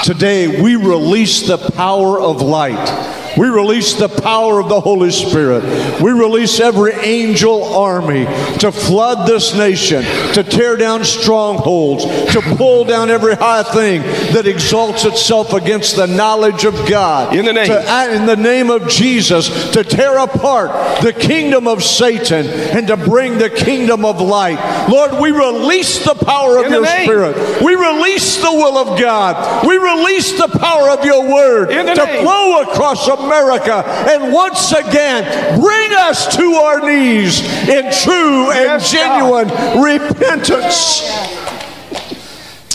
today 0.03 0.61
we 0.61 0.75
release 0.75 1.47
the 1.47 1.57
power 1.57 2.19
of 2.19 2.41
light 2.41 3.22
we 3.37 3.47
release 3.47 3.93
the 3.93 4.09
power 4.09 4.59
of 4.59 4.69
the 4.69 4.79
Holy 4.79 5.11
Spirit. 5.11 5.63
We 6.01 6.11
release 6.11 6.59
every 6.59 6.93
angel 6.93 7.63
army 7.73 8.25
to 8.59 8.71
flood 8.71 9.27
this 9.27 9.55
nation, 9.55 10.03
to 10.33 10.43
tear 10.43 10.77
down 10.77 11.03
strongholds, 11.03 12.05
to 12.33 12.41
pull 12.57 12.85
down 12.85 13.09
every 13.09 13.35
high 13.35 13.63
thing 13.63 14.01
that 14.33 14.45
exalts 14.45 15.05
itself 15.05 15.53
against 15.53 15.95
the 15.95 16.05
knowledge 16.05 16.65
of 16.65 16.73
God. 16.87 17.35
In 17.35 17.45
the 17.45 17.53
name, 17.53 17.67
to, 17.67 18.13
in 18.13 18.25
the 18.25 18.35
name 18.35 18.69
of 18.69 18.87
Jesus, 18.87 19.71
to 19.71 19.83
tear 19.83 20.17
apart 20.19 21.01
the 21.01 21.13
kingdom 21.13 21.67
of 21.67 21.83
Satan 21.83 22.47
and 22.47 22.87
to 22.87 22.97
bring 22.97 23.37
the 23.37 23.49
kingdom 23.49 24.05
of 24.05 24.21
light. 24.21 24.87
Lord, 24.89 25.19
we 25.19 25.31
release 25.31 26.03
the 26.05 26.13
power 26.13 26.63
of 26.63 26.71
your 26.71 26.83
name. 26.83 27.05
Spirit. 27.05 27.63
We 27.63 27.75
release 27.75 28.37
the 28.37 28.51
will 28.51 28.77
of 28.77 28.99
God. 28.99 29.65
We 29.65 29.77
release 29.77 30.37
the 30.37 30.47
power 30.59 30.89
of 30.89 31.03
your 31.03 31.27
word 31.27 31.69
to 31.69 31.83
name. 31.83 32.23
flow 32.23 32.61
across 32.61 33.07
America 33.07 33.22
America 33.25 33.83
and 34.09 34.33
once 34.33 34.71
again 34.71 35.59
bring 35.59 35.91
us 35.93 36.35
to 36.35 36.53
our 36.53 36.79
knees 36.81 37.41
in 37.67 37.91
true 37.91 38.51
and 38.51 38.65
yes, 38.65 38.91
genuine 38.91 39.47
God. 39.47 39.83
repentance. 39.83 41.01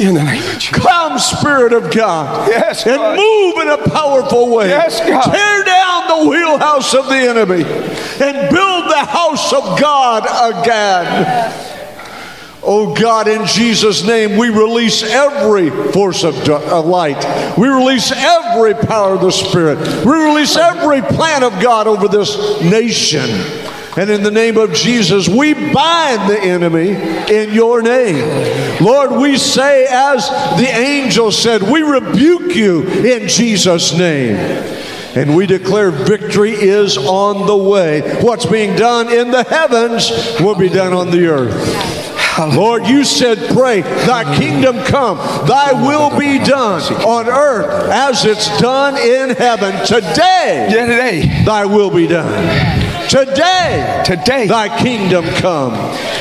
In 0.00 0.14
the 0.14 0.22
name 0.22 0.42
of 0.42 0.58
Jesus. 0.60 0.68
Come, 0.70 1.18
Spirit 1.18 1.72
of 1.72 1.92
God. 1.92 2.48
Yes, 2.48 2.86
and 2.86 3.00
move 3.16 3.58
in 3.62 3.68
a 3.68 3.90
powerful 3.90 4.54
way. 4.54 4.68
Yes, 4.68 5.00
God. 5.00 5.24
Tear 5.24 5.64
down 5.64 6.22
the 6.22 6.30
wheelhouse 6.30 6.94
of 6.94 7.06
the 7.08 7.16
enemy 7.16 7.64
and 7.64 8.50
build 8.54 8.90
the 8.90 9.04
house 9.04 9.52
of 9.52 9.80
God 9.80 10.22
again. 10.62 11.67
Oh 12.62 12.94
God, 12.94 13.28
in 13.28 13.46
Jesus' 13.46 14.04
name, 14.04 14.36
we 14.36 14.48
release 14.48 15.02
every 15.02 15.70
force 15.92 16.24
of 16.24 16.36
uh, 16.48 16.82
light. 16.82 17.56
We 17.56 17.68
release 17.68 18.10
every 18.12 18.74
power 18.74 19.14
of 19.14 19.20
the 19.20 19.30
Spirit. 19.30 19.78
We 20.04 20.12
release 20.12 20.56
every 20.56 21.00
plan 21.02 21.44
of 21.44 21.62
God 21.62 21.86
over 21.86 22.08
this 22.08 22.60
nation. 22.60 23.30
And 23.96 24.10
in 24.10 24.22
the 24.22 24.30
name 24.30 24.56
of 24.58 24.74
Jesus, 24.74 25.28
we 25.28 25.54
bind 25.54 26.30
the 26.30 26.38
enemy 26.40 26.90
in 27.32 27.52
your 27.52 27.82
name. 27.82 28.84
Lord, 28.84 29.12
we 29.12 29.36
say, 29.38 29.86
as 29.90 30.28
the 30.56 30.68
angel 30.68 31.32
said, 31.32 31.62
we 31.62 31.82
rebuke 31.82 32.54
you 32.54 32.82
in 32.82 33.28
Jesus' 33.28 33.96
name. 33.96 34.36
And 35.16 35.34
we 35.34 35.46
declare 35.46 35.90
victory 35.90 36.52
is 36.52 36.96
on 36.96 37.46
the 37.46 37.56
way. 37.56 38.20
What's 38.22 38.46
being 38.46 38.76
done 38.76 39.12
in 39.12 39.30
the 39.32 39.42
heavens 39.42 40.10
will 40.40 40.54
be 40.54 40.68
done 40.68 40.92
on 40.92 41.10
the 41.10 41.26
earth. 41.26 41.97
Lord, 42.46 42.86
you 42.86 43.04
said, 43.04 43.38
pray, 43.52 43.82
thy 43.82 44.36
kingdom 44.38 44.78
come, 44.84 45.18
thy 45.46 45.72
will 45.72 46.16
be 46.18 46.38
done 46.38 46.80
on 47.04 47.28
earth 47.28 47.90
as 47.90 48.24
it's 48.24 48.46
done 48.60 48.96
in 48.96 49.30
heaven. 49.36 49.72
Today, 49.84 50.68
Yeah, 50.70 50.86
today. 50.86 51.44
thy 51.44 51.64
will 51.64 51.90
be 51.90 52.06
done. 52.06 52.28
Today, 53.08 54.02
Today. 54.04 54.46
thy 54.46 54.78
kingdom 54.80 55.24
come. 55.36 55.72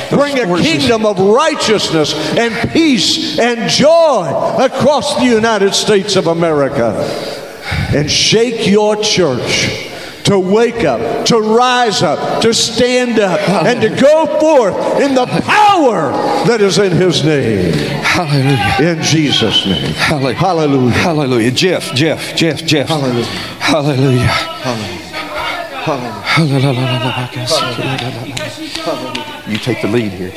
Bring 0.09 0.39
a 0.39 0.57
kingdom 0.61 1.05
of 1.05 1.19
righteousness 1.19 2.13
and 2.37 2.71
peace 2.71 3.37
and 3.37 3.69
joy 3.69 4.55
across 4.59 5.15
the 5.17 5.25
United 5.25 5.73
States 5.73 6.15
of 6.15 6.27
America. 6.27 6.93
And 7.93 8.09
shake 8.09 8.67
your 8.67 8.95
church 8.95 9.86
to 10.27 10.37
wake 10.37 10.83
up, 10.83 11.25
to 11.25 11.39
rise 11.39 12.03
up, 12.03 12.41
to 12.41 12.53
stand 12.53 13.19
up, 13.19 13.39
and 13.65 13.81
to 13.81 13.89
go 13.89 14.39
forth 14.39 14.75
in 15.01 15.15
the 15.15 15.25
power 15.25 16.11
that 16.45 16.61
is 16.61 16.77
in 16.77 16.91
his 16.91 17.23
name. 17.23 17.73
Hallelujah. 18.03 18.91
In 18.91 19.01
Jesus' 19.01 19.65
name. 19.65 19.93
Hallelujah. 19.93 20.35
Hallelujah. 20.35 20.91
Hallelujah. 20.91 21.51
Jeff, 21.51 21.93
Jeff, 21.93 22.35
Jeff, 22.35 22.65
Jeff. 22.65 22.89
Hallelujah. 22.89 23.23
Hallelujah. 23.59 24.27
Hallelujah. 25.87 26.27
You 29.47 29.57
take 29.57 29.81
the 29.81 29.87
lead 29.87 30.11
here. 30.11 30.33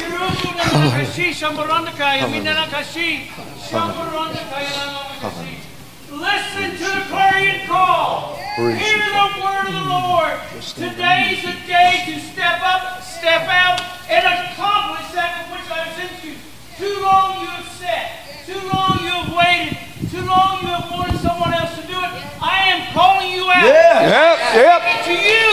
Listen 6.20 6.76
to 6.76 6.84
the 6.84 7.04
clarion 7.08 7.66
call. 7.66 8.36
Hear 8.36 9.00
the 9.08 9.40
word 9.40 9.68
of 9.68 9.72
the 9.72 9.88
Lord. 9.88 10.36
Today 10.76 11.32
is 11.32 11.40
the 11.40 11.56
day 11.64 12.04
to 12.12 12.20
step 12.20 12.60
up, 12.60 13.00
step 13.00 13.48
out, 13.48 13.80
and 14.04 14.20
accomplish 14.28 15.08
that 15.16 15.48
for 15.48 15.56
which 15.56 15.64
I've 15.72 15.96
sent 15.96 16.20
you. 16.20 16.36
Too 16.76 17.00
long 17.00 17.40
you 17.40 17.48
have 17.48 17.64
sat. 17.72 18.20
Too 18.44 18.60
long 18.68 19.00
you 19.00 19.08
have 19.16 19.32
waited. 19.32 19.80
Too 20.12 20.20
long 20.28 20.60
you 20.60 20.68
have 20.68 20.92
wanted 20.92 21.16
someone 21.24 21.54
else 21.54 21.72
to 21.80 21.86
do 21.88 21.96
it. 21.96 22.12
I 22.36 22.68
am 22.68 22.92
calling 22.92 23.32
you 23.32 23.48
out. 23.48 23.64
Yeah. 23.64 24.04
Yep, 24.04 24.36
yep. 24.60 24.80
To 25.08 25.14
you. 25.16 25.48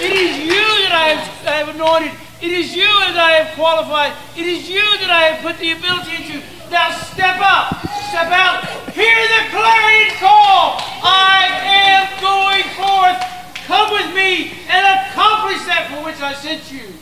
It 0.00 0.12
is 0.16 0.32
you 0.48 0.64
that 0.88 0.96
I 0.96 1.08
have, 1.12 1.46
I 1.46 1.56
have 1.60 1.68
anointed. 1.68 2.12
It 2.40 2.52
is 2.52 2.74
you 2.74 2.88
that 2.88 3.20
I 3.20 3.32
have 3.44 3.54
qualified. 3.54 4.16
It 4.34 4.46
is 4.46 4.64
you 4.68 4.80
that 4.80 5.10
I 5.10 5.36
have 5.36 5.44
put 5.44 5.60
the 5.60 5.72
ability 5.72 6.24
into. 6.24 6.55
Now 6.70 6.90
step 6.90 7.38
up. 7.40 7.78
Step 8.10 8.30
out. 8.32 8.64
Hear 8.90 9.16
the 9.28 9.42
clarion 9.50 10.10
call. 10.18 10.80
I 11.02 11.46
am 11.62 12.06
going 12.20 12.66
forth. 12.74 13.18
Come 13.66 13.92
with 13.92 14.14
me 14.14 14.52
and 14.68 14.82
accomplish 15.10 15.64
that 15.66 15.90
for 15.90 16.04
which 16.04 16.20
I 16.20 16.32
sent 16.34 16.70
you. 16.72 16.92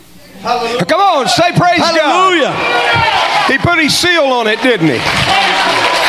Come 0.45 1.01
on, 1.01 1.27
say 1.27 1.51
praise 1.57 1.81
Hallelujah. 1.81 2.53
God. 2.53 3.51
He 3.51 3.57
put 3.57 3.79
his 3.79 3.97
seal 3.97 4.25
on 4.29 4.45
it, 4.47 4.61
didn't 4.61 4.89
he? 4.89 4.97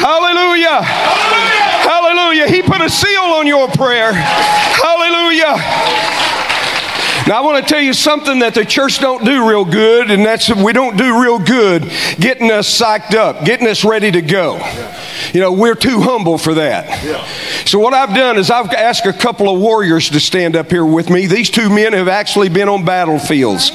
Hallelujah. 0.05 0.83
Hallelujah. 0.85 2.49
He 2.49 2.63
put 2.63 2.81
a 2.81 2.91
seal 2.91 3.33
on 3.37 3.47
your 3.47 3.69
prayer. 3.69 4.13
Hallelujah. 4.13 5.57
Now 7.27 7.43
I 7.43 7.45
want 7.45 7.67
to 7.67 7.69
tell 7.69 7.83
you 7.83 7.93
something 7.93 8.39
that 8.39 8.55
the 8.55 8.65
church 8.65 9.01
don't 9.01 9.25
do 9.25 9.49
real 9.49 9.65
good, 9.65 10.13
and 10.13 10.25
that's 10.25 10.55
we 10.55 10.73
don't 10.73 10.97
do 10.97 11.21
real 11.21 11.41
good 11.41 11.83
getting 12.21 12.53
us 12.53 12.81
psyched 12.81 13.15
up, 13.15 13.45
getting 13.45 13.67
us 13.67 13.85
ready 13.85 14.13
to 14.13 14.23
go. 14.23 14.57
You 15.33 15.41
know, 15.41 15.53
we're 15.53 15.75
too 15.75 16.01
humble 16.01 16.39
for 16.39 16.55
that. 16.55 16.87
So 17.67 17.81
what 17.81 17.95
I've 17.95 18.15
done 18.15 18.39
is 18.39 18.51
I've 18.51 18.73
asked 18.73 19.07
a 19.07 19.13
couple 19.13 19.53
of 19.53 19.61
warriors 19.61 20.09
to 20.11 20.21
stand 20.21 20.55
up 20.55 20.71
here 20.71 20.87
with 20.87 21.11
me. 21.11 21.27
These 21.27 21.51
two 21.51 21.69
men 21.69 21.93
have 21.95 22.07
actually 22.07 22.49
been 22.49 22.69
on 22.69 22.85
battlefields. 22.85 23.71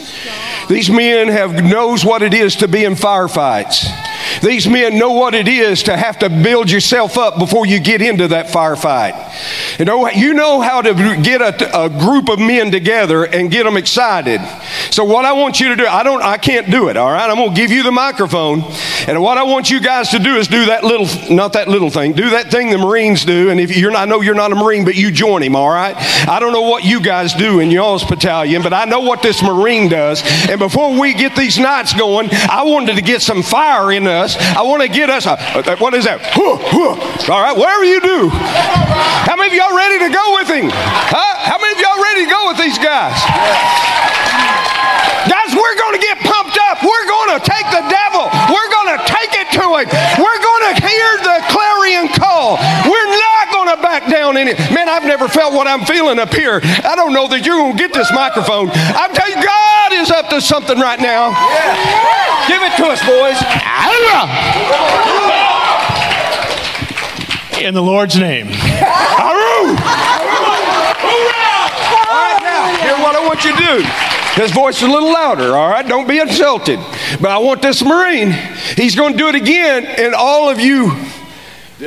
These 0.70 0.90
men 0.90 1.28
have 1.28 1.62
knows 1.64 2.06
what 2.06 2.22
it 2.22 2.34
is 2.34 2.56
to 2.58 2.70
be 2.70 2.86
in 2.86 2.94
firefights. 2.94 3.86
These 4.42 4.68
men 4.68 4.98
know 4.98 5.12
what 5.12 5.34
it 5.34 5.48
is 5.48 5.84
to 5.84 5.98
have 5.98 6.20
to 6.20 6.30
build 6.30 6.70
yourself 6.70 7.18
up 7.18 7.38
before 7.38 7.66
you 7.66 7.80
get 7.80 8.02
into 8.02 8.28
that 8.30 8.48
firefight. 8.48 9.80
You 9.80 9.86
know, 9.86 10.10
you 10.10 10.34
know 10.34 10.62
how 10.62 10.82
to 10.82 10.94
get 11.22 11.42
a, 11.42 11.84
a 11.86 11.90
group 11.90 12.30
of 12.30 12.40
men 12.40 12.72
together 12.72 13.26
and 13.26 13.50
get 13.50 13.64
them 13.64 13.78
excited. 13.78 14.42
So 14.92 15.04
what 15.04 15.26
I 15.26 15.34
want 15.34 15.60
you 15.60 15.70
to 15.70 15.76
do, 15.76 15.86
I 15.88 16.04
don't, 16.04 16.22
I 16.22 16.38
can't 16.38 16.70
do 16.70 16.90
it. 16.90 16.98
All 16.98 17.12
right, 17.12 17.30
I'm 17.30 17.38
gonna 17.38 17.56
give 17.56 17.72
you 17.72 17.84
the 17.84 17.92
microphone, 17.92 18.64
and 19.08 19.22
what 19.22 19.38
I 19.38 19.44
want 19.44 19.70
you 19.70 19.80
guys 19.80 20.10
to 20.10 20.20
do 20.20 20.36
is 20.36 20.48
do 20.48 20.66
that 20.66 20.84
little, 20.84 21.08
not 21.34 21.54
that 21.54 21.68
little 21.68 21.90
thing, 21.90 22.14
do 22.14 22.32
that 22.32 22.52
thing 22.52 22.70
the 22.70 22.78
Marines 22.78 23.26
do. 23.26 23.50
And 23.50 23.60
if 23.60 23.76
you're 23.76 23.92
not, 23.92 24.02
I 24.02 24.06
know 24.06 24.22
you're 24.22 24.36
not 24.36 24.52
a 24.52 24.56
Marine, 24.56 24.84
but 24.84 24.96
you 24.96 25.12
join 25.12 25.44
him. 25.44 25.56
All 25.56 25.70
right. 25.70 25.96
I 26.28 26.40
don't 26.40 26.54
know 26.54 26.64
what 26.64 26.84
you 26.84 27.00
guys 27.02 27.34
do 27.34 27.60
in 27.60 27.70
y'all's 27.70 28.04
battalion, 28.04 28.62
but 28.62 28.74
I 28.74 28.86
know 28.86 29.02
what 29.02 29.22
this 29.22 29.44
Marine 29.44 29.90
does. 29.90 30.24
And 30.50 30.60
before 30.60 31.00
we 31.00 31.14
get 31.14 31.36
these 31.36 31.60
knights 31.60 31.94
going, 31.94 32.30
I 32.32 32.64
wanted 32.64 32.96
to 32.96 33.02
get 33.02 33.22
some 33.22 33.44
fire 33.44 33.92
in 33.92 34.08
us. 34.08 34.21
I 34.30 34.62
want 34.62 34.82
to 34.84 34.90
get 34.90 35.10
us 35.10 35.26
a, 35.26 35.38
what 35.78 35.94
is 35.94 36.06
that? 36.06 36.22
All 36.38 37.42
right, 37.42 37.56
whatever 37.56 37.86
you 37.86 38.00
do. 38.02 38.30
How 38.30 39.36
many 39.36 39.50
of 39.50 39.58
y'all 39.58 39.76
ready 39.76 40.00
to 40.06 40.10
go 40.14 40.26
with 40.38 40.50
him? 40.50 40.70
Huh? 40.72 41.34
How 41.42 41.58
many 41.58 41.74
of 41.74 41.82
y'all 41.82 42.02
ready 42.02 42.26
to 42.26 42.30
go 42.30 42.48
with 42.48 42.58
these 42.62 42.78
guys? 42.78 43.18
Guys, 45.30 45.54
we're 45.54 45.78
going 45.78 45.94
to 45.98 46.04
get 46.04 46.18
pumped 46.22 46.58
up. 46.70 46.82
We're 46.82 47.08
going 47.10 47.38
to 47.38 47.42
take 47.46 47.68
the 47.70 47.84
devil. 47.90 48.26
We're 48.50 48.72
going 48.74 48.98
to 48.98 49.00
take 49.06 49.34
it 49.38 49.48
to 49.58 49.64
him. 49.70 49.86
We're 50.18 50.31
down 54.32 54.42
in 54.42 54.48
it. 54.48 54.58
Man, 54.74 54.90
I've 54.90 55.04
never 55.04 55.28
felt 55.28 55.54
what 55.54 55.68
I'm 55.68 55.86
feeling 55.86 56.20
up 56.20 56.34
here. 56.34 56.62
I 56.64 56.96
don't 56.96 57.14
know 57.14 57.28
that 57.28 57.46
you're 57.46 57.58
going 57.58 57.76
to 57.76 57.78
get 57.78 57.94
this 57.94 58.12
microphone. 58.12 58.70
I'm 58.74 59.14
telling 59.14 59.38
you, 59.38 59.44
God 59.44 59.94
is 59.94 60.12
up 60.12 60.30
to 60.30 60.42
something 60.42 60.80
right 60.80 61.00
now. 61.00 61.32
Give 62.48 62.62
it 62.64 62.76
to 62.78 62.88
us, 62.88 63.02
boys. 63.04 63.38
In 67.62 67.74
the 67.74 67.82
Lord's 67.82 68.18
name. 68.18 68.48
Haru! 68.52 69.76
All 72.10 72.18
right, 72.18 72.42
now, 72.42 72.66
here's 72.82 73.00
what 73.00 73.16
I 73.16 73.26
want 73.26 73.44
you 73.44 73.52
to 73.52 73.58
do. 73.58 74.42
His 74.42 74.52
voice 74.52 74.78
is 74.78 74.84
a 74.84 74.92
little 74.92 75.12
louder, 75.12 75.58
all 75.58 75.70
right? 75.70 75.86
Don't 75.86 76.08
be 76.08 76.20
insulted. 76.20 76.80
But 77.20 77.32
I 77.32 77.38
want 77.38 77.62
this 77.62 77.84
Marine, 77.84 78.32
he's 78.78 78.96
going 78.96 79.14
to 79.14 79.18
do 79.18 79.28
it 79.28 79.36
again, 79.36 79.86
and 79.86 80.16
all 80.16 80.50
of 80.50 80.60
you 80.60 80.96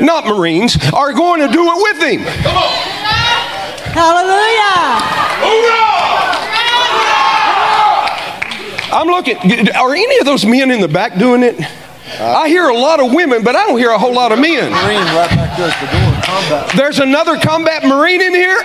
not 0.01 0.26
Marines 0.26 0.76
are 0.92 1.12
going 1.12 1.40
to 1.40 1.49
do 1.49 1.62
it 1.64 1.76
with 1.82 2.03
him. 2.03 2.24
Come 2.42 2.57
on. 2.57 2.72
Hallelujah. 3.95 4.74
I'm 8.92 9.09
looking, 9.09 9.36
are 9.70 9.95
any 9.95 10.18
of 10.18 10.24
those 10.24 10.45
men 10.47 10.70
in 10.70 10.80
the 10.80 10.88
back 10.88 11.18
doing 11.18 11.42
it? 11.42 11.61
I 12.20 12.49
hear 12.49 12.68
a 12.68 12.76
lot 12.76 13.01
of 13.01 13.12
women, 13.12 13.42
but 13.42 13.57
I 13.57 13.66
don't 13.66 13.78
hear 13.78 13.90
a 13.90 13.99
whole 13.99 14.14
lot 14.14 14.30
of 14.30 14.38
men. 14.38 14.72
There's 16.76 16.99
another 16.99 17.39
combat 17.39 17.85
Marine 17.85 18.20
in 18.20 18.35
here? 18.35 18.62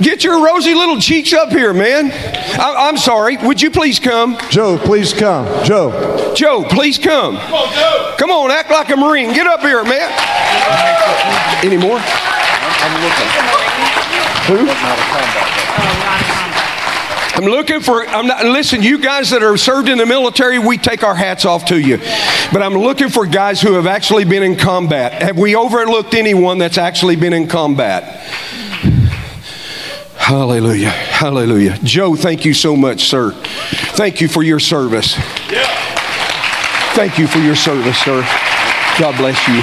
Get 0.00 0.24
your 0.24 0.44
rosy 0.44 0.74
little 0.74 0.98
cheeks 0.98 1.32
up 1.32 1.50
here, 1.50 1.72
man. 1.72 2.10
I, 2.60 2.88
I'm 2.88 2.96
sorry. 2.96 3.36
Would 3.38 3.60
you 3.60 3.70
please 3.70 3.98
come? 3.98 4.38
Joe, 4.50 4.78
please 4.78 5.12
come. 5.12 5.46
Joe. 5.64 6.34
Joe, 6.34 6.64
please 6.64 6.98
come. 6.98 7.36
Come 8.16 8.30
on, 8.30 8.50
act 8.50 8.70
like 8.70 8.90
a 8.90 8.96
Marine. 8.96 9.32
Get 9.32 9.46
up 9.46 9.60
here, 9.60 9.84
man. 9.84 10.10
Any 11.64 11.76
more? 11.76 12.00
I'm 12.02 13.02
looking 13.02 13.50
for, 17.80 18.06
I'm 18.06 18.26
not, 18.26 18.44
listen, 18.44 18.82
you 18.82 18.98
guys 18.98 19.30
that 19.30 19.42
are 19.42 19.56
served 19.56 19.88
in 19.88 19.98
the 19.98 20.06
military, 20.06 20.58
we 20.58 20.78
take 20.78 21.02
our 21.02 21.14
hats 21.14 21.44
off 21.44 21.66
to 21.66 21.80
you. 21.80 21.98
But 22.52 22.62
I'm 22.62 22.74
looking 22.74 23.08
for 23.08 23.26
guys 23.26 23.60
who 23.60 23.74
have 23.74 23.86
actually 23.86 24.24
been 24.24 24.42
in 24.42 24.56
combat. 24.56 25.22
Have 25.22 25.38
we 25.38 25.56
overlooked 25.56 26.14
anyone 26.14 26.58
that's 26.58 26.78
actually 26.78 27.16
been 27.16 27.32
in 27.32 27.46
combat? 27.48 28.04
Hallelujah. 30.16 30.90
Hallelujah. 30.90 31.78
Joe, 31.82 32.14
thank 32.14 32.44
you 32.44 32.54
so 32.54 32.76
much, 32.76 33.08
sir. 33.08 33.32
Thank 33.32 34.20
you 34.20 34.28
for 34.28 34.42
your 34.42 34.60
service. 34.60 35.14
Thank 36.94 37.18
you 37.18 37.26
for 37.26 37.38
your 37.38 37.56
service, 37.56 37.98
sir. 37.98 38.22
God 38.98 39.16
bless 39.16 39.48
you. 39.48 39.62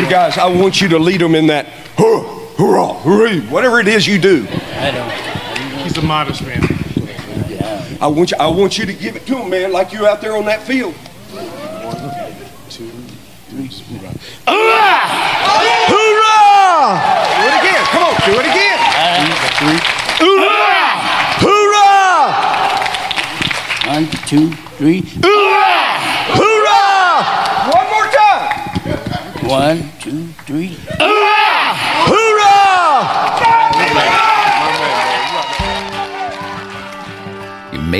You 0.00 0.08
guys, 0.10 0.38
I 0.38 0.46
want 0.46 0.80
you 0.80 0.88
to 0.88 0.98
lead 0.98 1.20
them 1.20 1.34
in 1.34 1.46
that, 1.48 1.66
"Huh, 1.96 2.22
hurrah, 2.56 2.94
hooray," 3.00 3.40
whatever 3.40 3.80
it 3.80 3.88
is 3.88 4.06
you 4.06 4.18
do. 4.18 4.46
He's 5.82 5.96
a 5.98 6.02
modest 6.02 6.42
man. 6.42 6.62
I 8.00 8.06
want 8.06 8.30
you. 8.30 8.36
I 8.38 8.46
want 8.48 8.76
you 8.78 8.86
to 8.86 8.92
give 8.92 9.16
it 9.16 9.26
to 9.26 9.36
him, 9.36 9.50
man, 9.50 9.72
like 9.72 9.92
you 9.92 10.06
out 10.06 10.20
there 10.20 10.36
on 10.36 10.44
that 10.46 10.62
field. 10.62 10.94
Hoorah! 14.46 16.24
Do 17.34 17.46
it 17.46 17.54
again. 17.60 17.84
Come 17.92 18.02
on, 18.02 18.14
do 18.26 18.32
it 18.40 18.46
again. 18.50 18.78
Hoorah! 20.18 20.90
Hoorah! 21.40 22.26
One, 23.94 24.06
two, 24.26 24.50
three. 24.76 25.00
Hoorah! 25.22 25.92
One 27.72 27.86
more 27.90 28.08
time. 28.10 28.52
One, 29.48 29.78
two, 30.00 30.32
three. 30.46 30.76
Hoorah! 30.98 31.53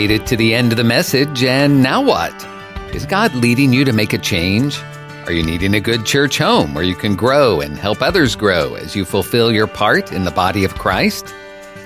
Made 0.05 0.21
it 0.21 0.27
to 0.27 0.37
the 0.37 0.55
end 0.55 0.71
of 0.71 0.77
the 0.77 0.85
message, 0.85 1.43
and 1.43 1.83
now 1.83 2.03
what? 2.03 2.35
Is 2.95 3.07
God 3.07 3.35
leading 3.35 3.73
you 3.73 3.87
to 3.87 3.93
make 3.95 4.13
a 4.13 4.19
change? 4.19 4.79
Are 5.25 5.33
you 5.33 5.43
needing 5.43 5.73
a 5.73 5.81
good 5.81 6.05
church 6.05 6.37
home 6.37 6.75
where 6.75 6.85
you 6.85 6.95
can 6.95 7.17
grow 7.17 7.63
and 7.63 7.79
help 7.79 8.03
others 8.03 8.37
grow 8.37 8.75
as 8.75 8.95
you 8.95 9.07
fulfill 9.07 9.51
your 9.51 9.67
part 9.67 10.13
in 10.13 10.25
the 10.25 10.31
body 10.31 10.63
of 10.63 10.75
Christ? 10.75 11.35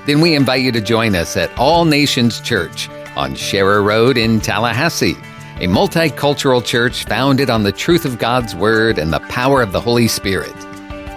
Then 0.06 0.20
we 0.20 0.34
invite 0.34 0.62
you 0.62 0.72
to 0.72 0.80
join 0.80 1.14
us 1.14 1.36
at 1.36 1.56
All 1.56 1.84
Nations 1.84 2.40
Church 2.40 2.88
on 3.14 3.36
Sharer 3.36 3.84
Road 3.84 4.18
in 4.18 4.40
Tallahassee, 4.40 5.14
a 5.60 5.68
multicultural 5.68 6.64
church 6.64 7.04
founded 7.04 7.50
on 7.50 7.62
the 7.62 7.70
truth 7.70 8.04
of 8.04 8.18
God's 8.18 8.52
Word 8.52 8.98
and 8.98 9.12
the 9.12 9.20
power 9.28 9.62
of 9.62 9.70
the 9.70 9.80
Holy 9.80 10.08
Spirit. 10.08 10.56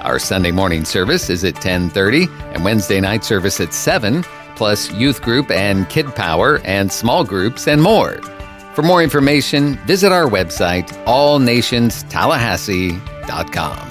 Our 0.03 0.19
Sunday 0.19 0.51
morning 0.51 0.85
service 0.85 1.31
is 1.31 1.43
at 1.43 1.55
10:30 1.55 2.27
and 2.53 2.63
Wednesday 2.63 3.01
night 3.01 3.23
service 3.23 3.59
at 3.59 3.73
7, 3.73 4.23
plus 4.55 4.91
youth 4.93 5.21
group 5.21 5.51
and 5.51 5.87
kid 5.89 6.15
power 6.15 6.59
and 6.65 6.91
small 6.91 7.23
groups 7.23 7.67
and 7.67 7.79
more. 7.81 8.19
For 8.75 8.81
more 8.81 9.01
information, 9.03 9.77
visit 9.85 10.11
our 10.11 10.27
website 10.29 10.87
allnationstallahassee.com. 11.05 13.90